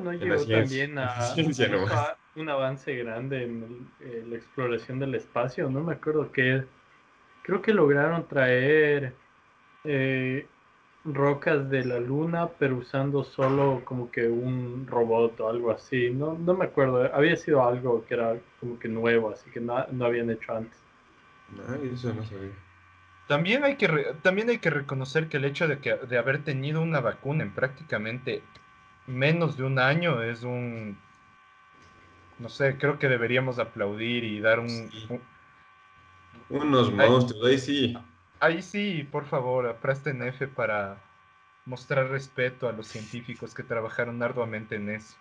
no 0.00 0.12
llegó 0.12 0.44
también 0.46 0.98
a, 0.98 2.16
un 2.36 2.48
avance 2.48 2.94
grande 2.96 3.44
en, 3.44 3.88
eh, 4.00 4.24
la 4.26 4.36
exploración 4.36 4.98
del 5.00 5.16
espacio, 5.16 5.68
no 5.68 5.80
me 5.80 5.94
acuerdo 5.94 6.30
qué, 6.30 6.64
creo 7.42 7.60
que 7.60 7.72
lograron 7.72 8.26
traer 8.28 9.14
eh, 9.84 10.46
rocas 11.04 11.68
de 11.68 11.84
la 11.84 12.00
luna, 12.00 12.48
pero 12.58 12.76
usando 12.76 13.24
solo 13.24 13.82
como 13.84 14.10
que 14.10 14.26
un 14.26 14.86
robot 14.86 15.38
o 15.40 15.48
algo 15.48 15.70
así. 15.70 16.10
No, 16.10 16.34
no 16.38 16.54
me 16.54 16.64
acuerdo, 16.64 17.14
había 17.14 17.36
sido 17.36 17.62
algo 17.62 18.04
que 18.06 18.14
era 18.14 18.36
como 18.60 18.78
que 18.78 18.88
nuevo, 18.88 19.30
así 19.30 19.50
que 19.50 19.60
no, 19.60 19.86
no 19.92 20.06
habían 20.06 20.30
hecho 20.30 20.54
antes. 20.54 20.78
eso 21.92 22.14
no 22.14 22.24
sabía. 22.24 22.52
También 23.28 23.64
hay, 23.64 23.76
que 23.76 23.88
también 24.22 24.50
hay 24.50 24.58
que 24.58 24.70
reconocer 24.70 25.28
que 25.28 25.38
el 25.38 25.46
hecho 25.46 25.66
de, 25.66 25.78
que, 25.78 25.94
de 25.94 26.18
haber 26.18 26.44
tenido 26.44 26.82
una 26.82 27.00
vacuna 27.00 27.42
en 27.42 27.54
prácticamente 27.54 28.42
menos 29.06 29.56
de 29.56 29.64
un 29.64 29.78
año 29.78 30.22
es 30.22 30.42
un... 30.42 30.98
No 32.38 32.48
sé, 32.48 32.76
creo 32.76 32.98
que 32.98 33.08
deberíamos 33.08 33.58
aplaudir 33.58 34.24
y 34.24 34.40
dar 34.40 34.60
un... 34.60 34.90
Unos 36.50 36.92
monstruos, 36.92 37.46
ahí 37.46 37.58
sí 37.58 37.96
ahí 38.40 38.62
sí, 38.62 39.04
por 39.10 39.26
favor, 39.26 39.80
presten 39.80 40.22
F 40.22 40.48
para 40.48 41.02
mostrar 41.64 42.08
respeto 42.10 42.68
a 42.68 42.72
los 42.72 42.88
científicos 42.88 43.54
que 43.54 43.64
trabajaron 43.64 44.22
arduamente 44.22 44.76
en 44.76 44.90
eso. 44.90 45.16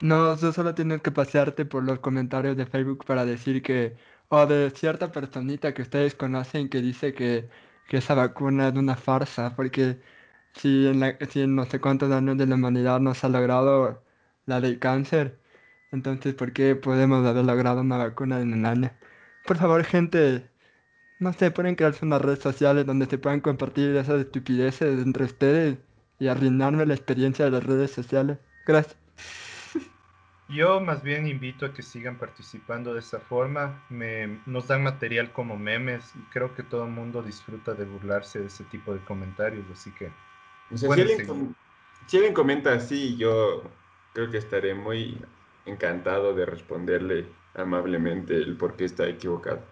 No, 0.00 0.36
tú 0.36 0.52
solo 0.52 0.74
tienes 0.74 1.00
que 1.00 1.12
pasearte 1.12 1.64
por 1.64 1.84
los 1.84 2.00
comentarios 2.00 2.56
de 2.56 2.66
Facebook 2.66 3.04
para 3.04 3.24
decir 3.24 3.62
que, 3.62 3.96
o 4.28 4.46
de 4.46 4.70
cierta 4.70 5.12
personita 5.12 5.72
que 5.74 5.82
ustedes 5.82 6.16
conocen 6.16 6.68
que 6.68 6.80
dice 6.82 7.14
que, 7.14 7.48
que 7.86 7.98
esa 7.98 8.14
vacuna 8.14 8.68
es 8.68 8.74
una 8.74 8.96
farsa, 8.96 9.54
porque 9.54 10.00
si 10.54 10.88
en, 10.88 11.00
la, 11.00 11.16
si 11.30 11.42
en 11.42 11.54
no 11.54 11.66
sé 11.66 11.80
cuántos 11.80 12.10
años 12.12 12.36
de 12.36 12.46
la 12.46 12.56
humanidad 12.56 12.98
no 13.00 13.14
se 13.14 13.26
ha 13.26 13.30
logrado 13.30 14.04
la 14.46 14.60
del 14.60 14.80
cáncer, 14.80 15.40
entonces 15.92 16.34
¿por 16.34 16.52
qué 16.52 16.74
podemos 16.76 17.24
haber 17.26 17.44
logrado 17.44 17.80
una 17.82 17.98
vacuna 17.98 18.40
en 18.40 18.52
un 18.54 18.66
año? 18.66 18.90
Por 19.44 19.58
favor, 19.58 19.84
gente, 19.84 20.51
no 21.22 21.32
sé, 21.32 21.52
pueden 21.52 21.76
crearse 21.76 22.04
unas 22.04 22.20
redes 22.20 22.40
sociales 22.40 22.84
donde 22.84 23.06
se 23.06 23.16
puedan 23.16 23.40
compartir 23.40 23.94
esas 23.96 24.20
estupideces 24.20 25.00
entre 25.00 25.24
ustedes 25.24 25.78
y 26.18 26.26
arruinarme 26.26 26.84
la 26.84 26.94
experiencia 26.94 27.44
de 27.44 27.52
las 27.52 27.64
redes 27.64 27.92
sociales. 27.92 28.38
Gracias. 28.66 28.96
Yo 30.48 30.80
más 30.80 31.02
bien 31.02 31.28
invito 31.28 31.64
a 31.64 31.72
que 31.72 31.82
sigan 31.82 32.18
participando 32.18 32.92
de 32.92 33.00
esa 33.00 33.20
forma. 33.20 33.84
Me, 33.88 34.40
nos 34.46 34.66
dan 34.66 34.82
material 34.82 35.32
como 35.32 35.56
memes 35.56 36.12
y 36.16 36.22
creo 36.32 36.54
que 36.54 36.64
todo 36.64 36.84
el 36.84 36.90
mundo 36.90 37.22
disfruta 37.22 37.72
de 37.72 37.84
burlarse 37.84 38.40
de 38.40 38.46
ese 38.46 38.64
tipo 38.64 38.92
de 38.92 39.00
comentarios, 39.04 39.64
así 39.72 39.92
que... 39.92 40.10
si, 40.74 40.86
alguien 42.16 42.34
comenta 42.34 42.72
así, 42.72 43.16
yo 43.16 43.62
creo 44.12 44.28
que 44.28 44.38
estaré 44.38 44.74
muy 44.74 45.18
encantado 45.66 46.34
de 46.34 46.46
responderle 46.46 47.26
amablemente 47.54 48.34
el 48.34 48.56
por 48.56 48.74
qué 48.76 48.86
está 48.86 49.06
equivocado. 49.06 49.71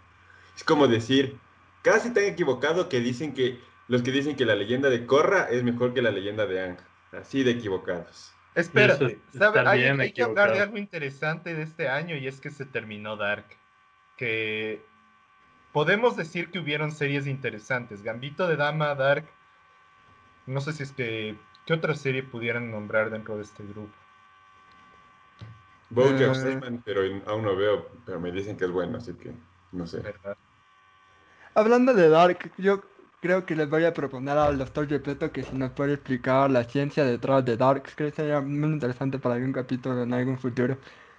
Es 0.57 0.64
como 0.64 0.88
decir, 0.88 1.38
casi 1.82 2.12
tan 2.12 2.24
equivocado 2.24 2.88
que 2.88 3.01
dicen 3.01 3.34
que 3.34 3.61
los 3.88 4.03
que 4.03 4.12
dicen 4.12 4.36
que 4.36 4.44
la 4.44 4.55
leyenda 4.55 4.88
de 4.88 5.05
Korra 5.05 5.48
es 5.51 5.64
mejor 5.64 5.94
que 5.94 6.03
la 6.03 6.11
leyenda 6.11 6.46
de 6.46 6.62
Ang. 6.62 6.78
Así 7.12 7.42
de 7.42 7.51
equivocados. 7.51 8.32
Espérate, 8.55 9.18
hay, 9.66 10.12
que 10.12 10.22
hablar 10.22 10.53
de 10.53 10.61
algo 10.61 10.76
interesante 10.76 11.55
de 11.55 11.62
este 11.62 11.88
año 11.88 12.16
y 12.16 12.26
es 12.26 12.40
que 12.40 12.51
se 12.51 12.66
terminó 12.66 13.16
Dark. 13.16 13.46
Que 14.16 14.80
podemos 15.72 16.16
decir 16.16 16.51
que 16.51 16.59
hubieron 16.59 16.92
series 16.92 17.26
interesantes. 17.26 18.03
Gambito 18.03 18.46
de 18.46 18.57
Dama, 18.57 18.94
Dark. 18.94 19.24
No 20.46 20.61
sé 20.61 20.72
si 20.72 20.84
es 20.84 20.92
que. 20.92 21.36
¿Qué 21.66 21.74
otra 21.74 21.94
serie 21.94 22.22
pudieran 22.22 22.70
nombrar 22.70 23.11
dentro 23.11 23.36
de 23.36 23.42
este 23.42 23.62
grupo? 23.64 23.94
Bojack 25.90 26.36
uh, 26.36 26.80
pero 26.84 27.03
aún 27.26 27.44
no 27.44 27.57
veo, 27.57 27.88
pero 28.07 28.20
me 28.20 28.30
dicen 28.30 28.57
que 28.57 28.64
es 28.64 28.70
bueno, 28.70 28.98
así 28.98 29.12
que 29.14 29.34
no 29.72 29.86
sé. 29.86 30.02
Hablando 31.54 31.94
de 31.94 32.08
Dark, 32.08 32.52
yo 32.58 32.82
creo 33.20 33.44
que 33.44 33.54
les 33.54 33.68
voy 33.68 33.84
a 33.84 33.92
proponer 33.92 34.38
al 34.38 34.58
doctor 34.58 34.88
Gepetto 34.88 35.30
que 35.32 35.42
si 35.42 35.54
nos 35.56 35.72
puede 35.72 35.94
explicar 35.94 36.50
la 36.50 36.64
ciencia 36.64 37.04
detrás 37.04 37.44
de 37.44 37.56
Dark, 37.56 37.82
creo 37.94 38.10
que 38.10 38.16
sería 38.16 38.40
muy 38.40 38.70
interesante 38.70 39.18
para 39.18 39.34
algún 39.36 39.52
capítulo 39.52 40.02
en 40.02 40.12
algún 40.12 40.38
futuro. 40.38 40.78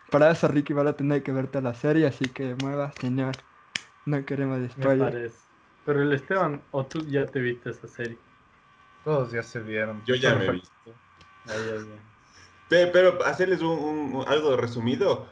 Para 0.10 0.32
eso, 0.32 0.48
Ricky, 0.48 0.74
va 0.74 0.90
a 0.90 0.94
tener 0.94 1.24
que 1.24 1.32
verte 1.32 1.62
la 1.62 1.74
serie, 1.74 2.08
así 2.08 2.26
que 2.26 2.56
mueva, 2.62 2.92
señor. 3.00 3.36
No 4.06 4.26
queremos 4.26 4.60
spoiler. 4.72 5.32
Pero 5.86 6.02
el 6.02 6.12
Esteban, 6.14 6.62
o 6.72 6.86
tú 6.86 7.06
ya 7.08 7.26
te 7.26 7.40
viste 7.40 7.70
esa 7.70 7.88
serie. 7.88 8.18
Todos 9.04 9.32
ya 9.32 9.42
se 9.42 9.60
vieron. 9.60 10.04
Yo 10.06 10.16
ya 10.16 10.36
me 10.36 10.46
he 10.46 10.52
visto. 10.52 10.72
Pero, 12.70 13.24
hacerles 13.26 13.62
un, 13.62 14.24
algo 14.28 14.56
resumido. 14.58 15.28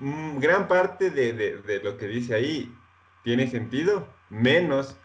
Mm, 0.00 0.38
gran 0.38 0.66
parte 0.66 1.10
de, 1.10 1.32
de 1.32 1.80
lo 1.82 1.96
que 1.96 2.08
dice 2.08 2.34
ahí 2.34 2.74
tiene 3.22 3.46
sentido, 3.48 4.08
menos 4.30 4.96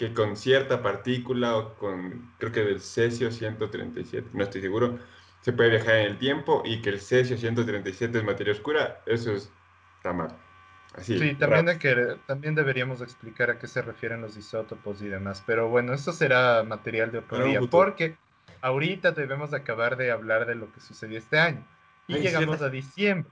que 0.00 0.14
con 0.14 0.34
cierta 0.34 0.82
partícula 0.82 1.56
o 1.56 1.74
con, 1.74 2.32
creo 2.38 2.52
que 2.52 2.64
del 2.64 2.80
cesio 2.80 3.30
137, 3.30 4.30
no 4.32 4.44
estoy 4.44 4.62
seguro, 4.62 4.98
se 5.42 5.52
puede 5.52 5.70
viajar 5.70 5.96
en 5.96 6.06
el 6.06 6.18
tiempo 6.18 6.62
y 6.64 6.80
que 6.80 6.88
el 6.88 7.00
cesio 7.00 7.36
137 7.36 8.16
es 8.16 8.24
materia 8.24 8.54
oscura, 8.54 9.02
eso 9.04 9.34
está 9.34 10.14
mal. 10.14 10.34
Así, 10.94 11.18
sí, 11.18 11.34
también, 11.34 11.78
que, 11.78 12.16
también 12.26 12.54
deberíamos 12.54 13.02
explicar 13.02 13.50
a 13.50 13.58
qué 13.58 13.66
se 13.66 13.82
refieren 13.82 14.22
los 14.22 14.38
isótopos 14.38 15.02
y 15.02 15.08
demás, 15.08 15.42
pero 15.46 15.68
bueno, 15.68 15.92
esto 15.92 16.12
será 16.12 16.64
material 16.64 17.12
de 17.12 17.18
otro 17.18 17.44
día, 17.44 17.60
porque 17.70 18.16
ahorita 18.62 19.12
debemos 19.12 19.52
acabar 19.52 19.98
de 19.98 20.10
hablar 20.10 20.46
de 20.46 20.54
lo 20.54 20.72
que 20.72 20.80
sucedió 20.80 21.18
este 21.18 21.38
año. 21.38 21.64
Y 22.08 22.14
llegamos 22.14 22.60
a 22.62 22.70
diciembre. 22.70 23.30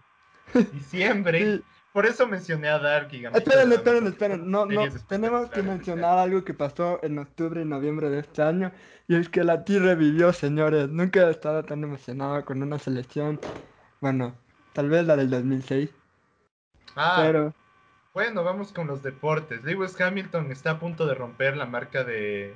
Diciembre. 0.73 1.63
Por 1.93 2.07
eso 2.07 2.29
mencioné 2.29 2.69
a 2.69 2.79
Dark 2.79 3.09
y 3.13 3.25
Esperen, 3.25 3.73
esperen, 3.73 4.07
esperen. 4.07 4.51
No, 4.51 4.67
no, 4.67 4.85
tenemos 5.09 5.51
que 5.51 5.63
mencionar 5.63 6.19
algo 6.19 6.45
que 6.45 6.55
pasó 6.55 7.01
en 7.03 7.19
octubre 7.19 7.63
y 7.63 7.65
noviembre 7.65 8.11
de 8.11 8.21
este 8.21 8.43
año. 8.43 8.71
Y 9.09 9.17
es 9.17 9.29
que 9.29 9.43
la 9.43 9.65
T 9.65 9.79
revivió, 9.79 10.33
señores. 10.33 10.89
Nunca 10.91 11.27
he 11.27 11.31
estado 11.31 11.65
tan 11.65 11.83
emocionado 11.83 12.45
con 12.45 12.63
una 12.63 12.79
selección. 12.79 13.41
Bueno, 14.01 14.37
tal 14.75 14.91
vez 14.91 15.07
la 15.07 15.17
del 15.17 15.31
2006. 15.31 15.91
Ah, 16.95 17.23
pero... 17.25 17.55
bueno, 18.13 18.45
vamos 18.45 18.73
con 18.73 18.87
los 18.87 19.03
deportes. 19.03 19.65
Lewis 19.65 20.01
Hamilton 20.01 20.53
está 20.53 20.73
a 20.73 20.79
punto 20.79 21.07
de 21.07 21.15
romper 21.15 21.57
la 21.57 21.67
marca 21.67 22.05
de 22.05 22.55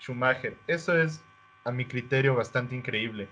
Schumacher. 0.00 0.56
Eso 0.66 0.96
es, 0.96 1.22
a 1.64 1.72
mi 1.72 1.84
criterio, 1.84 2.34
bastante 2.34 2.74
increíble. 2.74 3.28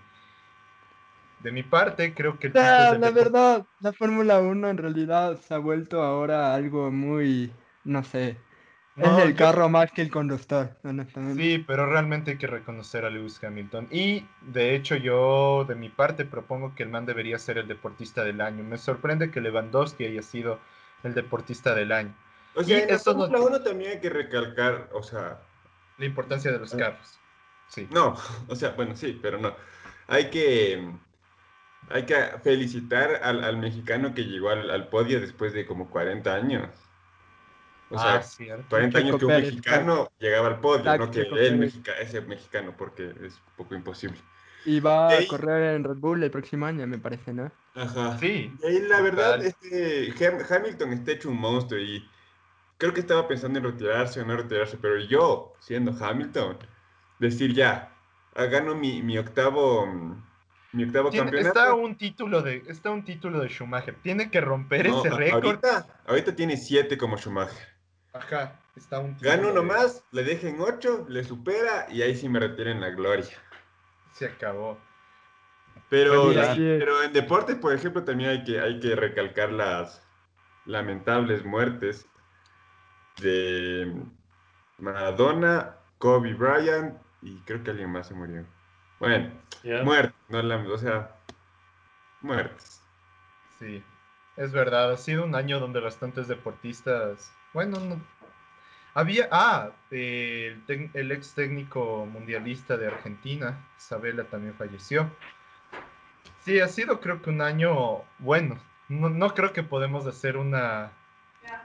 De 1.43 1.53
mi 1.53 1.62
parte, 1.62 2.14
creo 2.14 2.38
que... 2.38 2.53
Ah, 2.55 2.97
la 2.99 3.11
verdad, 3.11 3.66
la 3.80 3.93
Fórmula 3.93 4.41
1 4.41 4.68
en 4.68 4.76
realidad 4.76 5.38
se 5.41 5.55
ha 5.55 5.59
vuelto 5.59 6.03
ahora 6.03 6.55
algo 6.55 6.91
muy, 6.91 7.51
no 7.84 8.05
sé, 8.05 8.36
es 8.97 9.18
el 9.24 9.34
carro 9.34 9.68
más 9.68 9.91
que 9.93 10.03
el 10.03 10.11
conductor, 10.11 10.76
honestamente. 10.84 11.43
Sí, 11.43 11.64
pero 11.66 11.86
realmente 11.86 12.32
hay 12.32 12.38
que 12.38 12.47
reconocer 12.47 13.05
a 13.05 13.11
Lewis 13.11 13.43
Hamilton. 13.43 13.88
Y 13.91 14.26
de 14.43 14.74
hecho 14.74 14.97
yo, 14.97 15.64
de 15.66 15.74
mi 15.74 15.88
parte, 15.88 16.24
propongo 16.24 16.74
que 16.74 16.82
el 16.82 16.88
man 16.88 17.07
debería 17.07 17.38
ser 17.38 17.59
el 17.59 17.68
deportista 17.68 18.24
del 18.24 18.41
año. 18.41 18.62
Me 18.62 18.78
sorprende 18.78 19.30
que 19.30 19.41
Lewandowski 19.41 20.05
haya 20.05 20.22
sido 20.22 20.59
el 21.03 21.14
deportista 21.14 21.74
del 21.74 21.93
año. 21.93 22.14
O 22.55 22.64
sea, 22.64 22.82
en 22.82 22.91
la 22.91 22.99
Fórmula 22.99 23.41
1 23.41 23.62
también 23.62 23.93
hay 23.93 24.01
que 24.01 24.11
recalcar, 24.11 24.88
o 24.93 25.03
sea... 25.03 25.41
La 25.99 26.07
importancia 26.07 26.51
de 26.51 26.59
los 26.59 26.74
ah. 26.74 26.78
carros. 26.78 27.18
Sí. 27.68 27.86
No, 27.91 28.16
o 28.49 28.57
sea, 28.57 28.70
bueno, 28.70 28.97
sí, 28.97 29.18
pero 29.20 29.38
no. 29.38 29.55
Hay 30.09 30.30
que 30.30 30.91
hay 31.89 32.05
que 32.05 32.16
felicitar 32.43 33.20
al, 33.22 33.57
mexicano 33.59 34.14
que 34.14 34.24
llegó 34.24 34.51
al, 34.51 34.89
podio 34.89 35.20
después 35.20 35.53
de 35.53 35.66
como 35.66 35.91
40 35.91 36.35
años. 36.35 36.68
O 37.91 37.99
sea, 37.99 38.22
40 38.68 38.97
ah, 38.97 39.01
años 39.01 39.18
que 39.18 39.24
un 39.24 39.33
mexicano 39.33 40.12
llegaba 40.20 40.49
al 40.49 40.61
podio, 40.61 40.97
no 40.97 41.11
que 41.11 41.22
él, 41.22 41.72
ese 42.01 42.20
mexicano, 42.20 42.72
porque 42.76 43.12
es 43.24 43.35
un 43.35 43.57
poco 43.57 43.74
imposible. 43.74 44.18
Y 44.64 44.78
va 44.78 45.12
a 45.12 45.26
correr 45.26 45.74
en 45.74 45.85
Red 45.85 45.97
Bull 45.97 46.22
el 46.22 46.31
próximo 46.31 46.66
año, 46.66 46.87
me 46.87 46.99
parece, 46.99 47.33
¿no? 47.33 47.51
Ajá. 47.74 48.16
Sí. 48.18 48.55
Y 48.62 48.66
ahí 48.66 48.81
la 48.83 49.01
verdad, 49.01 49.45
este, 49.45 50.12
Hamilton 50.49 50.93
está 50.93 51.12
hecho 51.12 51.31
un 51.31 51.41
monstruo 51.41 51.81
y 51.81 52.07
creo 52.78 52.95
que 52.95 53.01
estaba 53.01 53.26
pensando 53.26 53.59
en 53.59 53.64
retirarse 53.64 54.20
o 54.20 54.24
no 54.24 54.37
retirarse, 54.37 54.76
pero 54.76 54.99
yo, 54.99 55.55
siendo 55.59 55.93
Hamilton, 55.93 56.59
decir 57.18 57.55
ya, 57.55 57.93
gano 58.35 58.74
mi, 58.74 59.03
mi 59.03 59.18
octavo 59.18 59.89
mi 60.73 60.85
octavo 60.85 61.11
campeonato. 61.11 61.49
Está 61.49 61.75
un 61.75 61.97
título 61.97 62.43
de, 62.43 62.62
está 62.68 62.91
un 62.91 63.05
título 63.05 63.41
de 63.41 63.49
Schumacher. 63.49 63.97
Tiene 64.03 64.31
que 64.31 64.41
romper 64.41 64.87
ese 64.87 65.11
récord. 65.11 65.59
Ahorita, 66.07 66.35
tiene 66.35 66.57
siete 66.57 66.97
como 66.97 67.16
Schumacher. 67.16 67.68
Ajá, 68.12 68.61
está 68.77 68.99
un 68.99 69.16
Gano 69.21 69.51
uno 69.51 69.62
más, 69.62 70.05
le 70.11 70.25
dejen 70.25 70.61
ocho, 70.61 71.07
le 71.09 71.23
supera 71.23 71.87
y 71.91 72.03
ahí 72.03 72.16
sí 72.16 72.29
me 72.29 72.41
retiren 72.41 72.81
la 72.81 72.91
gloria. 72.91 73.37
Se 74.12 74.27
acabó. 74.27 74.79
Pero, 75.89 76.25
pues 76.25 76.57
pero 76.57 77.03
en 77.03 77.12
deporte, 77.12 77.57
por 77.57 77.73
ejemplo, 77.73 78.05
también 78.05 78.31
hay 78.31 78.45
que, 78.45 78.61
hay 78.61 78.79
que 78.79 78.95
recalcar 78.95 79.51
las 79.51 80.07
lamentables 80.66 81.45
muertes 81.45 82.07
de 83.21 83.93
Maradona, 84.79 85.77
Kobe 85.99 86.35
Bryant 86.35 86.97
y 87.23 87.39
creo 87.41 87.62
que 87.62 87.71
alguien 87.71 87.91
más 87.91 88.09
se 88.09 88.14
murió. 88.14 88.47
Bueno, 89.01 89.32
muertes, 89.82 90.14
no 90.28 90.42
la, 90.42 90.57
o 90.57 90.78
sea, 90.78 91.11
muertes. 92.20 92.82
Sí, 93.59 93.82
es 94.36 94.53
verdad, 94.53 94.92
ha 94.92 94.96
sido 94.98 95.24
un 95.24 95.34
año 95.34 95.59
donde 95.59 95.80
bastantes 95.80 96.28
deportistas, 96.28 97.32
bueno, 97.55 97.80
no, 97.80 98.01
había, 98.92 99.28
ah, 99.30 99.70
el, 99.90 100.62
el, 100.92 101.12
ex 101.12 101.34
técnico 101.34 102.07
mundialista 102.07 102.76
de 102.76 102.88
Argentina, 102.88 103.59
Isabela, 103.78 104.24
también 104.24 104.55
falleció. 104.55 105.11
Sí, 106.40 106.61
ha 106.61 106.68
sido 106.68 107.01
creo 107.01 107.22
que 107.22 107.30
un 107.30 107.40
año 107.40 108.03
bueno. 108.18 108.61
No, 108.88 109.09
no 109.09 109.34
creo 109.34 109.53
que 109.53 109.62
podemos 109.62 110.07
hacer 110.07 110.36
una, 110.36 110.90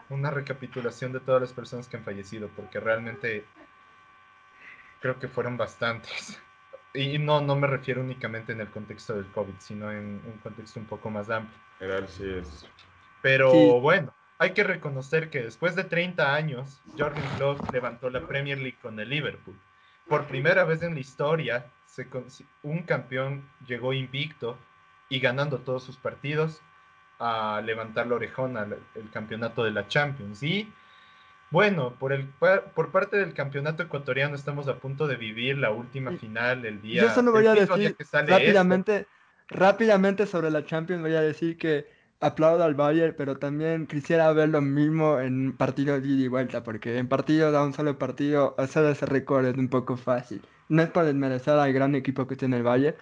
una 0.10 0.32
recapitulación 0.32 1.12
de 1.12 1.20
todas 1.20 1.42
las 1.42 1.54
personas 1.54 1.88
que 1.88 1.98
han 1.98 2.04
fallecido, 2.04 2.50
porque 2.56 2.80
realmente 2.80 3.46
creo 5.02 5.20
que 5.20 5.28
fueron 5.28 5.58
bastantes. 5.58 6.40
Y 6.96 7.18
no, 7.20 7.42
no 7.42 7.56
me 7.56 7.68
refiero 7.68 8.02
únicamente 8.02 8.54
en 8.54 8.62
el 8.62 8.70
contexto 8.70 9.16
del 9.16 9.28
COVID, 9.28 9.54
sino 9.60 9.92
en 9.92 10.22
un 10.26 10.40
contexto 10.42 10.80
un 10.80 10.86
poco 10.86 11.10
más 11.10 11.30
amplio. 11.30 11.60
es. 12.40 12.66
Pero 13.22 13.52
bueno, 13.82 14.14
hay 14.38 14.52
que 14.52 14.64
reconocer 14.64 15.30
que 15.30 15.42
después 15.42 15.76
de 15.76 15.84
30 15.84 16.34
años, 16.34 16.82
Jordan 16.98 17.24
Klopp 17.38 17.74
levantó 17.74 18.10
la 18.10 18.28
Premier 18.28 18.58
League 18.58 18.78
con 18.82 19.00
el 19.00 19.10
Liverpool. 19.10 19.56
Por 20.08 20.26
primera 20.28 20.64
vez 20.64 20.84
en 20.84 20.94
la 20.94 21.00
historia, 21.00 21.66
un 22.64 22.84
campeón 22.84 23.50
llegó 23.68 23.94
invicto 23.94 24.58
y 25.10 25.20
ganando 25.20 25.60
todos 25.60 25.84
sus 25.84 25.98
partidos 25.98 26.62
a 27.20 27.62
levantar 27.64 28.08
la 28.08 28.16
orejona, 28.16 28.68
el 28.96 29.10
campeonato 29.12 29.64
de 29.64 29.72
la 29.72 29.88
Champions. 29.88 30.44
Y 30.44 30.72
bueno, 31.56 31.94
por, 31.98 32.12
el, 32.12 32.28
por 32.28 32.92
parte 32.92 33.16
del 33.16 33.34
campeonato 33.34 33.84
ecuatoriano 33.84 34.36
estamos 34.36 34.68
a 34.68 34.76
punto 34.76 35.08
de 35.08 35.16
vivir 35.16 35.58
la 35.58 35.72
última 35.72 36.12
final 36.12 36.66
el 36.66 36.82
día. 36.82 37.04
Yo 37.04 37.10
solo 37.12 37.32
voy 37.32 37.48
a 37.48 37.54
decir 37.54 37.96
rápidamente, 38.28 39.08
rápidamente 39.48 40.28
sobre 40.28 40.52
la 40.52 40.66
Champions, 40.66 41.02
voy 41.02 41.16
a 41.16 41.22
decir 41.22 41.58
que 41.58 41.88
aplaudo 42.20 42.66
al 42.66 42.76
Bayern, 42.76 43.16
pero 43.18 43.38
también 43.38 43.88
quisiera 43.88 44.34
ver 44.34 44.50
lo 44.50 44.60
mismo 44.60 45.18
en 45.22 45.56
partidos 45.56 46.04
de 46.04 46.10
ida 46.10 46.26
y 46.26 46.28
vuelta, 46.28 46.62
porque 46.62 46.98
en 46.98 47.08
partidos 47.08 47.56
a 47.56 47.64
un 47.64 47.72
solo 47.72 47.98
partido 47.98 48.54
hacer 48.58 48.84
ese 48.88 49.06
récord 49.06 49.46
es 49.46 49.56
un 49.56 49.70
poco 49.70 49.96
fácil. 49.96 50.42
No 50.68 50.82
es 50.82 50.90
por 50.90 51.06
desmerecer 51.06 51.54
al 51.54 51.72
gran 51.72 51.96
equipo 51.96 52.28
que 52.28 52.36
tiene 52.36 52.58
el 52.58 52.64
Bayern, 52.64 52.98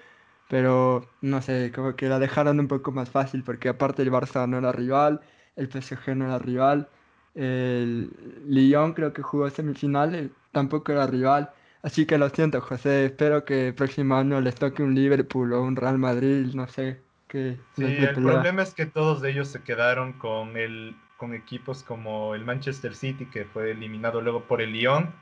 pero 0.47 1.09
no 1.21 1.41
sé, 1.41 1.71
como 1.73 1.95
que 1.95 2.07
la 2.07 2.19
dejaron 2.19 2.59
un 2.59 2.67
poco 2.67 2.91
más 2.91 3.09
fácil, 3.09 3.43
porque 3.43 3.69
aparte 3.69 4.03
el 4.03 4.11
Barça 4.11 4.47
no 4.47 4.59
era 4.59 4.71
rival, 4.71 5.21
el 5.55 5.71
PSG 5.71 6.15
no 6.15 6.25
era 6.25 6.37
rival, 6.37 6.87
el 7.35 8.11
Lyon 8.47 8.93
creo 8.93 9.13
que 9.13 9.21
jugó 9.21 9.49
semifinales, 9.49 10.31
tampoco 10.51 10.91
era 10.91 11.07
rival. 11.07 11.51
Así 11.81 12.05
que 12.05 12.17
lo 12.17 12.29
siento, 12.29 12.61
José. 12.61 13.05
Espero 13.05 13.43
que 13.43 13.67
el 13.67 13.75
próximo 13.75 14.15
año 14.15 14.39
les 14.39 14.55
toque 14.55 14.83
un 14.83 14.95
Liverpool 14.95 15.51
o 15.53 15.61
un 15.61 15.75
Real 15.75 15.97
Madrid, 15.97 16.53
no 16.53 16.67
sé. 16.67 17.01
Que 17.27 17.57
sí, 17.75 17.83
el 17.83 18.13
problema 18.13 18.61
es 18.61 18.73
que 18.73 18.85
todos 18.85 19.23
ellos 19.23 19.47
se 19.49 19.61
quedaron 19.63 20.13
con, 20.13 20.55
el, 20.55 20.95
con 21.17 21.33
equipos 21.33 21.83
como 21.83 22.35
el 22.35 22.45
Manchester 22.45 22.95
City, 22.95 23.25
que 23.25 23.45
fue 23.45 23.71
eliminado 23.71 24.21
luego 24.21 24.43
por 24.43 24.61
el 24.61 24.71
Lyon. 24.71 25.13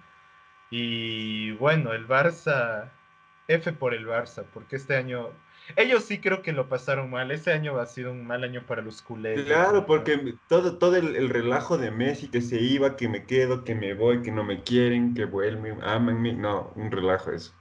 Y 0.70 1.52
bueno, 1.54 1.94
el 1.94 2.08
Barça, 2.08 2.92
F 3.48 3.72
por 3.74 3.94
el 3.94 4.06
Barça, 4.06 4.44
porque 4.54 4.76
este 4.76 4.96
año 4.96 5.30
ellos 5.76 6.04
sí 6.04 6.20
creo 6.20 6.42
que 6.42 6.52
lo 6.52 6.68
pasaron 6.70 7.10
mal. 7.10 7.32
Este 7.32 7.52
año 7.52 7.80
ha 7.80 7.86
sido 7.86 8.12
un 8.12 8.26
mal 8.26 8.44
año 8.44 8.64
para 8.66 8.82
los 8.82 9.02
culés. 9.02 9.44
Claro, 9.46 9.86
porque 9.86 10.36
todo, 10.48 10.78
todo 10.78 10.96
el, 10.96 11.30
relajo 11.30 11.78
de 11.78 11.92
Messi, 11.92 12.28
que 12.28 12.42
se 12.42 12.60
iba, 12.60 12.96
que 12.96 13.08
me 13.08 13.26
quedo, 13.26 13.64
que 13.64 13.76
me 13.76 13.94
voy, 13.94 14.22
que 14.22 14.32
no 14.32 14.44
me 14.44 14.64
quieren, 14.64 15.14
que 15.14 15.26
vuelven, 15.26 15.82
amanme. 15.84 16.34
No, 16.34 16.72
un 16.76 16.92
relajo 16.92 17.32
eso. 17.32 17.54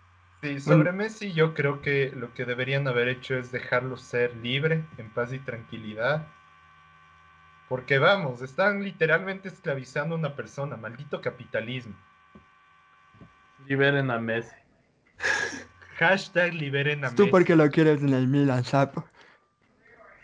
Sí, 0.43 0.59
sobre 0.59 0.93
Messi 0.93 1.33
yo 1.33 1.53
creo 1.53 1.83
que 1.83 2.13
lo 2.17 2.33
que 2.33 2.47
deberían 2.47 2.89
haber 2.89 3.09
hecho 3.09 3.37
es 3.37 3.53
dejarlo 3.53 3.97
ser 3.97 4.35
libre, 4.37 4.85
en 4.97 5.11
paz 5.11 5.33
y 5.33 5.39
tranquilidad. 5.39 6.27
Porque 7.69 7.99
vamos, 7.99 8.43
están 8.43 8.83
literalmente 8.83 9.49
esclavizando 9.49 10.15
a 10.15 10.19
una 10.19 10.35
persona, 10.35 10.77
maldito 10.77 11.21
capitalismo. 11.21 11.95
Liberen 13.67 14.11
a 14.11 14.19
Messi. 14.19 14.57
Hashtag 16.01 16.55
liberen 16.55 17.05
a 17.05 17.15
Tú 17.15 17.29
porque 17.29 17.55
lo 17.55 17.69
quieres 17.71 18.01
en 18.01 18.15
el 18.15 18.27
Milan, 18.27 18.65
sapo. 18.65 19.05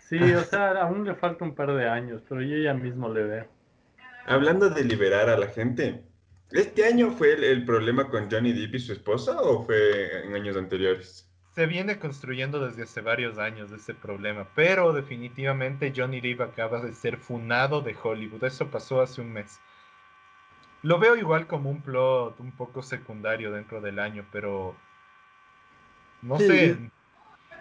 Sí, 0.08 0.16
o 0.18 0.42
sea, 0.42 0.70
aún 0.80 1.04
le 1.04 1.14
falta 1.14 1.44
un 1.44 1.54
par 1.54 1.74
de 1.74 1.86
años, 1.86 2.22
pero 2.26 2.40
yo 2.40 2.56
ya 2.56 2.72
mismo 2.72 3.12
le 3.12 3.24
veo. 3.24 3.48
Hablando 4.24 4.70
de 4.70 4.84
liberar 4.84 5.28
a 5.28 5.36
la 5.36 5.48
gente, 5.48 6.02
¿este 6.50 6.86
año 6.86 7.10
fue 7.10 7.34
el, 7.34 7.66
problema 7.66 8.08
con 8.08 8.30
Johnny 8.30 8.54
Depp 8.54 8.76
y 8.76 8.78
su 8.78 8.94
esposa 8.94 9.38
o 9.38 9.64
fue 9.64 10.24
en 10.24 10.34
años 10.34 10.56
anteriores? 10.56 11.30
Se 11.54 11.66
viene 11.66 11.98
construyendo 11.98 12.66
desde 12.66 12.84
hace 12.84 13.02
varios 13.02 13.36
años 13.36 13.70
ese 13.70 13.92
problema, 13.92 14.48
pero 14.54 14.94
definitivamente 14.94 15.92
Johnny 15.94 16.22
Depp 16.22 16.40
acaba 16.40 16.80
de 16.80 16.94
ser 16.94 17.18
funado 17.18 17.82
de 17.82 17.94
Hollywood. 18.02 18.44
Eso 18.44 18.70
pasó 18.70 19.02
hace 19.02 19.20
un 19.20 19.30
mes. 19.30 19.60
Lo 20.80 20.98
veo 20.98 21.16
igual 21.16 21.46
como 21.46 21.68
un 21.68 21.82
plot 21.82 22.40
un 22.40 22.52
poco 22.52 22.82
secundario 22.82 23.52
dentro 23.52 23.82
del 23.82 23.98
año, 23.98 24.24
pero 24.32 24.74
no 26.22 26.38
sé. 26.38 26.90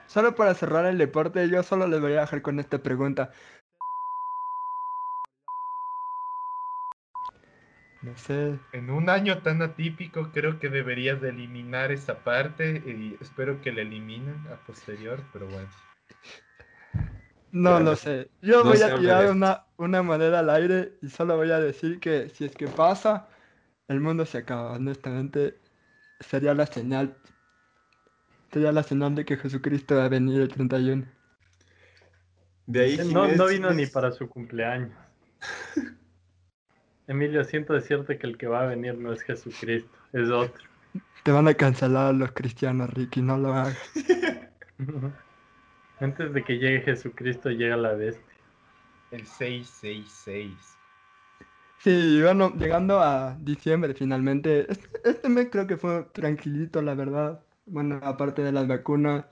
Solo 0.07 0.35
para 0.35 0.53
cerrar 0.53 0.85
el 0.85 0.97
deporte, 0.97 1.49
yo 1.49 1.63
solo 1.63 1.87
les 1.87 1.99
voy 1.99 2.13
a 2.13 2.21
dejar 2.21 2.41
con 2.41 2.59
esta 2.59 2.77
pregunta. 2.77 3.31
No 8.01 8.15
sé. 8.15 8.59
En 8.71 8.91
un 8.91 9.09
año 9.09 9.39
tan 9.39 9.63
atípico, 9.63 10.29
creo 10.31 10.59
que 10.59 10.69
deberías 10.69 11.19
de 11.21 11.29
eliminar 11.29 11.91
esa 11.91 12.19
parte 12.23 12.83
y 12.85 13.17
espero 13.19 13.61
que 13.61 13.71
la 13.71 13.81
eliminen 13.81 14.45
a 14.53 14.57
posterior, 14.67 15.23
pero 15.33 15.47
bueno. 15.47 15.69
No 17.51 17.79
lo 17.79 17.95
sé. 17.95 18.29
Yo 18.41 18.63
voy 18.63 18.79
a 18.81 18.95
tirar 18.95 19.31
una, 19.31 19.63
una 19.77 20.03
moneda 20.03 20.39
al 20.39 20.49
aire 20.51 20.93
y 21.01 21.09
solo 21.09 21.35
voy 21.35 21.49
a 21.49 21.59
decir 21.59 21.99
que 21.99 22.29
si 22.29 22.45
es 22.45 22.51
que 22.51 22.67
pasa, 22.67 23.27
el 23.87 24.01
mundo 24.01 24.25
se 24.25 24.39
acaba. 24.39 24.73
Honestamente, 24.73 25.57
sería 26.19 26.53
la 26.53 26.67
señal 26.67 27.15
señal 28.83 29.15
de 29.15 29.25
que 29.25 29.37
Jesucristo 29.37 29.95
va 29.95 30.05
a 30.05 30.09
venir 30.09 30.41
el 30.41 30.49
31. 30.49 31.05
De 32.67 32.81
ahí 32.81 32.97
no, 33.11 33.27
no 33.27 33.47
vino 33.47 33.71
ni 33.71 33.85
para 33.85 34.11
su 34.11 34.27
cumpleaños. 34.27 34.91
Emilio, 37.07 37.43
siento 37.43 37.73
decirte 37.73 38.17
que 38.17 38.25
el 38.25 38.37
que 38.37 38.47
va 38.47 38.63
a 38.63 38.65
venir 38.65 38.97
no 38.97 39.13
es 39.13 39.21
Jesucristo, 39.21 39.91
es 40.11 40.29
otro. 40.29 40.63
Te 41.23 41.31
van 41.31 41.47
a 41.47 41.53
cancelar 41.53 42.15
los 42.15 42.31
cristianos, 42.31 42.91
Ricky, 42.93 43.21
no 43.21 43.37
lo 43.37 43.53
hagas. 43.53 43.77
Antes 45.99 46.33
de 46.33 46.43
que 46.43 46.57
llegue 46.57 46.81
Jesucristo, 46.81 47.49
llega 47.49 47.77
la 47.77 47.93
bestia. 47.93 48.35
El 49.11 49.25
666. 49.25 50.75
Sí, 51.79 52.19
bueno, 52.21 52.51
llegando 52.57 52.99
a 52.99 53.37
diciembre 53.39 53.93
finalmente. 53.93 54.65
Este, 54.71 54.89
este 55.03 55.29
mes 55.29 55.49
creo 55.51 55.67
que 55.67 55.77
fue 55.77 56.03
tranquilito, 56.13 56.81
la 56.81 56.95
verdad. 56.95 57.44
Bueno, 57.65 57.99
aparte 58.03 58.43
de 58.43 58.51
las 58.51 58.67
vacunas. 58.67 59.25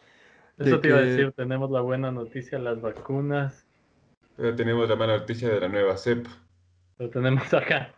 Eso 0.58 0.80
te 0.80 0.90
iba 0.90 0.98
a 0.98 1.02
decir, 1.02 1.32
tenemos 1.34 1.72
la 1.72 1.82
buena 1.82 2.12
noticia, 2.12 2.60
las 2.60 2.82
vacunas. 2.82 3.66
Pero 4.38 4.56
tenemos 4.56 4.88
la 4.88 4.96
mala 4.96 5.18
noticia 5.18 5.50
de 5.50 5.60
la 5.60 5.68
nueva 5.68 5.98
cepa. 5.98 6.30
Lo 7.00 7.10
tenemos 7.10 7.54
acá. 7.54 7.94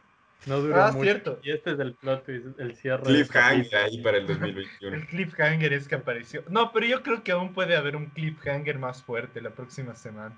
No 0.45 0.59
dura 0.59 0.87
ah, 0.87 0.91
mucho. 0.91 1.03
cierto. 1.03 1.39
Y 1.43 1.51
este 1.51 1.71
es 1.71 1.79
el 1.79 1.95
plot 1.95 2.27
el 2.29 2.75
cierre. 2.75 3.03
Cliffhanger 3.03 3.75
ahí 3.75 4.01
para 4.01 4.17
el 4.17 4.27
2021. 4.27 4.95
el 4.95 5.07
cliffhanger 5.07 5.73
es 5.73 5.87
que 5.87 5.95
apareció. 5.95 6.43
No, 6.49 6.71
pero 6.71 6.85
yo 6.85 7.01
creo 7.03 7.23
que 7.23 7.31
aún 7.31 7.53
puede 7.53 7.75
haber 7.75 7.95
un 7.95 8.07
cliffhanger 8.07 8.77
más 8.77 9.01
fuerte 9.03 9.41
la 9.41 9.51
próxima 9.51 9.95
semana. 9.95 10.37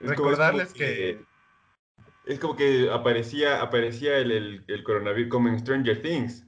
Recordarles 0.00 0.72
que, 0.72 1.20
Es 2.26 2.40
como 2.40 2.56
que 2.56 2.90
aparecía, 2.90 3.62
aparecía 3.62 4.18
el, 4.18 4.32
el, 4.32 4.64
el 4.66 4.82
coronavirus 4.82 5.30
como 5.30 5.48
en 5.48 5.60
Stranger 5.60 6.02
Things 6.02 6.44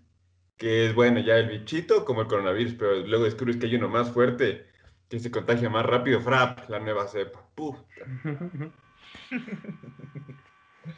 que 0.56 0.86
es 0.86 0.94
bueno 0.94 1.20
ya 1.20 1.36
el 1.36 1.48
bichito 1.48 2.04
como 2.04 2.22
el 2.22 2.28
coronavirus, 2.28 2.74
pero 2.74 2.96
luego 3.06 3.24
descubres 3.24 3.56
que 3.56 3.66
hay 3.66 3.76
uno 3.76 3.88
más 3.88 4.10
fuerte 4.10 4.66
que 5.08 5.20
se 5.20 5.30
contagia 5.30 5.70
más 5.70 5.86
rápido, 5.86 6.20
frap, 6.20 6.68
la 6.68 6.80
nueva 6.80 7.06
cepa. 7.08 7.40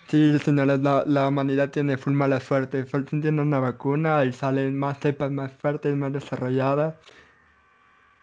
Sí, 0.09 0.39
señores, 0.41 0.81
la, 0.81 1.05
la, 1.07 1.29
humanidad 1.29 1.71
tiene 1.71 1.97
full 1.97 2.13
mala 2.13 2.41
suerte. 2.41 2.85
Falta 2.87 3.21
tiene 3.21 3.41
una 3.41 3.61
vacuna 3.61 4.25
y 4.25 4.33
salen 4.33 4.77
más 4.77 4.99
cepas 4.99 5.31
más 5.31 5.53
fuertes, 5.53 5.95
más 5.97 6.13
desarrolladas. 6.13 6.97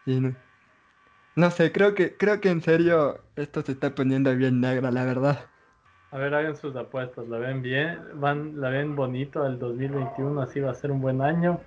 Y 0.06 0.20
no, 0.20 0.36
no 1.36 1.52
sé, 1.52 1.72
creo 1.72 1.96
que, 1.96 2.16
creo 2.18 2.40
que 2.42 2.50
en 2.50 2.62
serio 2.62 3.24
esto 3.36 3.62
se 3.64 3.74
está 3.74 3.96
poniendo 3.96 4.36
bien 4.36 4.62
negra, 4.62 4.92
la 4.92 5.04
verdad. 5.06 5.53
A 6.14 6.18
ver, 6.20 6.36
hagan 6.36 6.56
sus 6.56 6.76
apuestas. 6.76 7.28
¿La 7.28 7.40
ven 7.40 7.64
bien? 7.64 8.00
¿Van, 8.14 8.62
¿La 8.62 8.70
ven 8.70 8.96
bonito 8.96 9.48
el 9.48 9.58
2021? 9.58 10.40
¿Así 10.44 10.60
va 10.60 10.70
a 10.70 10.76
ser 10.76 10.92
un 10.92 11.02
buen 11.02 11.24
año? 11.24 11.60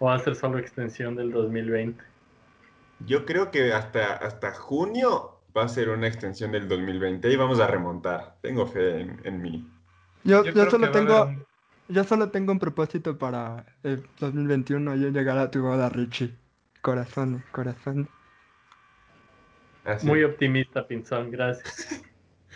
¿O 0.00 0.06
va 0.06 0.16
a 0.16 0.18
ser 0.18 0.34
solo 0.34 0.58
extensión 0.58 1.14
del 1.14 1.30
2020? 1.30 2.02
Yo 3.06 3.24
creo 3.24 3.52
que 3.52 3.72
hasta, 3.72 4.14
hasta 4.14 4.52
junio 4.52 5.38
va 5.56 5.62
a 5.62 5.68
ser 5.68 5.90
una 5.90 6.08
extensión 6.08 6.50
del 6.50 6.66
2020 6.66 7.30
y 7.30 7.36
vamos 7.36 7.60
a 7.60 7.68
remontar. 7.68 8.34
Tengo 8.40 8.66
fe 8.66 9.02
en, 9.22 9.40
mí. 9.40 9.64
Yo, 10.24 10.42
yo, 10.42 10.68
solo 10.68 10.90
tengo, 10.90 11.32
yo 11.86 12.02
solo 12.02 12.30
tengo 12.30 12.50
un 12.50 12.58
propósito 12.58 13.16
para 13.16 13.64
el 13.84 14.04
2021. 14.18 14.96
Yo 14.96 15.10
llegar 15.10 15.38
a 15.38 15.52
tu 15.52 15.62
boda, 15.62 15.88
Richie. 15.88 16.34
Corazón, 16.82 17.44
corazón. 17.52 18.08
Muy 20.02 20.24
optimista, 20.24 20.84
Pinzón. 20.84 21.30
Gracias. 21.30 22.02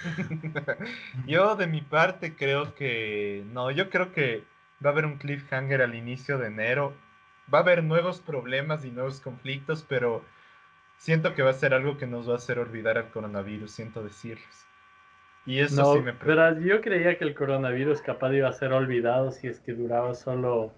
yo 1.27 1.57
de 1.57 1.67
mi 1.67 1.81
parte 1.81 2.35
creo 2.37 2.75
que 2.75 3.45
no, 3.53 3.71
yo 3.71 3.91
creo 3.91 4.13
que 4.13 4.45
va 4.85 4.91
a 4.91 4.93
haber 4.93 5.07
un 5.07 5.19
cliffhanger 5.19 5.83
al 5.83 5.95
inicio 5.95 6.39
de 6.39 6.49
enero. 6.49 6.95
Va 7.53 7.59
a 7.59 7.63
haber 7.63 7.83
nuevos 7.83 8.21
problemas 8.21 8.85
y 8.85 8.91
nuevos 8.91 9.21
conflictos, 9.21 9.85
pero 9.89 10.23
siento 10.99 11.35
que 11.35 11.43
va 11.43 11.51
a 11.51 11.55
ser 11.55 11.73
algo 11.73 11.97
que 11.97 12.07
nos 12.07 12.29
va 12.29 12.35
a 12.35 12.37
hacer 12.37 12.59
olvidar 12.59 12.99
al 12.99 13.11
coronavirus, 13.11 13.71
siento 13.71 14.03
decirles. 14.03 14.67
Y 15.47 15.61
eso 15.61 15.95
sí 15.95 16.01
me 16.01 16.13
preocupa. 16.13 16.61
yo 16.61 16.83
creía 16.83 17.17
que 17.17 17.25
el 17.25 17.35
coronavirus 17.35 18.03
capaz 18.03 18.35
iba 18.35 18.49
a 18.49 18.53
ser 18.53 18.73
olvidado 18.73 19.31
si 19.31 19.47
es 19.47 19.61
que 19.61 19.73
duraba 19.73 20.15
solo 20.15 20.75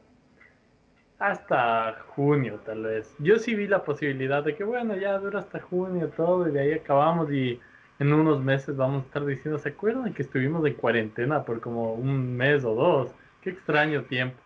hasta 1.18 2.04
junio, 2.14 2.60
tal 2.64 2.84
vez. 2.84 3.14
Yo 3.18 3.38
sí 3.38 3.54
vi 3.54 3.66
la 3.66 3.82
posibilidad 3.82 4.44
de 4.44 4.54
que, 4.54 4.62
bueno, 4.62 4.96
ya 4.96 5.18
dura 5.18 5.40
hasta 5.40 5.60
junio 5.60 6.08
todo 6.16 6.48
y 6.48 6.52
de 6.52 6.60
ahí 6.60 6.72
acabamos 6.72 7.32
y 7.32 7.60
en 8.00 8.14
unos 8.14 8.42
meses 8.42 8.76
vamos 8.76 9.02
a 9.02 9.06
estar 9.06 9.26
diciendo, 9.26 9.58
¿se 9.58 9.68
acuerdan 9.68 10.14
que 10.14 10.22
estuvimos 10.22 10.66
en 10.66 10.72
cuarentena 10.72 11.44
por 11.44 11.60
como 11.60 11.92
un 11.92 12.34
mes 12.34 12.64
o 12.64 12.74
dos? 12.74 13.14
Qué 13.42 13.50
extraño 13.50 14.04
tiempo. 14.04 14.38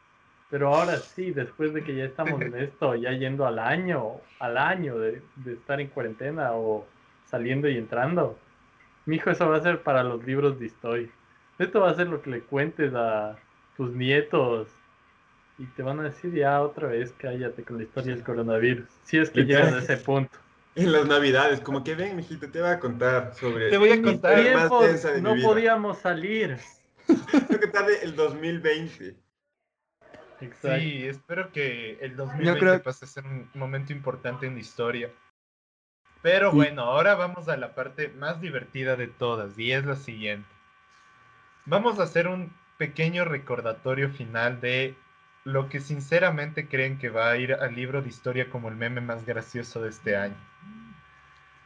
Pero 0.50 0.74
ahora 0.74 0.96
sí, 0.96 1.30
después 1.30 1.72
de 1.72 1.84
que 1.84 1.94
ya 1.94 2.04
estamos 2.04 2.40
en 2.40 2.54
esto, 2.58 2.96
ya 2.96 3.12
yendo 3.12 3.46
al 3.46 3.60
año, 3.60 4.16
al 4.40 4.58
año 4.58 4.98
de, 4.98 5.22
estar 5.46 5.80
en 5.80 5.86
cuarentena 5.86 6.52
o 6.52 6.84
saliendo 7.26 7.68
y 7.68 7.78
entrando, 7.78 8.36
mi 9.06 9.16
hijo, 9.16 9.30
eso 9.30 9.48
va 9.48 9.56
a 9.56 9.62
ser 9.62 9.82
para 9.82 10.02
los 10.02 10.24
libros 10.24 10.58
de 10.58 10.66
historia. 10.66 11.08
Esto 11.60 11.80
va 11.80 11.90
a 11.90 11.94
ser 11.94 12.08
lo 12.08 12.22
que 12.22 12.30
le 12.30 12.40
cuentes 12.40 12.92
a 12.92 13.36
tus 13.76 13.92
nietos 13.94 14.66
y 15.58 15.66
te 15.66 15.84
van 15.84 16.00
a 16.00 16.04
decir 16.04 16.34
ya 16.34 16.60
otra 16.60 16.88
vez 16.88 17.14
cállate 17.16 17.62
con 17.62 17.76
la 17.76 17.84
historia 17.84 18.16
del 18.16 18.24
coronavirus. 18.24 18.88
Si 19.04 19.16
es 19.18 19.30
que 19.30 19.44
llegas 19.44 19.72
a 19.72 19.78
ese 19.78 19.96
punto. 19.98 20.43
En 20.76 20.92
las 20.92 21.06
navidades, 21.06 21.60
como 21.60 21.84
que 21.84 21.94
ven, 21.94 22.16
mijito, 22.16 22.50
te 22.50 22.60
voy 22.60 22.70
a 22.70 22.80
contar 22.80 23.34
sobre... 23.34 23.70
Te 23.70 23.78
voy 23.78 23.90
a 23.90 24.02
contar. 24.02 24.36
más 24.54 24.80
densa 24.80 25.12
de 25.12 25.22
no 25.22 25.30
mi 25.30 25.36
vida. 25.38 25.48
podíamos 25.48 25.98
salir. 25.98 26.58
Te 27.06 27.12
voy 27.38 27.56
a 27.56 27.60
contar 27.60 27.86
de 27.86 27.98
el 28.02 28.16
2020. 28.16 29.16
Exacto. 30.40 30.78
Sí, 30.80 31.06
espero 31.06 31.52
que 31.52 31.98
el 32.00 32.16
2020 32.16 32.58
creo- 32.60 32.82
pase 32.82 33.04
a 33.04 33.08
ser 33.08 33.24
un 33.24 33.48
momento 33.54 33.92
importante 33.92 34.46
en 34.46 34.54
la 34.54 34.60
historia. 34.60 35.10
Pero 36.22 36.50
Sí. 36.50 36.56
bueno, 36.56 36.82
ahora 36.82 37.14
vamos 37.14 37.48
a 37.48 37.56
la 37.56 37.74
parte 37.74 38.08
más 38.08 38.40
divertida 38.40 38.96
de 38.96 39.06
todas 39.08 39.58
y 39.58 39.72
es 39.72 39.84
la 39.84 39.96
siguiente. 39.96 40.48
Vamos 41.66 41.98
a 41.98 42.04
hacer 42.04 42.28
un 42.28 42.52
pequeño 42.78 43.24
recordatorio 43.24 44.10
final 44.10 44.60
de 44.60 44.96
lo 45.44 45.68
que 45.68 45.80
sinceramente 45.80 46.68
creen 46.68 46.98
que 46.98 47.10
va 47.10 47.30
a 47.30 47.36
ir 47.36 47.54
al 47.54 47.74
libro 47.74 48.02
de 48.02 48.08
historia 48.08 48.48
como 48.50 48.68
el 48.68 48.76
meme 48.76 49.00
más 49.00 49.24
gracioso 49.26 49.82
de 49.82 49.90
este 49.90 50.16
año. 50.16 50.36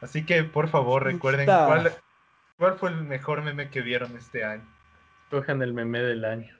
Así 0.01 0.25
que 0.25 0.43
por 0.43 0.69
favor 0.69 1.03
recuerden 1.03 1.45
cuál, 1.45 1.93
cuál 2.57 2.75
fue 2.75 2.89
el 2.89 3.03
mejor 3.03 3.41
meme 3.41 3.69
que 3.69 3.81
vieron 3.81 4.15
este 4.17 4.43
año. 4.43 4.63
Cojan 5.29 5.61
el 5.61 5.73
meme 5.73 5.99
del 6.01 6.25
año. 6.25 6.55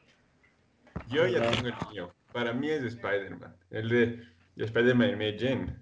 Yo 1.08 1.28
ya 1.28 1.50
tengo 1.50 1.68
el 1.68 1.76
mío. 1.92 2.14
Para 2.32 2.54
mí 2.54 2.70
es 2.70 2.82
de 2.82 2.90
Spider-Man. 2.90 3.56
El 3.72 3.90
de, 3.90 4.06
de 4.56 4.66
Spider-Man 4.66 5.10
y 5.10 5.16
Mary 5.16 5.38
Jane. 5.40 5.76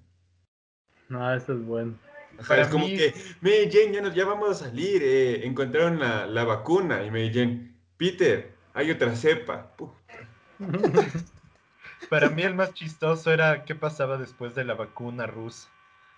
No, 1.09 1.33
eso 1.33 1.53
es 1.53 1.65
bueno. 1.65 1.97
Ajá, 2.39 2.47
Para 2.47 2.61
es 2.63 2.67
como 2.69 2.85
que, 2.85 3.13
Mary 3.41 3.69
Jane, 3.71 3.93
ya, 3.93 4.01
nos, 4.01 4.13
ya 4.13 4.25
vamos 4.25 4.49
a 4.51 4.65
salir. 4.65 5.01
eh, 5.03 5.45
encontraron 5.45 5.99
la, 5.99 6.25
la 6.27 6.43
vacuna. 6.45 7.03
Y 7.03 7.09
Mary 7.11 7.31
Jane, 7.33 7.71
Peter, 7.97 8.53
hay 8.73 8.91
otra 8.91 9.15
cepa. 9.15 9.75
Puf. 9.75 9.91
Para 12.09 12.29
mí 12.29 12.41
el 12.43 12.55
más 12.55 12.73
chistoso 12.73 13.31
era 13.31 13.65
qué 13.65 13.75
pasaba 13.75 14.17
después 14.17 14.55
de 14.55 14.63
la 14.63 14.73
vacuna 14.73 15.27
rusa. 15.27 15.69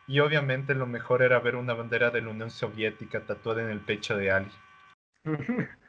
Y 0.08 0.20
obviamente 0.20 0.74
lo 0.74 0.88
mejor 0.88 1.22
era 1.22 1.40
ver 1.40 1.56
una 1.56 1.74
bandera 1.74 2.10
de 2.10 2.22
la 2.22 2.30
Unión 2.30 2.50
Soviética 2.50 3.22
tatuada 3.22 3.62
en 3.62 3.70
el 3.70 3.80
pecho 3.80 4.18
de 4.18 4.32
Ali. 4.32 4.52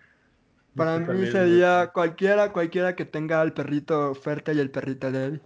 Para 0.76 0.98
mí 0.98 1.24
es 1.24 1.32
sería 1.32 1.88
cualquiera, 1.88 2.53
cualquiera 2.53 2.94
que 2.94 3.05
tenga 3.05 3.40
al 3.40 3.53
perrito 3.53 4.14
fuerte 4.14 4.53
y 4.53 4.61
el 4.61 4.70
perrito 4.70 5.11
débil. 5.11 5.42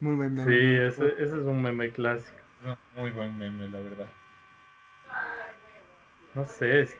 Muy 0.00 0.16
buen 0.16 0.34
meme. 0.34 0.50
Sí, 0.52 0.74
ese, 0.74 1.12
ese 1.14 1.24
es 1.24 1.44
un 1.46 1.62
meme 1.62 1.90
clásico. 1.90 2.36
Muy 2.96 3.10
buen 3.10 3.36
meme, 3.38 3.68
la 3.68 3.80
verdad. 3.80 4.06
No 6.34 6.46
sé, 6.46 6.80
es- 6.82 6.96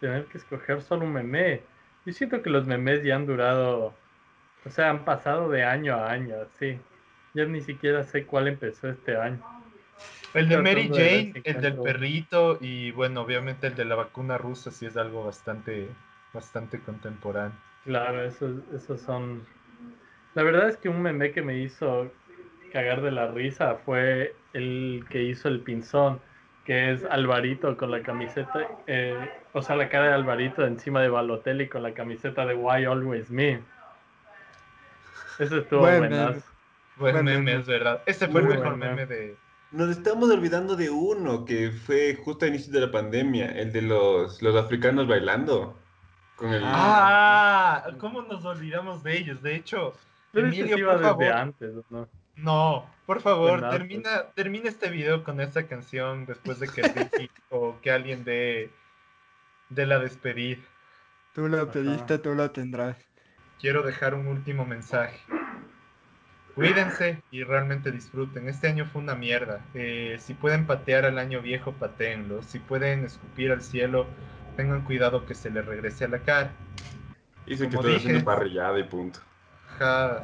tener 0.00 0.26
que 0.26 0.38
escoger 0.38 0.82
solo 0.82 1.04
un 1.04 1.12
meme. 1.12 1.62
Yo 2.04 2.12
siento 2.12 2.42
que 2.42 2.50
los 2.50 2.66
memes 2.66 3.02
ya 3.02 3.16
han 3.16 3.26
durado, 3.26 3.94
o 4.64 4.70
sea, 4.70 4.90
han 4.90 5.04
pasado 5.04 5.48
de 5.50 5.64
año 5.64 5.94
a 5.94 6.10
año, 6.10 6.34
sí. 6.58 6.78
Ya 7.34 7.44
ni 7.46 7.60
siquiera 7.60 8.02
sé 8.04 8.26
cuál 8.26 8.48
empezó 8.48 8.88
este 8.88 9.16
año. 9.16 9.40
El 10.34 10.48
de 10.48 10.58
Mary 10.58 10.88
Jane, 10.88 11.32
el 11.44 11.60
del 11.60 11.76
perrito 11.76 12.58
y 12.60 12.90
bueno, 12.92 13.20
obviamente 13.20 13.66
el 13.66 13.74
de 13.74 13.84
la 13.84 13.94
vacuna 13.94 14.38
rusa 14.38 14.70
sí 14.70 14.86
es 14.86 14.96
algo 14.96 15.24
bastante, 15.24 15.88
bastante 16.32 16.80
contemporáneo. 16.80 17.56
Claro, 17.84 18.22
esos, 18.24 18.62
esos 18.74 19.00
son... 19.00 19.44
La 20.34 20.42
verdad 20.42 20.68
es 20.68 20.78
que 20.78 20.88
un 20.88 21.02
meme 21.02 21.32
que 21.32 21.42
me 21.42 21.58
hizo 21.58 22.10
cagar 22.72 23.02
de 23.02 23.10
la 23.10 23.30
risa 23.30 23.76
fue 23.84 24.34
el 24.54 25.04
que 25.10 25.22
hizo 25.22 25.48
el 25.48 25.60
pinzón, 25.60 26.20
que 26.64 26.92
es 26.92 27.04
Alvarito 27.04 27.76
con 27.76 27.90
la 27.90 28.02
camiseta, 28.02 28.68
eh, 28.86 29.16
o 29.52 29.62
sea, 29.62 29.76
la 29.76 29.88
cara 29.88 30.08
de 30.08 30.12
Alvarito 30.14 30.64
encima 30.64 31.00
de 31.02 31.08
Balotelli 31.08 31.68
con 31.68 31.82
la 31.82 31.92
camiseta 31.92 32.46
de 32.46 32.54
Why 32.54 32.84
Always 32.84 33.30
Me. 33.30 33.60
Ese 35.38 35.58
estuvo 35.58 35.80
Buen 35.80 36.00
meme. 36.02 36.16
buenazo. 36.16 36.46
Buen 36.96 37.12
Buen 37.14 37.24
meme, 37.24 37.38
meme. 37.42 37.60
es 37.60 37.66
verdad. 37.66 38.02
Este 38.06 38.28
fue 38.28 38.42
el 38.42 38.48
mejor 38.48 38.76
meme. 38.76 38.94
meme 38.94 39.06
de... 39.06 39.36
Nos 39.72 39.88
estamos 39.88 40.30
olvidando 40.30 40.76
de 40.76 40.90
uno 40.90 41.44
que 41.46 41.70
fue 41.70 42.14
justo 42.22 42.44
a 42.44 42.48
inicio 42.48 42.72
de 42.72 42.80
la 42.80 42.90
pandemia. 42.92 43.46
El 43.52 43.72
de 43.72 43.82
los, 43.82 44.42
los 44.42 44.54
africanos 44.54 45.08
bailando. 45.08 45.76
Con 46.36 46.52
el... 46.52 46.62
Ah, 46.64 47.86
¿cómo 47.98 48.22
nos 48.22 48.44
olvidamos 48.44 49.02
de 49.02 49.16
ellos? 49.18 49.42
De 49.42 49.54
hecho, 49.56 49.94
Pero 50.30 50.48
ese 50.48 50.58
Emilio, 50.58 50.76
sí 50.76 50.80
iba 50.82 50.92
por 50.92 51.00
desde 51.00 51.10
favor. 51.10 51.32
antes, 51.32 51.74
¿no? 51.90 52.08
No, 52.42 52.90
por 53.06 53.20
favor, 53.22 53.68
termina, 53.70 54.24
termina 54.34 54.68
este 54.68 54.90
video 54.90 55.22
con 55.24 55.40
esta 55.40 55.66
canción 55.66 56.26
después 56.26 56.58
de 56.60 56.68
que 56.68 56.82
o 57.50 57.80
que 57.80 57.90
alguien 57.90 58.24
dé 58.24 58.70
de 59.70 59.86
la 59.86 59.98
despedida. 59.98 60.60
Tú 61.34 61.48
lo 61.48 61.62
Ajá. 61.62 61.72
pediste, 61.72 62.18
tú 62.18 62.34
lo 62.34 62.50
tendrás. 62.50 62.96
Quiero 63.60 63.82
dejar 63.82 64.14
un 64.14 64.26
último 64.26 64.66
mensaje. 64.66 65.18
Cuídense 66.54 67.22
y 67.30 67.44
realmente 67.44 67.90
disfruten. 67.90 68.48
Este 68.48 68.68
año 68.68 68.84
fue 68.84 69.00
una 69.00 69.14
mierda. 69.14 69.64
Eh, 69.72 70.16
si 70.20 70.34
pueden 70.34 70.66
patear 70.66 71.06
al 71.06 71.18
año 71.18 71.40
viejo, 71.40 71.72
patéenlo. 71.72 72.42
Si 72.42 72.58
pueden 72.58 73.04
escupir 73.04 73.52
al 73.52 73.62
cielo, 73.62 74.06
tengan 74.56 74.82
cuidado 74.82 75.24
que 75.24 75.34
se 75.34 75.48
les 75.48 75.64
regrese 75.64 76.04
a 76.04 76.08
la 76.08 76.18
cara. 76.18 76.52
Hizo 77.46 77.68
que 77.70 77.76
haciendo 77.76 77.88
dije- 78.18 78.20
parrillada 78.24 78.78
y 78.78 78.84
punto. 78.84 79.20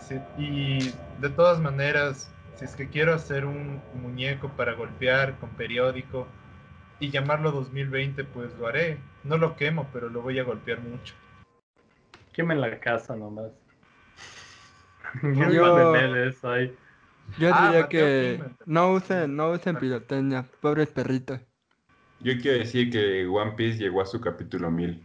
Sí, 0.01 0.21
Y 0.37 0.79
de 1.21 1.31
todas 1.31 1.61
maneras, 1.61 2.31
si 2.57 2.65
es 2.65 2.75
que 2.77 2.89
quiero 2.89 3.15
hacer 3.15 3.45
un 3.45 3.81
muñeco 3.95 4.49
para 4.57 4.75
golpear 4.75 5.37
con 5.39 5.51
periódico 5.51 6.27
y 7.01 7.11
llamarlo 7.11 7.51
2020, 7.53 8.25
pues 8.25 8.57
lo 8.59 8.67
haré. 8.67 8.99
No 9.25 9.37
lo 9.37 9.57
quemo, 9.57 9.87
pero 9.93 10.09
lo 10.09 10.23
voy 10.23 10.39
a 10.39 10.45
golpear 10.45 10.81
mucho. 10.81 11.15
Quemen 12.33 12.61
la 12.61 12.79
casa 12.79 13.17
nomás. 13.17 13.51
Yo- 15.23 15.53
Yo... 15.53 15.97
eso 15.97 16.51
ahí. 16.51 16.75
Yo 17.39 17.49
Ah, 17.53 17.65
diría 17.65 17.83
Mateo 17.83 18.07
que 18.07 18.41
no 18.67 18.93
usen, 18.93 19.37
no 19.37 19.51
usen 19.51 19.77
pirotecnia, 19.77 20.45
pobres 20.61 20.89
perritos. 20.89 21.41
Yo 22.21 22.33
quiero 22.41 22.59
decir 22.59 22.91
que 22.91 23.27
One 23.27 23.53
Piece 23.53 23.79
llegó 23.79 24.01
a 24.03 24.07
su 24.07 24.21
capítulo 24.21 24.71
1000. 24.71 25.01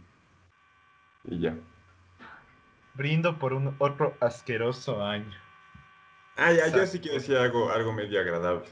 Y 1.24 1.40
ya. 1.40 1.54
Brindo 2.94 3.38
por 3.38 3.52
un 3.52 3.74
otro 3.78 4.16
asqueroso 4.20 5.04
año. 5.04 5.32
Ah, 6.36 6.52
ya, 6.52 6.68
yo 6.68 6.86
sí 6.86 7.00
quiero 7.00 7.18
decir 7.18 7.36
algo, 7.36 7.70
algo 7.70 7.92
medio 7.92 8.20
agradable. 8.20 8.66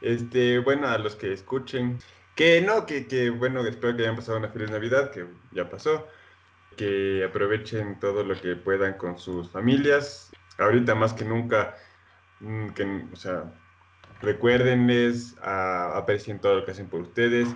Este, 0.00 0.58
bueno, 0.58 0.88
a 0.88 0.98
los 0.98 1.16
que 1.16 1.32
escuchen, 1.32 1.98
que 2.34 2.60
no, 2.60 2.86
que, 2.86 3.06
que 3.06 3.30
bueno, 3.30 3.66
espero 3.66 3.96
que 3.96 4.02
hayan 4.02 4.16
pasado 4.16 4.38
una 4.38 4.48
feliz 4.48 4.70
Navidad, 4.70 5.10
que 5.10 5.26
ya 5.52 5.68
pasó, 5.68 6.06
que 6.76 7.24
aprovechen 7.24 7.98
todo 8.00 8.22
lo 8.22 8.40
que 8.40 8.56
puedan 8.56 8.94
con 8.94 9.18
sus 9.18 9.50
familias. 9.50 10.30
Ahorita 10.58 10.94
más 10.94 11.12
que 11.14 11.24
nunca, 11.24 11.74
mm, 12.40 12.68
que, 12.70 13.06
o 13.12 13.16
sea, 13.16 13.52
recuérdenles, 14.20 15.36
a, 15.42 15.96
aprecien 15.96 16.40
todo 16.40 16.56
lo 16.56 16.64
que 16.64 16.72
hacen 16.72 16.88
por 16.88 17.00
ustedes 17.00 17.48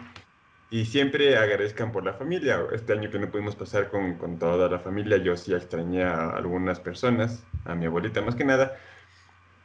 y 0.73 0.87
siempre 0.87 1.37
agradezcan 1.37 1.93
por 1.93 2.05
la 2.05 2.15
familia. 2.15 2.61
Este 2.73 2.95
año 2.95 3.11
que 3.11 3.19
no 3.21 3.31
pudimos 3.31 3.57
pasar 3.57 3.91
con, 3.91 4.19
con 4.19 4.39
toda 4.39 4.69
la 4.71 4.81
familia, 4.81 5.19
yo 5.19 5.37
sí 5.37 5.55
extrañé 5.55 6.05
a 6.05 6.31
algunas 6.31 6.81
personas, 6.81 7.45
a 7.67 7.75
mi 7.77 7.87
abuelita 7.87 8.23
más 8.23 8.37
que 8.37 8.45
nada. 8.45 8.77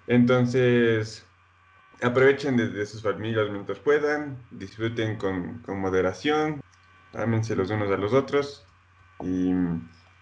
Entonces, 0.07 1.25
aprovechen 2.01 2.57
de, 2.57 2.69
de 2.69 2.85
sus 2.85 3.01
familias 3.03 3.49
mientras 3.51 3.79
puedan, 3.79 4.37
disfruten 4.51 5.17
con, 5.17 5.59
con 5.63 5.79
moderación, 5.79 6.61
ámense 7.13 7.55
los 7.55 7.69
unos 7.71 7.91
a 7.91 7.97
los 7.97 8.13
otros 8.13 8.65
y, 9.23 9.51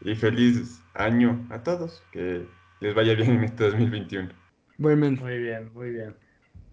y 0.01 0.15
feliz 0.15 0.81
año 0.93 1.47
a 1.51 1.63
todos, 1.63 2.03
que 2.11 2.47
les 2.79 2.95
vaya 2.95 3.15
bien 3.15 3.31
en 3.31 3.43
este 3.43 3.65
2021. 3.65 4.29
Buen 4.77 4.99
men- 4.99 5.19
Muy 5.21 5.37
bien, 5.39 5.71
muy 5.73 5.91
bien. 5.91 6.15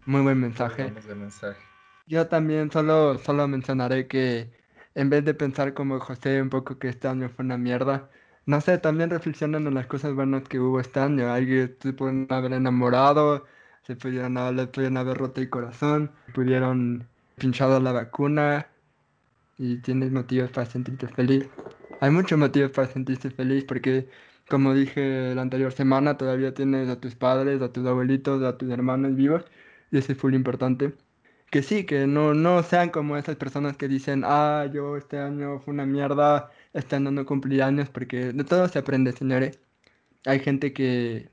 muy 0.07 0.23
buen 0.23 0.39
mensaje. 0.41 0.85
Vamos 0.85 1.07
de 1.07 1.15
mensaje. 1.15 1.72
Yo 2.13 2.29
también 2.29 2.71
solo, 2.71 3.17
solo 3.19 3.49
mencionaré 3.49 4.07
que 4.07 4.51
en 4.95 5.09
vez 5.09 5.25
de 5.25 5.33
pensar 5.33 5.73
como 5.73 5.99
José 5.99 6.43
un 6.43 6.51
poco 6.51 6.79
que 6.79 6.89
este 6.89 7.09
año 7.09 7.31
fue 7.31 7.43
una 7.43 7.57
mierda, 7.57 8.11
no 8.45 8.61
sé, 8.61 8.77
también 8.77 9.09
reflexionen 9.09 9.67
en 9.67 9.73
las 9.75 9.87
cosas 9.87 10.15
buenas 10.15 10.47
que 10.47 10.61
hubo 10.61 10.79
este 10.81 11.01
año. 11.01 11.33
Alguien 11.33 11.75
se 11.81 11.95
pudieron 11.95 12.27
haber 12.31 12.53
enamorado, 12.53 13.47
se 13.85 13.97
pudieron 13.97 14.37
haber, 14.37 14.55
le 14.55 14.67
pudieron 14.67 14.99
haber 14.99 15.17
roto 15.17 15.41
el 15.41 15.49
corazón, 15.49 16.13
pudieron 16.35 17.09
pinchado 17.37 17.81
la 17.81 17.93
vacuna 17.93 18.67
y 19.59 19.79
tienes 19.79 20.13
motivos 20.13 20.51
para 20.51 20.67
sentirte 20.67 21.09
feliz. 21.09 21.49
Hay 22.01 22.11
muchos 22.11 22.39
motivos 22.39 22.73
para 22.73 22.89
sentirse 22.89 23.31
feliz 23.31 23.65
porque, 23.65 24.09
como 24.51 24.75
dije 24.75 25.35
la 25.35 25.43
anterior 25.43 25.73
semana, 25.73 26.19
todavía 26.19 26.53
tienes 26.55 26.91
a 26.91 27.01
tus 27.01 27.15
padres, 27.15 27.63
a 27.63 27.73
tus 27.73 27.87
abuelitos, 27.87 28.43
a 28.43 28.59
tus 28.59 28.71
hermanos 28.71 29.17
vivos 29.17 29.45
y 29.91 29.99
eso 29.99 30.13
es 30.13 30.19
full 30.19 30.35
importante 30.35 30.95
que 31.53 31.63
sí, 31.63 31.87
que 31.87 32.09
no, 32.09 32.35
no 32.35 32.65
sean 32.65 32.91
como 32.91 33.17
esas 33.19 33.37
personas 33.37 33.77
que 33.79 33.89
dicen, 33.89 34.25
ah, 34.27 34.69
yo 34.73 34.97
este 34.97 35.19
año 35.19 35.61
fue 35.61 35.75
una 35.75 35.87
mierda, 35.87 36.51
este 36.75 36.97
año 36.97 37.13
no 37.13 37.27
cumplí 37.27 37.61
años, 37.61 37.91
porque 37.91 38.33
de 38.33 38.45
todo 38.45 38.69
se 38.69 38.79
aprende, 38.81 39.13
señores. 39.13 39.61
Hay 40.27 40.41
gente 40.41 40.73
que, 40.75 41.31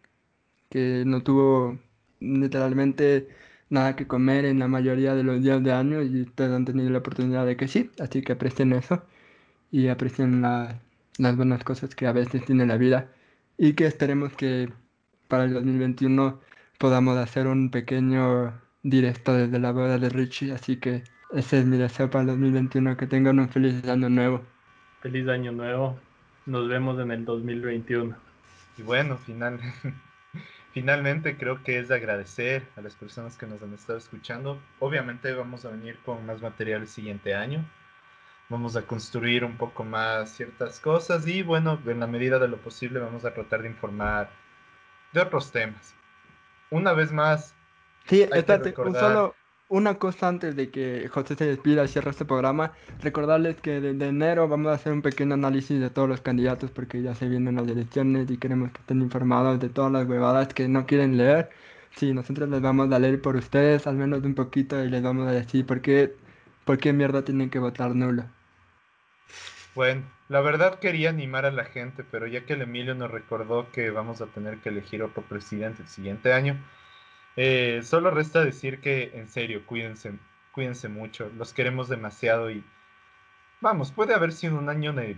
que 0.70 1.04
no 1.06 1.24
tuvo 1.24 1.80
literalmente 2.20 3.30
nada 3.70 3.96
que 3.96 4.08
comer 4.08 4.46
en 4.46 4.60
la 4.60 4.68
mayoría 4.68 5.16
de 5.16 5.24
los 5.24 5.42
días 5.44 5.64
de 5.64 5.72
año 5.74 6.04
y 6.04 6.22
ustedes 6.24 6.52
han 6.54 6.66
tenido 6.66 6.90
la 6.92 7.00
oportunidad 7.00 7.46
de 7.46 7.58
que 7.58 7.68
sí, 7.68 7.92
así 8.00 8.22
que 8.24 8.34
aprecien 8.34 8.74
eso 8.74 9.04
y 9.72 9.88
aprecien 9.90 10.42
la- 10.42 10.82
las 11.18 11.36
buenas 11.38 11.64
cosas 11.64 11.96
que 11.96 12.08
a 12.08 12.12
veces 12.14 12.46
tiene 12.46 12.66
la 12.66 12.78
vida 12.78 13.12
y 13.58 13.74
que 13.74 13.86
esperemos 13.88 14.34
que 14.36 14.72
para 15.28 15.46
el 15.46 15.54
2021 15.54 16.40
podamos 16.80 17.18
hacer 17.18 17.48
un 17.48 17.72
pequeño 17.72 18.54
directo 18.84 19.34
desde 19.34 19.60
la 19.60 19.72
boda 19.72 19.98
de 19.98 20.10
Richie, 20.10 20.52
así 20.52 20.78
que 20.78 21.04
ese 21.32 21.60
es 21.60 21.66
mi 21.66 21.78
deseo 21.78 22.10
para 22.10 22.22
el 22.22 22.28
2021, 22.28 22.98
que 22.98 23.08
tengan 23.08 23.40
un 23.40 23.50
feliz 23.50 23.88
año 23.88 24.10
nuevo. 24.10 24.42
Feliz 25.02 25.28
año 25.28 25.52
nuevo, 25.52 26.00
nos 26.46 26.68
vemos 26.68 27.00
en 27.00 27.12
el 27.12 27.26
2021. 27.26 28.16
Y 28.78 28.82
bueno, 28.82 29.18
final, 29.18 29.60
finalmente 30.74 31.38
creo 31.38 31.64
que 31.64 31.80
es 31.80 31.90
de 31.90 31.96
agradecer 31.96 32.64
a 32.76 32.82
las 32.82 32.96
personas 32.96 33.38
que 33.38 33.46
nos 33.46 33.62
han 33.62 33.74
estado 33.74 33.98
escuchando. 33.98 34.60
Obviamente 34.80 35.32
vamos 35.34 35.66
a 35.66 35.70
venir 35.70 36.00
con 36.06 36.26
más 36.26 36.42
material 36.42 36.82
el 36.82 36.88
siguiente 36.88 37.36
año. 37.36 37.66
Vamos 38.50 38.76
a 38.76 38.82
construir 38.82 39.46
un 39.46 39.58
poco 39.58 39.84
más 39.84 40.32
ciertas 40.32 40.80
cosas 40.80 41.28
y 41.28 41.44
bueno, 41.44 41.80
en 41.86 42.00
la 42.00 42.08
medida 42.08 42.40
de 42.40 42.48
lo 42.48 42.58
posible 42.58 43.00
vamos 43.00 43.24
a 43.24 43.34
tratar 43.34 43.62
de 43.62 43.70
informar 43.70 44.32
de 45.14 45.22
otros 45.22 45.52
temas. 45.52 45.94
Una 46.72 46.94
vez 46.94 47.12
más. 47.12 47.56
Sí, 48.08 48.22
espérate, 48.22 48.74
un 48.82 48.96
solo, 48.96 49.36
una 49.70 49.96
cosa 49.96 50.28
antes 50.28 50.56
de 50.56 50.72
que 50.72 51.08
José 51.10 51.36
se 51.36 51.46
despida 51.46 51.84
y 51.84 51.88
cierre 51.88 52.10
este 52.10 52.26
programa, 52.26 52.74
recordarles 53.02 53.62
que 53.62 53.80
desde 53.80 54.08
enero 54.08 54.48
vamos 54.48 54.72
a 54.72 54.76
hacer 54.76 54.92
un 54.94 55.04
pequeño 55.04 55.36
análisis 55.36 55.80
de 55.80 55.90
todos 55.92 56.10
los 56.10 56.22
candidatos 56.22 56.72
porque 56.72 57.02
ya 57.02 57.14
se 57.14 57.30
vienen 57.30 57.56
las 57.56 57.68
elecciones 57.68 58.30
y 58.32 58.38
queremos 58.38 58.72
que 58.72 58.82
estén 58.82 59.02
informados 59.02 59.60
de 59.60 59.70
todas 59.70 59.92
las 59.92 60.08
huevadas 60.08 60.54
que 60.54 60.68
no 60.68 60.86
quieren 60.88 61.18
leer. 61.18 61.50
Sí, 61.96 62.14
nosotros 62.14 62.50
les 62.50 62.62
vamos 62.62 62.92
a 62.92 63.00
leer 63.00 63.22
por 63.22 63.36
ustedes, 63.36 63.86
al 63.88 63.96
menos 63.96 64.24
un 64.24 64.36
poquito, 64.36 64.84
y 64.84 64.90
les 64.90 65.04
vamos 65.04 65.28
a 65.28 65.32
decir 65.32 65.66
por 65.66 65.82
qué, 65.82 66.16
por 66.66 66.78
qué 66.78 66.94
mierda 66.94 67.24
tienen 67.24 67.50
que 67.50 67.60
votar 67.60 67.96
nulo. 67.96 68.26
Bueno, 69.76 70.04
la 70.30 70.42
verdad 70.42 70.80
quería 70.80 71.10
animar 71.10 71.46
a 71.46 71.52
la 71.52 71.66
gente, 71.66 72.04
pero 72.04 72.28
ya 72.28 72.46
que 72.46 72.54
el 72.54 72.62
Emilio 72.62 72.96
nos 72.96 73.12
recordó 73.12 73.72
que 73.72 73.92
vamos 73.92 74.22
a 74.22 74.28
tener 74.28 74.60
que 74.60 74.70
elegir 74.70 75.04
otro 75.04 75.24
presidente 75.24 75.84
el 75.84 75.88
siguiente 75.88 76.34
año, 76.34 76.58
eh, 77.42 77.84
solo 77.84 78.12
resta 78.12 78.44
decir 78.44 78.82
que, 78.82 79.12
en 79.14 79.30
serio, 79.30 79.66
cuídense, 79.66 80.12
cuídense 80.52 80.90
mucho, 80.90 81.32
los 81.38 81.54
queremos 81.54 81.88
demasiado 81.88 82.52
y 82.52 82.66
vamos, 83.62 83.94
puede 83.94 84.14
haber 84.14 84.34
sido 84.34 84.58
un 84.58 84.68
año 84.68 84.92
de, 84.92 85.16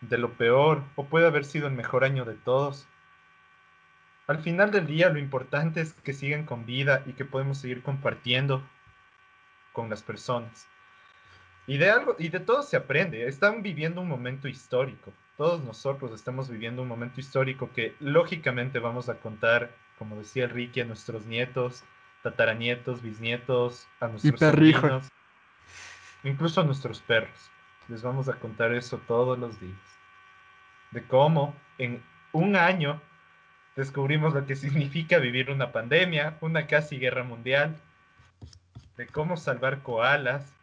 de 0.00 0.16
lo 0.16 0.32
peor 0.32 0.82
o 0.96 1.04
puede 1.04 1.26
haber 1.26 1.44
sido 1.44 1.66
el 1.66 1.74
mejor 1.74 2.02
año 2.02 2.24
de 2.24 2.32
todos. 2.32 2.88
Al 4.26 4.38
final 4.38 4.70
del 4.70 4.86
día 4.86 5.10
lo 5.10 5.18
importante 5.18 5.82
es 5.82 5.92
que 5.92 6.14
sigan 6.14 6.46
con 6.46 6.64
vida 6.64 7.02
y 7.04 7.12
que 7.12 7.26
podemos 7.26 7.58
seguir 7.58 7.82
compartiendo 7.82 8.66
con 9.74 9.90
las 9.90 10.02
personas. 10.02 10.66
Y 11.66 11.76
de 11.76 11.90
algo, 11.90 12.16
y 12.18 12.30
de 12.30 12.40
todo 12.40 12.62
se 12.62 12.78
aprende. 12.78 13.28
Están 13.28 13.62
viviendo 13.62 14.00
un 14.00 14.08
momento 14.08 14.48
histórico. 14.48 15.12
Todos 15.36 15.62
nosotros 15.62 16.10
estamos 16.12 16.48
viviendo 16.48 16.80
un 16.80 16.88
momento 16.88 17.20
histórico 17.20 17.70
que 17.74 17.94
lógicamente 18.00 18.78
vamos 18.78 19.10
a 19.10 19.16
contar 19.16 19.83
como 19.98 20.16
decía 20.16 20.46
Ricky, 20.46 20.80
a 20.80 20.84
nuestros 20.84 21.26
nietos, 21.26 21.84
tataranietos, 22.22 23.02
bisnietos, 23.02 23.86
a 24.00 24.08
nuestros 24.08 24.40
sobrinos, 24.40 25.08
incluso 26.24 26.60
a 26.60 26.64
nuestros 26.64 27.00
perros. 27.00 27.50
Les 27.88 28.02
vamos 28.02 28.28
a 28.28 28.34
contar 28.34 28.72
eso 28.72 28.98
todos 29.06 29.38
los 29.38 29.60
días. 29.60 29.76
De 30.90 31.02
cómo 31.02 31.54
en 31.78 32.02
un 32.32 32.56
año 32.56 33.00
descubrimos 33.76 34.32
lo 34.32 34.46
que 34.46 34.56
significa 34.56 35.18
vivir 35.18 35.50
una 35.50 35.72
pandemia, 35.72 36.38
una 36.40 36.66
casi 36.66 36.98
guerra 36.98 37.24
mundial, 37.24 37.76
de 38.96 39.06
cómo 39.06 39.36
salvar 39.36 39.82
koalas, 39.82 40.54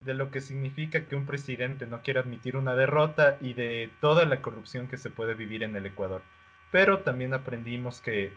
de 0.00 0.14
lo 0.14 0.30
que 0.30 0.40
significa 0.40 1.06
que 1.06 1.16
un 1.16 1.26
presidente 1.26 1.86
no 1.86 2.02
quiera 2.02 2.20
admitir 2.20 2.56
una 2.56 2.74
derrota 2.74 3.36
y 3.40 3.54
de 3.54 3.90
toda 4.00 4.24
la 4.26 4.42
corrupción 4.42 4.86
que 4.86 4.98
se 4.98 5.10
puede 5.10 5.34
vivir 5.34 5.62
en 5.62 5.74
el 5.76 5.86
Ecuador. 5.86 6.22
Pero 6.70 7.00
también 7.00 7.34
aprendimos 7.34 8.00
que 8.00 8.32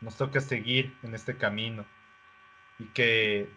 nos 0.00 0.16
toca 0.16 0.40
seguir 0.40 0.96
en 1.02 1.14
este 1.14 1.36
camino 1.36 1.84
y 2.78 2.84
que 2.86 3.48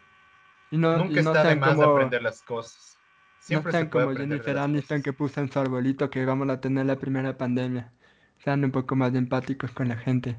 nunca 0.71 1.19
está 1.19 1.43
de 1.43 1.55
más 1.55 1.79
aprender 1.79 2.21
las 2.21 2.41
cosas. 2.41 2.97
Siempre 3.39 3.71
no 3.71 3.77
sean 3.77 3.89
como 3.89 4.15
Jennifer 4.15 4.57
Aniston 4.57 5.01
que 5.01 5.13
puso 5.13 5.41
en 5.41 5.51
su 5.51 5.59
arbolito 5.59 6.09
que 6.09 6.25
vamos 6.25 6.49
a 6.49 6.61
tener 6.61 6.85
la 6.85 6.95
primera 6.95 7.37
pandemia. 7.37 7.91
Sean 8.43 8.63
un 8.63 8.71
poco 8.71 8.95
más 8.95 9.13
empáticos 9.15 9.71
con 9.71 9.87
la 9.87 9.97
gente. 9.97 10.35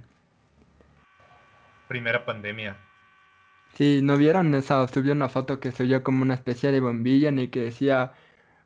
Primera 1.89 2.25
pandemia. 2.25 2.77
Sí, 3.75 4.01
¿no 4.03 4.17
vieron 4.17 4.55
esa? 4.55 4.87
Subió 4.87 5.13
una 5.13 5.29
foto 5.29 5.59
que 5.59 5.73
se 5.73 5.85
vio 5.85 6.03
como 6.03 6.23
una 6.23 6.35
especie 6.35 6.71
de 6.73 6.81
bombilla 6.81 7.31
ni 7.31 7.49
que 7.49 7.61
decía 7.61 8.13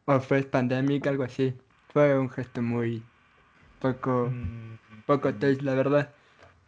oh, 0.05 0.21
first 0.21 0.51
pandemic, 0.51 1.07
algo 1.07 1.25
así. 1.25 1.55
Fue 1.93 2.19
un 2.19 2.29
gesto 2.29 2.61
muy 2.61 3.03
poco, 3.81 4.31
mm, 4.31 4.79
poco 5.07 5.31
mm. 5.31 5.39
taste, 5.39 5.63
la 5.63 5.75
verdad. 5.75 6.15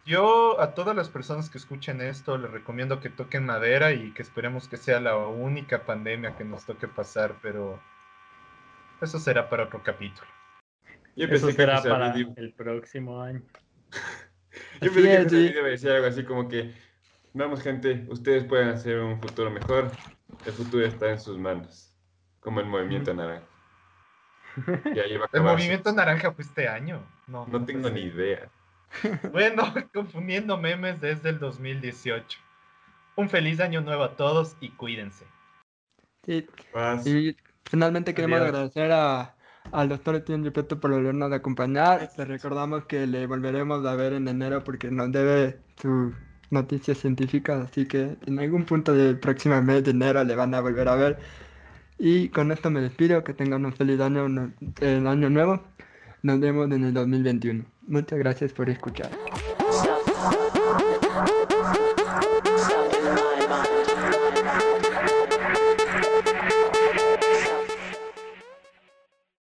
Yo 0.07 0.61
a 0.61 0.75
todas 0.75 0.97
las 0.97 1.09
personas 1.09 1.51
que 1.51 1.59
escuchen 1.59 2.01
esto 2.01 2.39
les 2.39 2.51
recomiendo 2.51 3.01
que 3.01 3.11
toquen 3.11 3.45
madera 3.45 3.93
y 3.93 4.13
que 4.13 4.23
esperemos 4.23 4.69
que 4.69 4.77
sea 4.77 5.01
la 5.01 5.17
única 5.17 5.85
pandemia 5.85 6.37
que 6.37 6.45
nos 6.45 6.65
toque 6.65 6.89
pasar, 6.89 7.37
pero 7.43 7.79
eso 9.01 9.19
será 9.19 9.49
para 9.49 9.65
otro 9.65 9.83
capítulo. 9.83 10.27
eso 11.15 11.51
será 11.51 11.83
para 11.83 12.15
el 12.15 12.55
próximo 12.55 13.21
año. 13.21 13.43
Yo 14.81 14.93
pensé 14.93 15.03
que 15.03 15.23
ese 15.23 15.37
video 15.37 15.65
decía 15.65 15.97
algo 15.97 16.07
así 16.07 16.25
como 16.25 16.49
que, 16.49 16.75
vamos 17.35 17.63
gente, 17.63 18.07
ustedes 18.09 18.45
pueden 18.45 18.69
hacer 18.69 18.99
un 19.01 19.21
futuro 19.21 19.51
mejor, 19.51 19.91
el 20.47 20.53
futuro 20.53 20.85
está 20.85 21.11
en 21.11 21.21
sus 21.21 21.39
manos, 21.39 21.95
como 22.41 22.61
el 22.61 22.67
movimiento 22.67 23.13
naranja. 23.15 23.47
el 25.33 25.43
movimiento 25.43 25.93
naranja 25.93 26.33
fue 26.33 26.45
este 26.45 26.69
año. 26.69 27.07
No, 27.27 27.47
no, 27.47 27.65
tengo 27.65 27.91
ni 27.91 28.01
idea. 28.01 28.51
Bueno, 29.33 29.63
confundiendo 29.95 30.57
memes 30.57 31.01
desde 31.01 31.31
el 31.31 31.39
2018. 31.39 32.39
Un 33.17 33.29
feliz 33.29 33.61
año 33.61 33.81
nuevo 33.81 34.05
a 34.05 34.17
todos 34.17 34.57
y 34.61 34.71
cuídense. 34.71 35.25
Sí. 36.25 36.47
Y 37.05 37.37
finalmente 37.65 38.15
queremos 38.15 38.41
agradecer 38.41 38.93
a, 38.93 39.35
al 39.73 39.89
doctor 39.89 40.17
Etienne 40.17 40.45
Ripeto 40.45 40.79
por 40.79 40.93
volvernos 40.93 41.33
a 41.33 41.37
acompañar. 41.37 42.11
Le 42.17 42.25
recordamos 42.25 42.85
que 42.85 43.07
le 43.07 43.27
volveremos 43.27 43.85
a 43.87 43.95
ver 43.95 44.13
en 44.13 44.29
enero 44.29 44.63
porque 44.63 44.91
nos 44.91 45.11
debe 45.11 45.59
sus 45.81 46.15
noticias 46.51 46.99
científicas, 46.99 47.69
así 47.69 47.87
que 47.87 48.17
en 48.27 48.39
algún 48.39 48.65
punto 48.65 48.95
del 48.95 49.19
próximo 49.19 49.61
mes 49.63 49.85
de 49.85 49.91
enero 49.91 50.23
le 50.25 50.35
van 50.35 50.55
a 50.55 50.61
volver 50.61 50.89
a 50.89 50.95
ver. 50.95 51.19
Y 51.99 52.29
con 52.29 52.53
esto 52.53 52.71
me 52.71 52.81
despido, 52.81 53.25
que 53.25 53.35
tengan 53.35 53.67
un 53.67 53.73
feliz 53.73 54.01
año, 54.01 54.27
un 54.27 54.55
año 54.81 55.31
nuevo. 55.31 55.65
Nos 56.23 56.41
vemos 56.41 56.71
en 56.73 56.85
el 56.85 56.95
2021. 56.95 57.65
Muchas 57.87 58.19
gracias 58.19 58.53
por 58.53 58.69
escuchar. 58.69 59.11